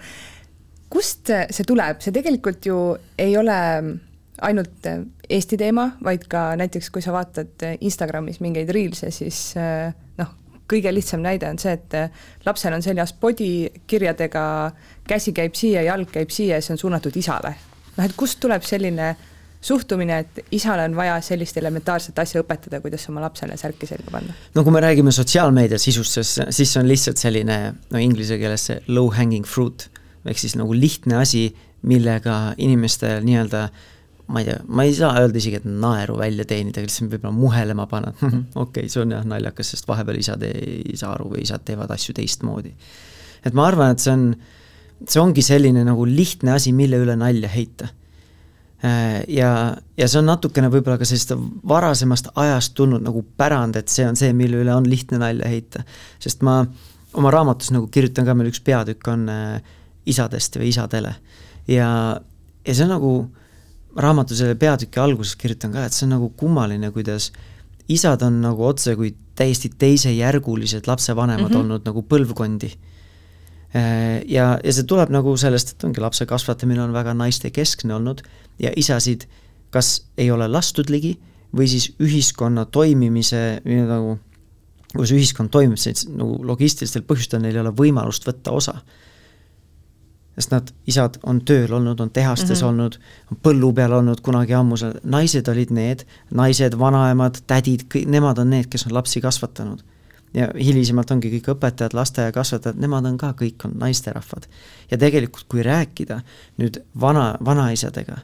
[0.90, 2.78] kust see tuleb, see tegelikult ju
[3.18, 3.58] ei ole
[4.40, 4.88] ainult
[5.30, 9.52] Eesti teema, vaid ka näiteks, kui sa vaatad Instagramis mingeid reels'e, siis
[10.18, 10.32] noh,
[10.70, 14.44] kõige lihtsam näide on see, et äh, lapsel on seljas podi kirjadega
[15.08, 17.54] käsi käib siia, jalg käib siia ja see on suunatud isale.
[17.96, 19.14] noh, et kust tuleb selline
[19.60, 24.34] suhtumine, et isale on vaja sellist elementaarset asja õpetada, kuidas oma lapsele särki selga panna?
[24.56, 27.58] no kui me räägime sotsiaalmeedia sisust, siis, siis see on lihtsalt selline
[27.92, 29.88] no inglise keeles see low hanging fruit
[30.24, 31.48] ehk siis nagu lihtne asi,
[31.88, 33.66] millega inimestel nii-öelda
[34.30, 37.86] ma ei tea, ma ei saa öelda isegi, et naeru välja teenida, lihtsalt võib-olla muhelema
[37.90, 41.66] panna, okei okay,, see on jah naljakas, sest vahepeal isad ei saa aru või isad
[41.68, 42.72] teevad asju teistmoodi.
[43.44, 44.28] et ma arvan, et see on,
[45.04, 47.90] see ongi selline nagu lihtne asi, mille üle nalja heita
[49.28, 49.50] ja,
[49.96, 51.34] ja see on natukene võib-olla ka sellist
[51.68, 55.84] varasemast ajast tulnud nagu pärand, et see on see, mille üle on lihtne nalja heita.
[56.22, 56.62] sest ma
[57.12, 59.60] oma raamatus nagu kirjutan ka, meil üks peatükk on äh,
[60.08, 61.14] isadest või isadele.
[61.68, 61.90] ja,
[62.66, 63.14] ja see on nagu,
[64.00, 67.32] raamatu selle peatüki alguses kirjutan ka, et see on nagu kummaline, kuidas
[67.90, 71.60] isad on nagu otse kui täiesti teisejärgulised lapsevanemad mm -hmm.
[71.60, 72.89] olnud nagu põlvkondi Äh,
[73.74, 78.22] ja, ja see tuleb nagu sellest, et ongi lapse kasvatamine on väga naistekeskne olnud
[78.58, 79.28] ja isasid
[79.70, 81.14] kas ei ole lastud ligi
[81.56, 84.16] või siis ühiskonna toimimise nagu,
[84.92, 88.80] kuidas ühiskond toimib, siis nagu logistilistel põhjustel neil ei ole võimalust võtta osa.
[90.34, 92.68] sest nad, isad on tööl olnud, on tehastes mm -hmm.
[92.68, 92.98] olnud,
[93.30, 98.50] on põllu peal olnud kunagi ammu, naised olid need, naised, vanaemad, tädid, kõik nemad on
[98.50, 99.82] need, kes on lapsi kasvatanud
[100.34, 104.46] ja hilisemalt ongi kõik õpetajad, lasteaiakasvatajad, nemad on ka kõik on naisterahvad.
[104.90, 106.20] ja tegelikult, kui rääkida
[106.58, 108.18] nüüd vana, vanaisadega,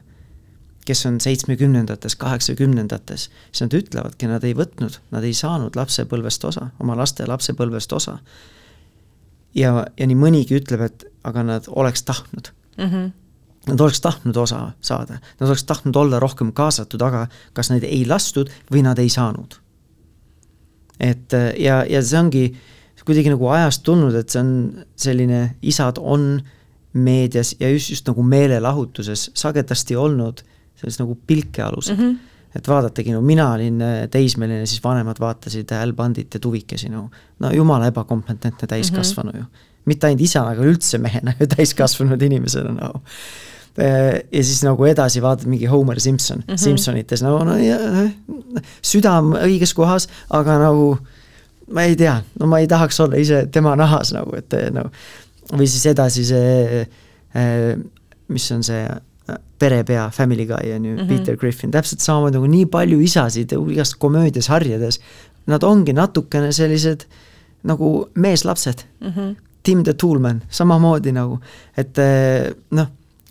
[0.87, 6.69] kes on seitsmekümnendates, kaheksakümnendates, siis nad ütlevadki, nad ei võtnud, nad ei saanud lapsepõlvest osa,
[6.79, 8.17] oma laste lapsepõlvest osa.
[9.55, 12.91] ja, ja nii mõnigi ütleb, et aga nad oleks tahtnud mm.
[12.91, 13.11] -hmm.
[13.67, 18.05] Nad oleks tahtnud osa saada, nad oleks tahtnud olla rohkem kaasatud, aga kas neid ei
[18.07, 19.57] lastud või nad ei saanud
[20.99, 22.45] et äh, ja, ja see ongi
[23.07, 24.53] kuidagi nagu ajast tulnud, et see on
[24.99, 26.33] selline, isad on
[26.97, 30.41] meedias ja just, just nagu meelelahutuses sagedasti olnud
[30.77, 32.03] selles nagu pilkealused mm.
[32.03, 36.89] -hmm et vaadatagi, no mina olin äh, teismeline, siis vanemad vaatasid Al Bandit ja Tuvikesi,
[36.89, 37.09] no
[37.39, 39.43] no jumala ebakompetentne täiskasvanu mm -hmm.
[39.43, 39.67] ju.
[39.85, 43.01] mitte ainult isana, aga üldse mehena ju täiskasvanud inimesena Äh,
[43.77, 46.57] ja siis nagu edasi vaatad mingi Homer Simson mm, -hmm.
[46.57, 47.77] Simsonites, no, no ja,
[48.81, 50.97] süda on õiges kohas, aga nagu
[51.73, 54.87] ma ei tea, no ma ei tahaks olla ise tema nahas nagu, et no
[55.53, 56.81] või siis edasi see,
[57.35, 57.77] äh,
[58.27, 61.07] mis on see äh, perepea, Family Guy on ju mm, -hmm.
[61.07, 64.99] Peter Griffin, täpselt samamoodi nagu nii palju isasid igast komöödiasarjades,
[65.47, 67.05] nad ongi natukene sellised
[67.63, 69.07] nagu meeslapsed mm.
[69.07, 69.35] -hmm.
[69.63, 71.39] Tim the Toolman, samamoodi nagu,
[71.77, 71.97] et
[72.71, 72.87] noh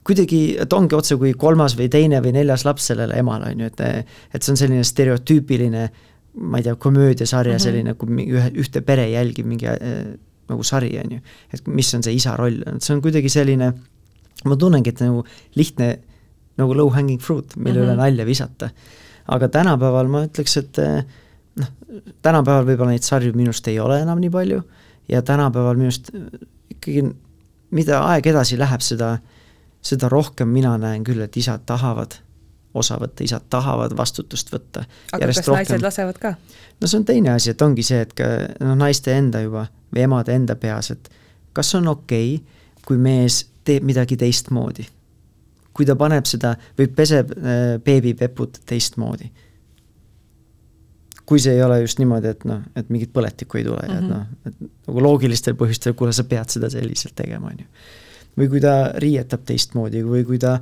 [0.06, 3.70] kuidagi, et ongi otse kui kolmas või teine või neljas laps sellele emale, on ju,
[3.72, 3.80] et
[4.34, 5.88] et see on selline stereotüüpiline
[6.36, 7.62] ma ei tea, komöödiasarja mm -hmm.
[7.62, 10.16] selline, kui ühe, ühte pere jälgib mingi äh,
[10.48, 11.20] nagu sari, on ju.
[11.52, 13.72] et mis on see isa roll, see on kuidagi selline,
[14.44, 15.24] ma tunnengi, et nagu
[15.54, 15.98] lihtne
[16.56, 17.92] nagu low hanging fruit, mille mm -hmm.
[17.92, 18.70] üle nalja visata.
[19.26, 21.04] aga tänapäeval ma ütleks, et eh,
[21.56, 21.68] noh,
[22.22, 24.62] tänapäeval võib-olla neid sarju minu arust ei ole enam nii palju
[25.08, 26.10] ja tänapäeval minu arust
[26.70, 27.14] ikkagi
[27.70, 29.20] mida aeg edasi läheb, seda äh,
[29.86, 32.18] seda rohkem mina näen küll, et isad tahavad
[32.76, 34.84] osa võtta, isad tahavad vastutust võtta.
[35.12, 35.62] aga kas rohkem...
[35.62, 36.34] naised lasevad ka?
[36.80, 38.28] no see on teine asi, et ongi see, et ka
[38.60, 41.10] noh, naiste enda juba või emade enda peas, et
[41.56, 44.86] kas on okei okay,, kui mees teeb midagi teistmoodi.
[45.76, 49.30] kui ta paneb seda või peseb äh, beebipeput teistmoodi.
[51.26, 53.92] kui see ei ole just niimoodi, et noh, et mingit põletikku ei tule mm -hmm.
[53.92, 54.12] ja et mhm.
[54.12, 57.66] noh, et nagu loogilistel põhjustel, kuule, sa pead seda selliselt tegema, on ju
[58.36, 60.58] või kui ta riietab teistmoodi või kui ta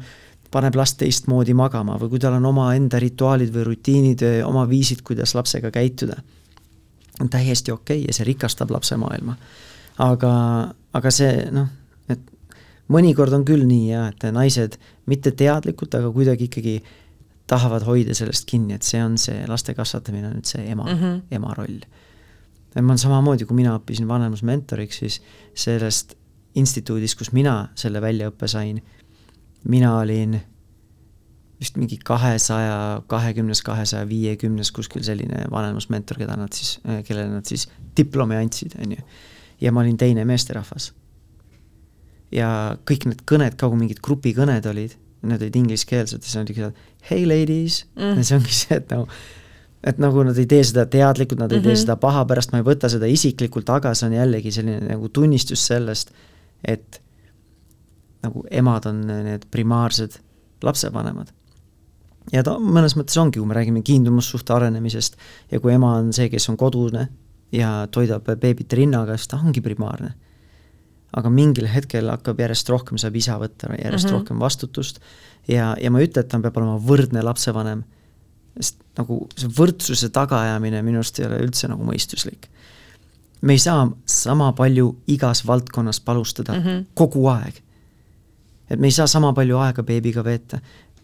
[0.55, 5.35] paneb last teistmoodi magama või kui tal on omaenda rituaalid või rutiinid, oma viisid, kuidas
[5.35, 6.17] lapsega käituda.
[7.21, 9.37] on täiesti okei okay ja see rikastab lapse maailma.
[9.99, 10.35] aga,
[10.93, 11.69] aga see noh,
[12.09, 12.21] et
[12.89, 16.83] mõnikord on küll nii jah, et naised mitte teadlikult, aga kuidagi ikkagi
[17.47, 21.01] tahavad hoida sellest kinni, et see on see laste kasvatamine on nüüd see ema mm,
[21.01, 21.23] -hmm.
[21.31, 21.81] ema roll.
[22.75, 25.21] ma olen samamoodi, kui mina õppisin vanemusmentoriks, siis
[25.55, 26.15] sellest
[26.55, 28.81] instituudis, kus mina selle väljaõppe sain,
[29.69, 30.39] mina olin
[31.61, 36.77] vist mingi kahesaja kahekümnes, kahesaja viiekümnes kuskil selline vanemusmentor, keda nad siis,
[37.07, 39.07] kellele nad siis diplomi andsid, on ju.
[39.61, 40.93] ja ma olin teine meesterahvas.
[42.35, 42.49] ja
[42.91, 46.71] kõik need kõned, kogu mingid grupikõned olid, need olid ingliskeelsed ja siis olid ikka
[47.11, 49.09] hey ladies mm., ja see ongi see, et nagu
[49.85, 51.65] et nagu nad ei tee seda teadlikult, nad ei mm -hmm.
[51.65, 51.81] tee mhm.
[51.81, 55.67] seda paha pärast, ma ei võta seda isiklikult, aga see on jällegi selline nagu tunnistus
[55.67, 56.15] sellest,
[56.69, 57.01] et
[58.25, 60.19] nagu emad on need primaarsed
[60.65, 61.33] lapsevanemad.
[62.33, 65.19] ja ta mõnes mõttes ongi, kui me räägime kiindumussuhte arenemisest
[65.51, 67.09] ja kui ema on see, kes on kodune
[67.53, 70.15] ja toidab beebit rinnaga, siis ta ongi primaarne.
[71.15, 74.19] aga mingil hetkel hakkab järjest rohkem, saab isa võtta järjest mm -hmm.
[74.19, 75.01] rohkem vastutust
[75.49, 77.85] ja, ja ma ei ütle, et ta peab olema võrdne lapsevanem,
[78.59, 82.49] sest nagu see võrdsuse tagaajamine minu arust ei ole üldse nagu mõistuslik.
[83.45, 86.85] Me ei saa sama palju igas valdkonnas panustada mm -hmm.
[86.95, 87.55] kogu aeg.
[88.71, 90.59] et me ei saa sama palju aega beebiga veeta,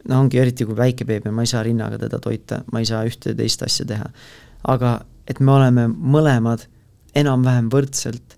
[0.08, 3.04] no ongi eriti, kui väike beebi, ma ei saa rinnaga teda toita, ma ei saa
[3.04, 4.04] ühte ja teist asja teha.
[4.68, 6.66] aga et me oleme mõlemad
[7.14, 8.36] enam-vähem võrdselt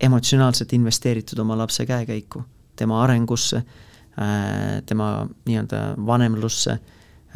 [0.00, 2.42] emotsionaalselt investeeritud oma lapse käekäiku,
[2.76, 6.70] tema arengusse, äh, tema nii-öelda vanemlusse,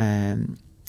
[0.01, 0.39] äh,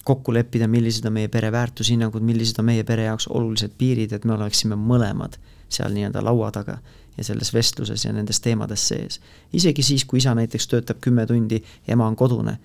[0.06, 4.26] kokku leppida, millised on meie pere väärtushinnangud, millised on meie pere jaoks olulised piirid, et
[4.26, 5.38] me oleksime mõlemad
[5.70, 6.80] seal nii-öelda laua taga
[7.18, 9.20] ja selles vestluses ja nendes teemades sees.
[9.54, 12.58] isegi siis, kui isa näiteks töötab kümme tundi ja ema on kodune,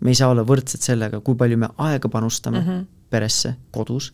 [0.00, 2.86] me ei saa olla võrdsed sellega, kui palju me aega panustame mm -hmm.
[3.10, 4.12] peresse, kodus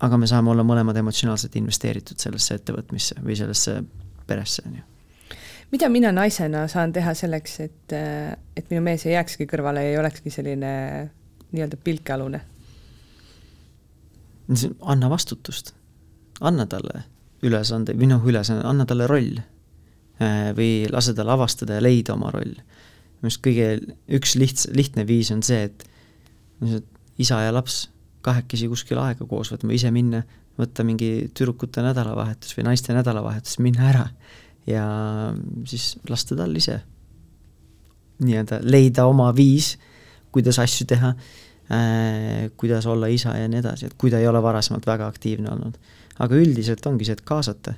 [0.00, 3.76] aga me saame olla mõlemad emotsionaalselt investeeritud sellesse ettevõtmisse või sellesse
[4.26, 4.84] peresse, on ju.
[5.70, 7.96] mida mina naisena saan teha selleks, et,
[8.56, 10.72] et minu mees ei jääkski kõrvale ja ei olekski selline
[11.52, 12.40] nii-öelda pilkealune?
[14.82, 15.70] anna vastutust,
[16.40, 17.04] anna talle
[17.46, 19.36] ülesande, või noh, ülesanne, anna talle roll.
[20.20, 22.56] Äh, või lase tal avastada ja leida oma roll.
[23.20, 23.68] minu arust kõige,
[24.18, 25.86] üks lihts-, lihtne viis on see, et
[27.20, 27.84] isa ja laps
[28.24, 30.22] kahekesi kuskil aega koos võtma, ise minna,
[30.60, 34.06] võtta mingi tüdrukute nädalavahetus või naiste nädalavahetus, minna ära
[34.68, 34.84] ja
[35.68, 36.80] siis lasta tal ise
[38.20, 39.74] nii-öelda leida oma viis,
[40.32, 44.42] kuidas asju teha äh,, kuidas olla isa ja nii edasi, et kui ta ei ole
[44.42, 45.78] varasemalt väga aktiivne olnud.
[46.18, 47.74] aga üldiselt ongi see, et kaasata,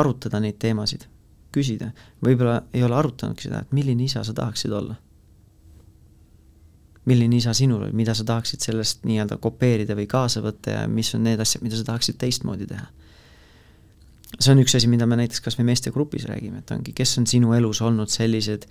[0.00, 1.04] arutada neid teemasid,
[1.52, 1.90] küsida,
[2.24, 4.96] võib-olla ei ole arutanudki seda, et milline isa sa tahaksid olla
[7.10, 11.12] milline isa sinul oli, mida sa tahaksid sellest nii-öelda kopeerida või kaasa võtta ja mis
[11.16, 12.86] on need asjad, mida sa tahaksid teistmoodi teha.
[14.38, 17.26] see on üks asi, mida me näiteks kas või meestegrupis räägime, et ongi, kes on
[17.26, 18.68] sinu elus olnud sellised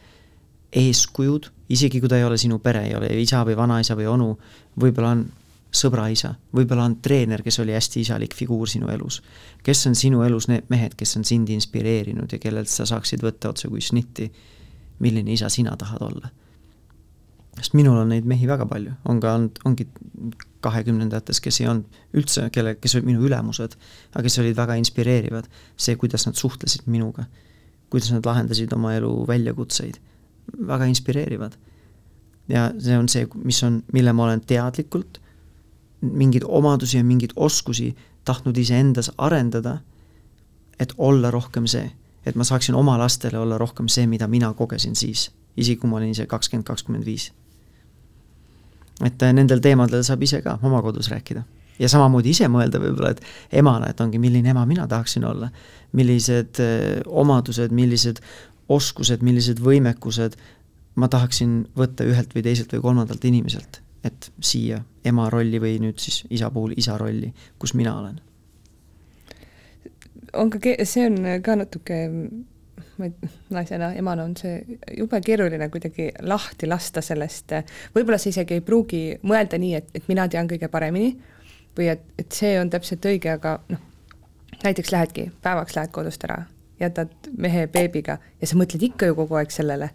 [0.72, 4.30] eeskujud, isegi kui ta ei ole sinu pere, ei ole isa või vanaisa või onu,
[4.80, 5.24] võib-olla on
[5.70, 9.22] sõbraisa, võib-olla on treener, kes oli hästi isalik figuur sinu elus.
[9.64, 13.50] kes on sinu elus need mehed, kes on sind inspireerinud ja kellelt sa saaksid võtta
[13.50, 14.32] otse kui snitti,
[15.00, 16.30] milline isa sina tahad olla
[17.60, 19.86] sest minul on neid mehi väga palju, on ka olnud, ongi
[20.64, 23.76] kahekümnendates, kes ei olnud üldse, kelle, kes olid minu ülemused,
[24.14, 25.48] aga kes olid väga inspireerivad.
[25.78, 27.26] see, kuidas nad suhtlesid minuga,
[27.90, 30.00] kuidas nad lahendasid oma elu väljakutseid,
[30.68, 31.58] väga inspireerivad.
[32.48, 35.20] ja see on see, mis on, mille ma olen teadlikult
[36.02, 37.96] mingeid omadusi ja mingeid oskusi
[38.26, 39.78] tahtnud iseendas arendada,
[40.80, 41.92] et olla rohkem see,
[42.26, 45.98] et ma saaksin oma lastele olla rohkem see, mida mina kogesin siis, isegi kui ma
[45.98, 47.32] olin ise kakskümmend, kakskümmend viis
[49.06, 51.44] et äh, nendel teemadel saab ise ka oma kodus rääkida.
[51.80, 53.22] ja samamoodi ise mõelda võib-olla, et
[53.62, 55.50] emana, et ongi, milline ema mina tahaksin olla.
[55.92, 58.20] millised äh, omadused, millised
[58.70, 60.38] oskused, millised võimekused
[61.00, 66.00] ma tahaksin võtta ühelt või teiselt või kolmandalt inimeselt, et siia ema rolli või nüüd
[66.02, 68.22] siis isa puhul isa rolli, kus mina olen.
[70.34, 72.00] on ka, see on ka natuke
[73.00, 77.56] ma ei, naisena, emana on see jube keeruline kuidagi lahti lasta sellest,
[77.96, 81.14] võib-olla sa isegi ei pruugi mõelda nii, et, et mina tean kõige paremini
[81.78, 83.84] või et, et see on täpselt õige, aga noh,
[84.64, 86.42] näiteks lähedki, päevaks lähed kodust ära,
[86.80, 89.92] jätad mehe beebiga ja sa mõtled ikka ju kogu aeg sellele,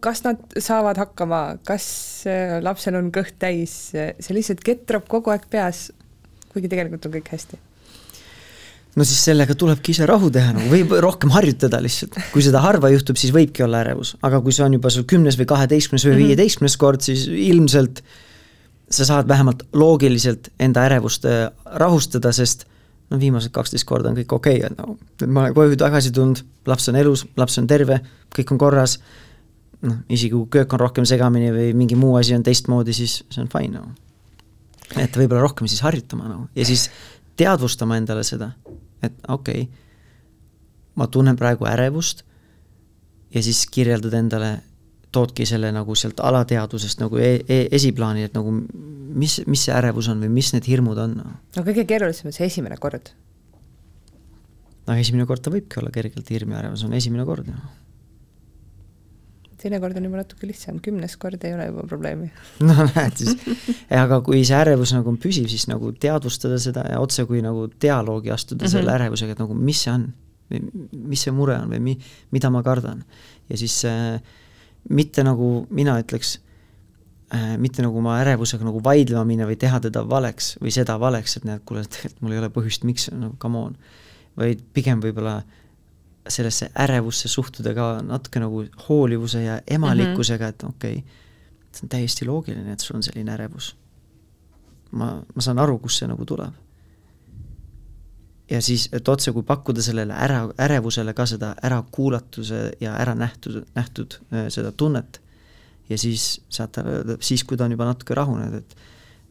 [0.00, 1.86] kas nad saavad hakkama, kas
[2.30, 5.90] äh, lapsel on kõht täis, see lihtsalt ketrab kogu aeg peas,
[6.52, 7.58] kuigi tegelikult on kõik hästi.
[8.92, 12.18] No siis sellega tulebki ise rahu teha, nagu võib rohkem harjutada lihtsalt.
[12.32, 15.38] kui seda harva juhtub, siis võibki olla ärevus, aga kui see on juba sul kümnes
[15.40, 16.26] või kaheteistkümnes või mhm.
[16.28, 18.02] viieteistkümnes kord, siis ilmselt
[18.92, 21.48] sa saad vähemalt loogiliselt enda ärevust äh,
[21.80, 22.66] rahustada, sest
[23.12, 24.96] no viimased kaksteist korda on kõik okei okay,, no
[25.28, 28.00] ma olen koju tagasi tulnud, laps on elus, laps on terve,
[28.32, 28.96] kõik on korras,
[29.84, 33.44] noh, isegi kui köök on rohkem segamini või mingi muu asi on teistmoodi, siis see
[33.44, 33.92] on fine nagu.
[35.00, 36.88] et võib-olla rohkem siis harjutama nagu ja siis
[37.36, 38.52] teadvustama endale seda,
[39.02, 39.70] et okei okay,,
[40.96, 42.24] ma tunnen praegu ärevust
[43.32, 44.58] ja siis kirjeldad endale,
[45.12, 50.08] toodki selle nagu sealt alateadvusest nagu e e esiplaani, et nagu mis, mis see ärevus
[50.12, 51.18] on või mis need hirmud on.
[51.56, 53.12] no kõige keerulisem on see esimene kord.
[54.88, 57.60] no esimene kord ta võibki olla kergelt hirm ja ärevus on esimene kord ju
[59.62, 62.30] teinekord on juba natuke lihtsam, kümnes kord ei ole juba probleemi.
[62.68, 63.36] no näed siis,
[63.94, 67.68] aga kui see ärevus nagu on püsiv, siis nagu teadvustada seda ja otse kui nagu
[67.70, 68.74] dialoogi astuda mm -hmm.
[68.74, 70.08] selle ärevusega, et nagu mis see on
[70.52, 71.98] või mis see mure on või mi-,
[72.30, 73.04] mida ma kardan.
[73.48, 74.20] ja siis äh,
[74.90, 76.36] mitte nagu mina ütleks
[77.34, 81.38] äh,, mitte nagu oma ärevusega nagu vaidlema minna või teha teda valeks või seda valeks,
[81.38, 83.76] et näed, kuule, tegelikult mul ei ole põhjust, miks, no come on.
[84.36, 85.42] vaid pigem võib-olla
[86.28, 91.20] sellesse ärevusse suhtuda ka natuke nagu hoolivuse ja emalikkusega, et okei okay,,
[91.72, 93.74] see on täiesti loogiline, et sul on selline ärevus.
[94.92, 96.52] ma, ma saan aru, kust see nagu tuleb.
[98.52, 103.62] Ja siis, et otse kui pakkuda sellele ära, ärevusele ka seda ärakuulatuse ja ära nähtud,
[103.76, 105.20] nähtud äh, seda tunnet
[105.88, 108.76] ja siis öelda, siis kui ta on juba natuke rahunenud, et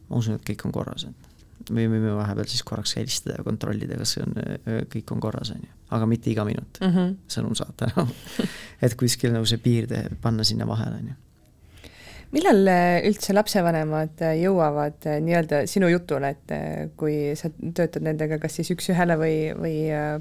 [0.08, 3.98] ma usun, et kõik on korras, et me võime vahepeal siis korraks helistada ja kontrollida,
[4.00, 4.38] kas see on,
[4.92, 5.74] kõik on korras, on ju.
[5.94, 7.18] aga mitte iga minut mm -hmm.
[7.30, 8.10] sõnum saata enam
[8.84, 9.88] et kuskil nagu see piir
[10.20, 11.20] panna sinna vahele, on ju
[12.32, 12.68] millal
[13.08, 19.36] üldse lapsevanemad jõuavad nii-öelda sinu jutule, et kui sa töötad nendega kas siis üks-ühele või,
[19.58, 19.76] või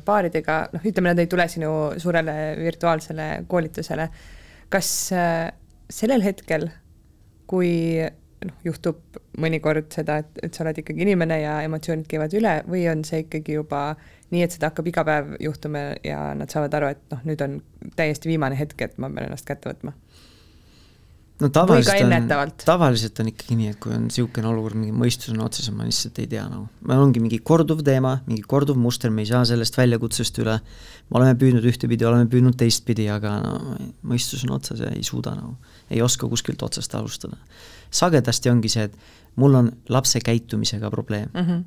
[0.05, 1.71] paaridega, noh, ütleme, nad ei tule sinu
[2.01, 4.09] suurele virtuaalsele koolitusele,
[4.71, 4.89] kas
[5.91, 6.67] sellel hetkel,
[7.51, 7.71] kui
[8.47, 12.85] noh, juhtub mõnikord seda, et, et sa oled ikkagi inimene ja emotsioonid käivad üle või
[12.91, 13.91] on see ikkagi juba
[14.31, 17.59] nii, et seda hakkab iga päev juhtuma ja nad saavad aru, et noh, nüüd on
[17.97, 19.95] täiesti viimane hetk, et ma pean ennast kätte võtma?
[21.41, 25.41] No tavaliselt on, tavaliselt on ikkagi nii, et kui on niisugune olukord, mingi mõistus on
[25.45, 29.13] otsas ja ma lihtsalt ei tea nagu, meil ongi mingi korduv teema, mingi korduv muster,
[29.13, 30.59] me ei saa sellest väljakutsest üle,
[31.09, 33.53] me oleme püüdnud ühtepidi, oleme püüdnud teistpidi, aga no
[34.13, 35.57] mõistus on otsas ja ei suuda nagu,
[35.89, 37.41] ei oska kuskilt otsast alustada
[37.91, 38.95] sagedasti ongi see, et
[39.39, 41.41] mul on lapse käitumisega probleem mm.
[41.41, 41.63] -hmm.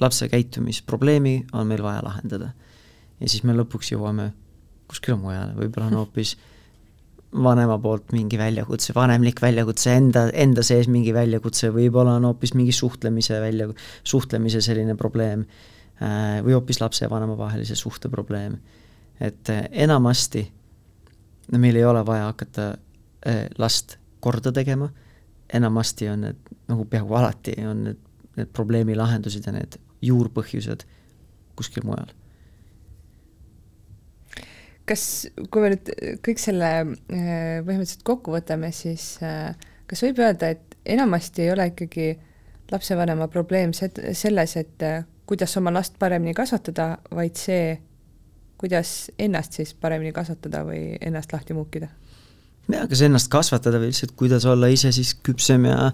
[0.00, 2.50] lapse käitumisprobleemi on meil vaja lahendada.
[3.20, 4.32] ja siis me lõpuks jõuame
[4.88, 6.36] kuskile mujale, võib-olla on hoopis
[7.32, 12.72] vanema poolt mingi väljakutse, vanemlik väljakutse, enda, enda sees mingi väljakutse, võib-olla on hoopis mingi
[12.72, 13.68] suhtlemise välja,
[14.04, 15.44] suhtlemise selline probleem
[16.00, 18.58] äh, või hoopis lapse ja vanema vahelise suhte probleem.
[19.20, 20.46] et äh, enamasti
[21.52, 22.70] meil ei ole vaja hakata
[23.26, 24.88] äh, last korda tegema
[25.52, 26.36] enamasti on need,
[26.68, 28.00] nagu peaaegu alati on need,
[28.36, 30.84] need probleemi lahendused ja need juurpõhjused
[31.58, 32.10] kuskil mujal.
[34.88, 35.02] Kas,
[35.52, 35.90] kui me nüüd
[36.24, 39.52] kõik selle äh, põhimõtteliselt kokku võtame, siis äh,
[39.88, 42.10] kas võib öelda, et enamasti ei ole ikkagi
[42.72, 47.76] lapsevanema probleem selles, et äh, kuidas oma last paremini kasvatada, vaid see,
[48.58, 51.90] kuidas ennast siis paremini kasvatada või ennast lahti muukida?
[52.68, 55.90] Jaa, kas ennast kasvatada või lihtsalt kuidas olla ise siis küpsem ja,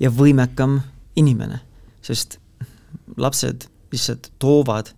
[0.00, 0.78] ja võimekam
[1.16, 1.60] inimene,
[2.04, 2.38] sest
[3.20, 4.92] lapsed lihtsalt toovad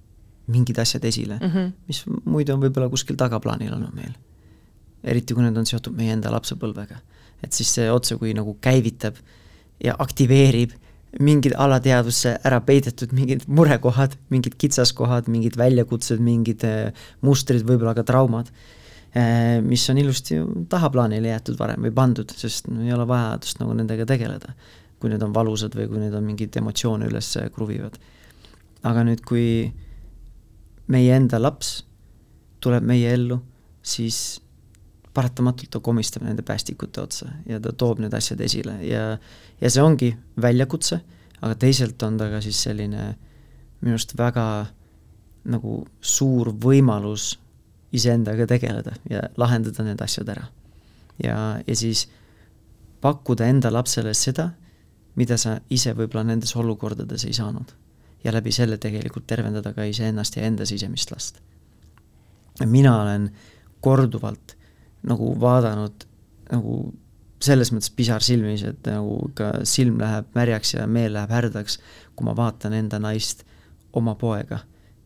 [0.49, 1.71] mingid asjad esile mm, -hmm.
[1.89, 4.13] mis muidu on võib-olla kuskil tagaplaanil olnud meil.
[5.05, 7.01] eriti kui need on seotud meie enda lapsepõlvega.
[7.43, 9.17] et siis see otsekui nagu käivitab
[9.85, 10.73] ja aktiveerib
[11.21, 18.03] mingid alateadvusse ära peidetud mingid murekohad, mingid kitsaskohad, mingid väljakutsed, mingid eh, mustrid, võib-olla ka
[18.03, 18.53] traumad
[19.17, 20.37] Äh, mis on ilusti
[20.69, 24.53] tahaplaanile jäetud varem või pandud, sest no ei ole vajadust nagu nendega tegeleda.
[24.99, 27.97] kui need on valusad või kui need on mingeid emotsioone üles kruvivad.
[28.83, 29.73] aga nüüd, kui
[30.89, 31.83] meie enda laps
[32.61, 33.39] tuleb meie ellu,
[33.83, 34.41] siis
[35.15, 39.19] paratamatult ta komistab nende päästikute otsa ja ta toob need asjad esile ja,
[39.61, 41.01] ja see ongi väljakutse,
[41.41, 43.09] aga teisalt on ta ka siis selline
[43.81, 44.45] minu arust väga
[45.49, 47.33] nagu suur võimalus
[47.95, 50.47] iseendaga tegeleda ja lahendada need asjad ära.
[51.25, 51.37] ja,
[51.67, 52.07] ja siis
[53.01, 54.51] pakkuda enda lapsele seda,
[55.17, 57.71] mida sa ise võib-olla nendes olukordades ei saanud.
[58.25, 61.41] Ja läbi selle tegelikult tervendada ka iseennast ja enda sisemist last.
[62.65, 63.31] mina olen
[63.81, 64.57] korduvalt
[65.03, 66.05] nagu vaadanud
[66.53, 66.95] nagu
[67.43, 71.79] selles mõttes pisar silmis, et nagu ka silm läheb märjaks ja meel läheb härdaks,
[72.17, 73.45] kui ma vaatan enda naist
[73.93, 74.59] oma poega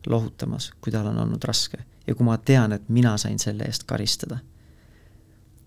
[0.07, 3.85] lohutamas, kui tal on olnud raske ja kui ma tean, et mina sain selle eest
[3.87, 4.39] karistada.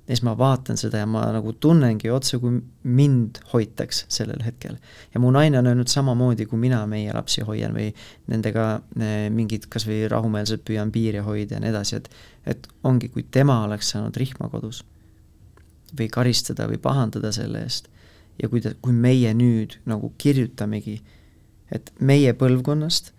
[0.07, 4.77] Ja siis ma vaatan seda ja ma nagu tunnengi otse, kui mind hoitaks sellel hetkel.
[5.15, 7.91] ja mu naine on öelnud samamoodi, kui mina meie lapsi hoian või
[8.31, 8.69] nendega
[9.01, 12.11] eh, mingid kas või rahumeelselt püüan piiri hoida ja nii edasi, et
[12.47, 14.85] et ongi, kui tema oleks saanud rihma kodus
[15.99, 17.91] või karistada või pahandada selle eest
[18.43, 21.01] ja kui ta, kui meie nüüd nagu kirjutamegi,
[21.73, 23.13] et meie põlvkonnast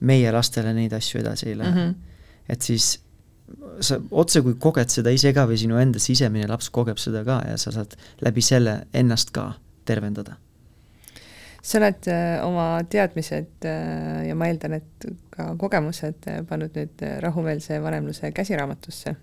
[0.00, 1.90] meie lastele neid asju edasi ei lähe mm.
[1.90, 2.06] -hmm
[2.50, 2.98] et siis
[3.84, 7.40] sa otse kui koged seda ise ka või sinu enda sisemine laps kogeb seda ka
[7.48, 9.52] ja sa saad läbi selle ennast ka
[9.88, 10.36] tervendada.
[11.62, 17.02] sa oled äh, oma teadmised äh, ja ma eeldan, et ka kogemused äh, pannud nüüd
[17.24, 19.16] rahumeelse vanemluse käsiraamatusse.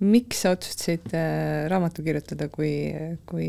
[0.00, 1.14] miks sa otsustasid
[1.70, 2.90] raamatu kirjutada, kui,
[3.26, 3.48] kui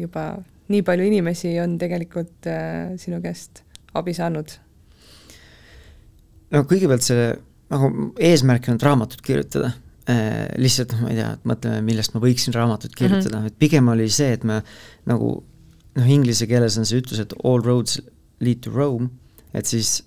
[0.00, 0.32] juba
[0.70, 2.48] nii palju inimesi on tegelikult
[3.02, 3.62] sinu käest
[3.94, 4.56] abi saanud?
[6.50, 7.30] no kõigepealt see
[7.70, 9.72] nagu eesmärk ei olnud raamatut kirjutada.
[10.10, 13.36] Äh,, lihtsalt noh, ma ei tea, et mõtleme, millest ma võiksin raamatut kirjutada.
[13.38, 13.52] Mm, -hmm.
[13.52, 14.62] et pigem oli see, et me
[15.06, 15.32] nagu
[15.96, 18.00] noh, inglise keeles on see ütlus, et all roads
[18.40, 19.10] lead to Rome,
[19.54, 20.00] et siis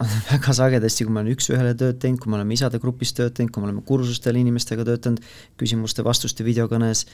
[0.30, 3.52] väga sagedasti, kui me oleme üks-ühele tööd teinud, kui me oleme isade grupis tööd teinud,
[3.52, 5.24] kui me oleme kursustel inimestega töötanud,
[5.60, 7.10] küsimuste-vastuste videokõnes e,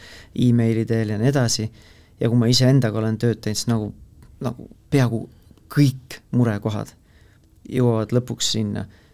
[0.50, 1.66] emaili teel ja nii edasi,
[2.20, 3.90] ja kui ma iseendaga olen tööd teinud, siis nagu,
[4.44, 5.24] nagu peaaegu
[5.72, 6.94] kõik murekohad
[7.66, 8.86] jõuavad lõpuks sinna.
[8.86, 9.05] eh,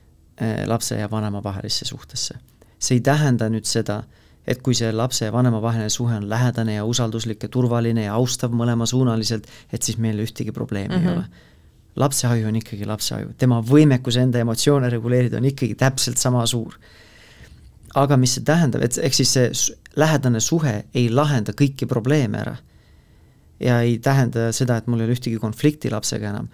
[0.67, 2.35] lapse ja vanema vahelisse suhtesse.
[2.79, 4.03] see ei tähenda nüüd seda,
[4.47, 8.15] et kui see lapse ja vanema vaheline suhe on lähedane ja usalduslik ja turvaline ja
[8.15, 11.09] austav mõlemasuunaliselt, et siis meil ühtegi probleemi mm -hmm.
[11.09, 11.19] ei mhm.
[11.19, 11.53] ole
[11.97, 16.45] lapse aju on ikkagi lapse aju, tema võimekus enda emotsioone reguleerida on ikkagi täpselt sama
[16.47, 16.79] suur.
[17.95, 19.51] aga mis see tähendab, et ehk siis see
[20.01, 22.57] lähedane suhe ei lahenda kõiki probleeme ära.
[23.61, 26.49] ja ei tähenda seda, et mul ei ole ühtegi konflikti lapsega enam.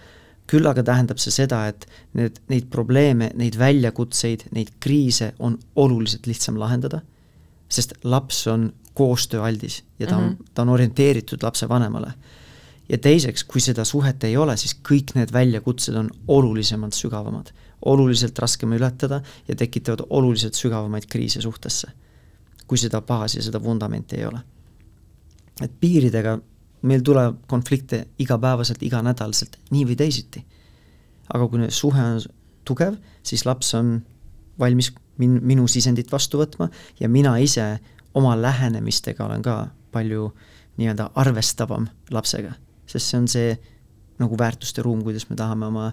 [0.48, 6.26] Küll aga tähendab see seda, et need, neid probleeme, neid väljakutseid, neid kriise on oluliselt
[6.26, 7.02] lihtsam lahendada,
[7.68, 10.50] sest laps on koostööaldis ja ta on mm, -hmm.
[10.54, 12.12] ta on orienteeritud lapsevanemale
[12.88, 17.52] ja teiseks, kui seda suhet ei ole, siis kõik need väljakutsed on olulisemalt sügavamad,
[17.84, 21.90] oluliselt raskem ületada ja tekitavad oluliselt sügavamaid kriise suhtesse,
[22.66, 24.40] kui seda baasi ja seda vundamenti ei ole.
[25.62, 26.38] et piiridega
[26.82, 30.44] meil tuleb konflikte igapäevaselt, iganädalaselt, nii või teisiti.
[31.34, 32.20] aga kui suhe on
[32.64, 33.98] tugev, siis laps on
[34.58, 37.78] valmis min-, minu sisendit vastu võtma ja mina ise
[38.14, 40.32] oma lähenemistega olen ka palju
[40.78, 42.54] nii-öelda arvestavam lapsega
[42.88, 43.52] sest see on see
[44.18, 45.92] nagu väärtuste ruum, kuidas me tahame oma,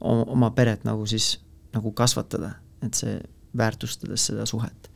[0.00, 1.38] oma peret nagu siis
[1.74, 2.54] nagu kasvatada,
[2.84, 3.18] et see
[3.56, 4.90] väärtustades seda suhet.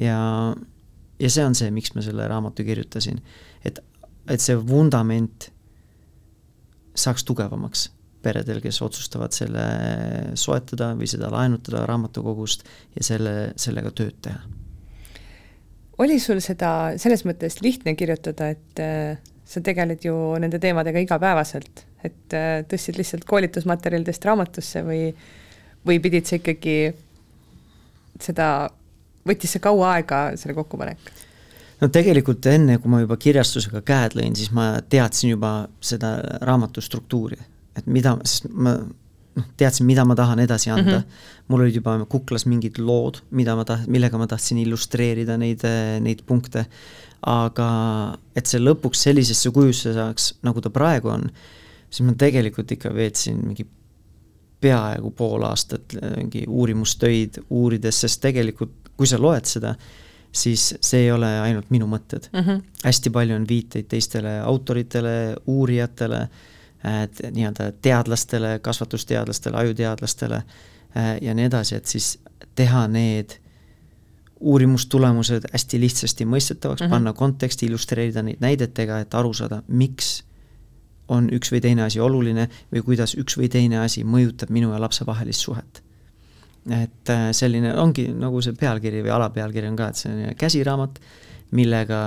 [0.00, 0.18] ja,
[1.20, 3.20] ja see on see, miks ma selle raamatu kirjutasin,
[4.28, 5.48] et, see vundament
[6.94, 7.88] saaks tugevamaks
[8.22, 9.62] peredel, kes otsustavad selle
[10.38, 12.62] soetada või seda laenutada raamatukogust
[12.94, 14.42] ja selle, sellega tööd teha.
[15.98, 18.82] oli sul seda selles mõttes lihtne kirjutada, et
[19.52, 25.10] sa tegeled ju nende teemadega igapäevaselt, et äh, tõstsid lihtsalt koolitusmaterjalidest raamatusse või,
[25.86, 26.76] või pidid sa ikkagi
[28.22, 28.46] seda,
[29.28, 31.12] võttis see kaua aega, selle kokkupanek?
[31.82, 35.52] No tegelikult enne, kui ma juba kirjastusega käed lõin, siis ma teadsin juba
[35.82, 36.14] seda
[36.46, 37.38] raamatu struktuuri,
[37.78, 41.04] et mida, sest ma noh, teadsin, mida ma tahan edasi anda mm.
[41.04, 41.46] -hmm.
[41.48, 45.64] mul olid juba kuklas mingid lood, mida ma taht-, millega ma tahtsin illustreerida neid,
[46.04, 46.66] neid punkte
[47.28, 47.68] aga
[48.34, 51.28] et see lõpuks sellisesse kujusse saaks, nagu ta praegu on,
[51.88, 53.66] siis ma tegelikult ikka veetsin mingi
[54.62, 59.74] peaaegu pool aastat mingi uurimustöid uurides, sest tegelikult kui sa loed seda,
[60.32, 62.40] siis see ei ole ainult minu mõtted mm.
[62.40, 62.62] -hmm.
[62.84, 66.28] hästi palju on viiteid teistele autoritele, uurijatele,
[67.30, 72.18] nii-öelda teadlastele, kasvatusteadlastele, ajuteadlastele äh, ja nii edasi, et siis
[72.54, 73.38] teha need
[74.40, 76.90] uurimustulemused hästi lihtsasti mõistetavaks mm, -hmm.
[76.90, 80.24] panna konteksti, illustreerida neid näidetega, et aru saada, miks
[81.08, 84.80] on üks või teine asi oluline või kuidas üks või teine asi mõjutab minu ja
[84.80, 85.82] lapse vahelist suhet.
[86.70, 91.00] Et äh, selline ongi nagu see pealkiri või alapealkiri on ka, et on käsiraamat,
[91.58, 92.00] millega,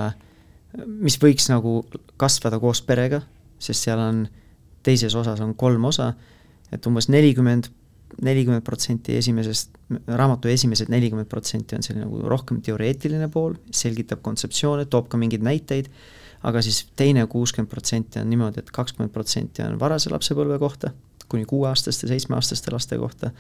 [0.88, 1.82] mis võiks nagu
[2.19, 3.22] kasvada koos perega,
[3.60, 4.26] sest seal on,
[4.86, 6.14] teises osas on kolm osa,
[6.73, 7.72] et umbes nelikümmend
[8.23, 9.73] nelikümmend protsenti esimesest,
[10.07, 15.44] raamatu esimesed nelikümmend protsenti on selline nagu rohkem teoreetiline pool, selgitab kontseptsioone, toob ka mingeid
[15.45, 15.90] näiteid,
[16.45, 20.94] aga siis teine kuuskümmend protsenti on niimoodi, et kakskümmend protsenti on varase lapsepõlve kohta,
[21.32, 23.32] kuni kuueaastaste, seitsmeaastaste laste kohta,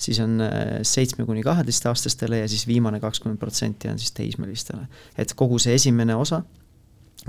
[0.00, 4.86] siis on äh, seitsme kuni kaheteistaastastele ja siis viimane kakskümmend protsenti on siis teismelistele.
[5.18, 6.42] et kogu see esimene osa,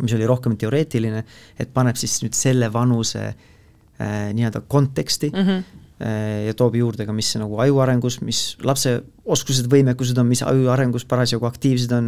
[0.02, 1.24] mis oli rohkem teoreetiline,
[1.60, 7.14] et paneb siis nüüd selle vanuse äh, nii-öelda konteksti mm, -hmm ja toob juurde ka,
[7.14, 8.96] mis nagu aju arengus, mis lapse
[9.30, 12.08] oskused, võimekused on, mis aju arengus parasjagu aktiivsed on,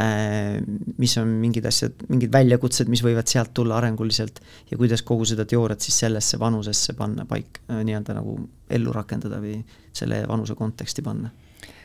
[0.00, 0.58] äh,
[1.00, 5.46] mis on mingid asjad, mingid väljakutsed, mis võivad sealt tulla arenguliselt ja kuidas kogu seda
[5.48, 8.36] teooriat siis sellesse vanusesse panna paik, äh, nii-öelda nagu
[8.70, 9.56] ellu rakendada või
[9.96, 11.32] selle vanuse konteksti panna.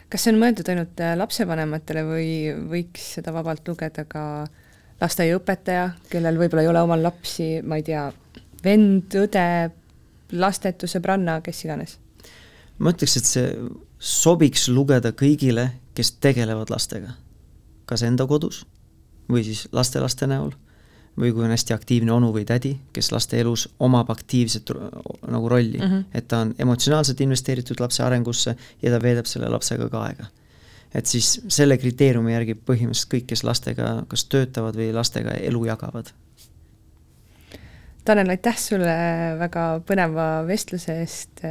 [0.10, 2.30] kas see on mõeldud ainult lapsevanematele või
[2.76, 4.26] võiks seda vabalt lugeda ka
[5.02, 8.06] lasteaiaõpetaja, kellel võib-olla ei ole omal lapsi, ma ei tea,
[8.64, 9.48] vend, õde,
[10.32, 11.98] lastetu sõbranna, kes iganes?
[12.80, 13.52] ma ütleks, et see
[14.00, 17.16] sobiks lugeda kõigile, kes tegelevad lastega.
[17.86, 18.66] kas enda kodus
[19.30, 20.54] või siis lastelaste näol
[21.20, 24.72] või kui on hästi aktiivne onu või tädi, kes laste elus omab aktiivset
[25.28, 26.04] nagu rolli mm, -hmm.
[26.14, 30.26] et ta on emotsionaalselt investeeritud lapse arengusse ja ta veedab selle lapsega ka aega.
[30.94, 36.12] et siis selle kriteeriumi järgi põhimõtteliselt kõik, kes lastega kas töötavad või lastega elu jagavad
[38.06, 38.92] Tanel, aitäh sulle
[39.40, 41.42] väga põneva vestluse eest.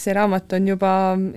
[0.00, 0.90] see raamat on juba,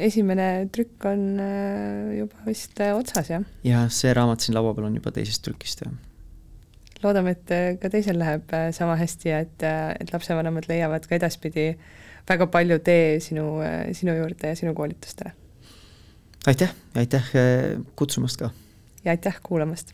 [0.08, 3.46] esimene trükk on äh, juba vist äh, otsas, jah?
[3.66, 5.94] jah, see raamat siin laua peal on juba teisest trükist, jah.
[7.04, 9.66] loodame, et ka teisel läheb sama hästi ja et,
[10.00, 11.74] et lapsevanemad leiavad ka edaspidi
[12.30, 13.48] väga palju tee sinu,
[13.94, 15.34] sinu juurde ja sinu koolitustele.
[16.48, 17.34] aitäh aitäh
[18.00, 18.54] kutsumast ka!
[19.04, 19.94] ja aitäh kuulamast!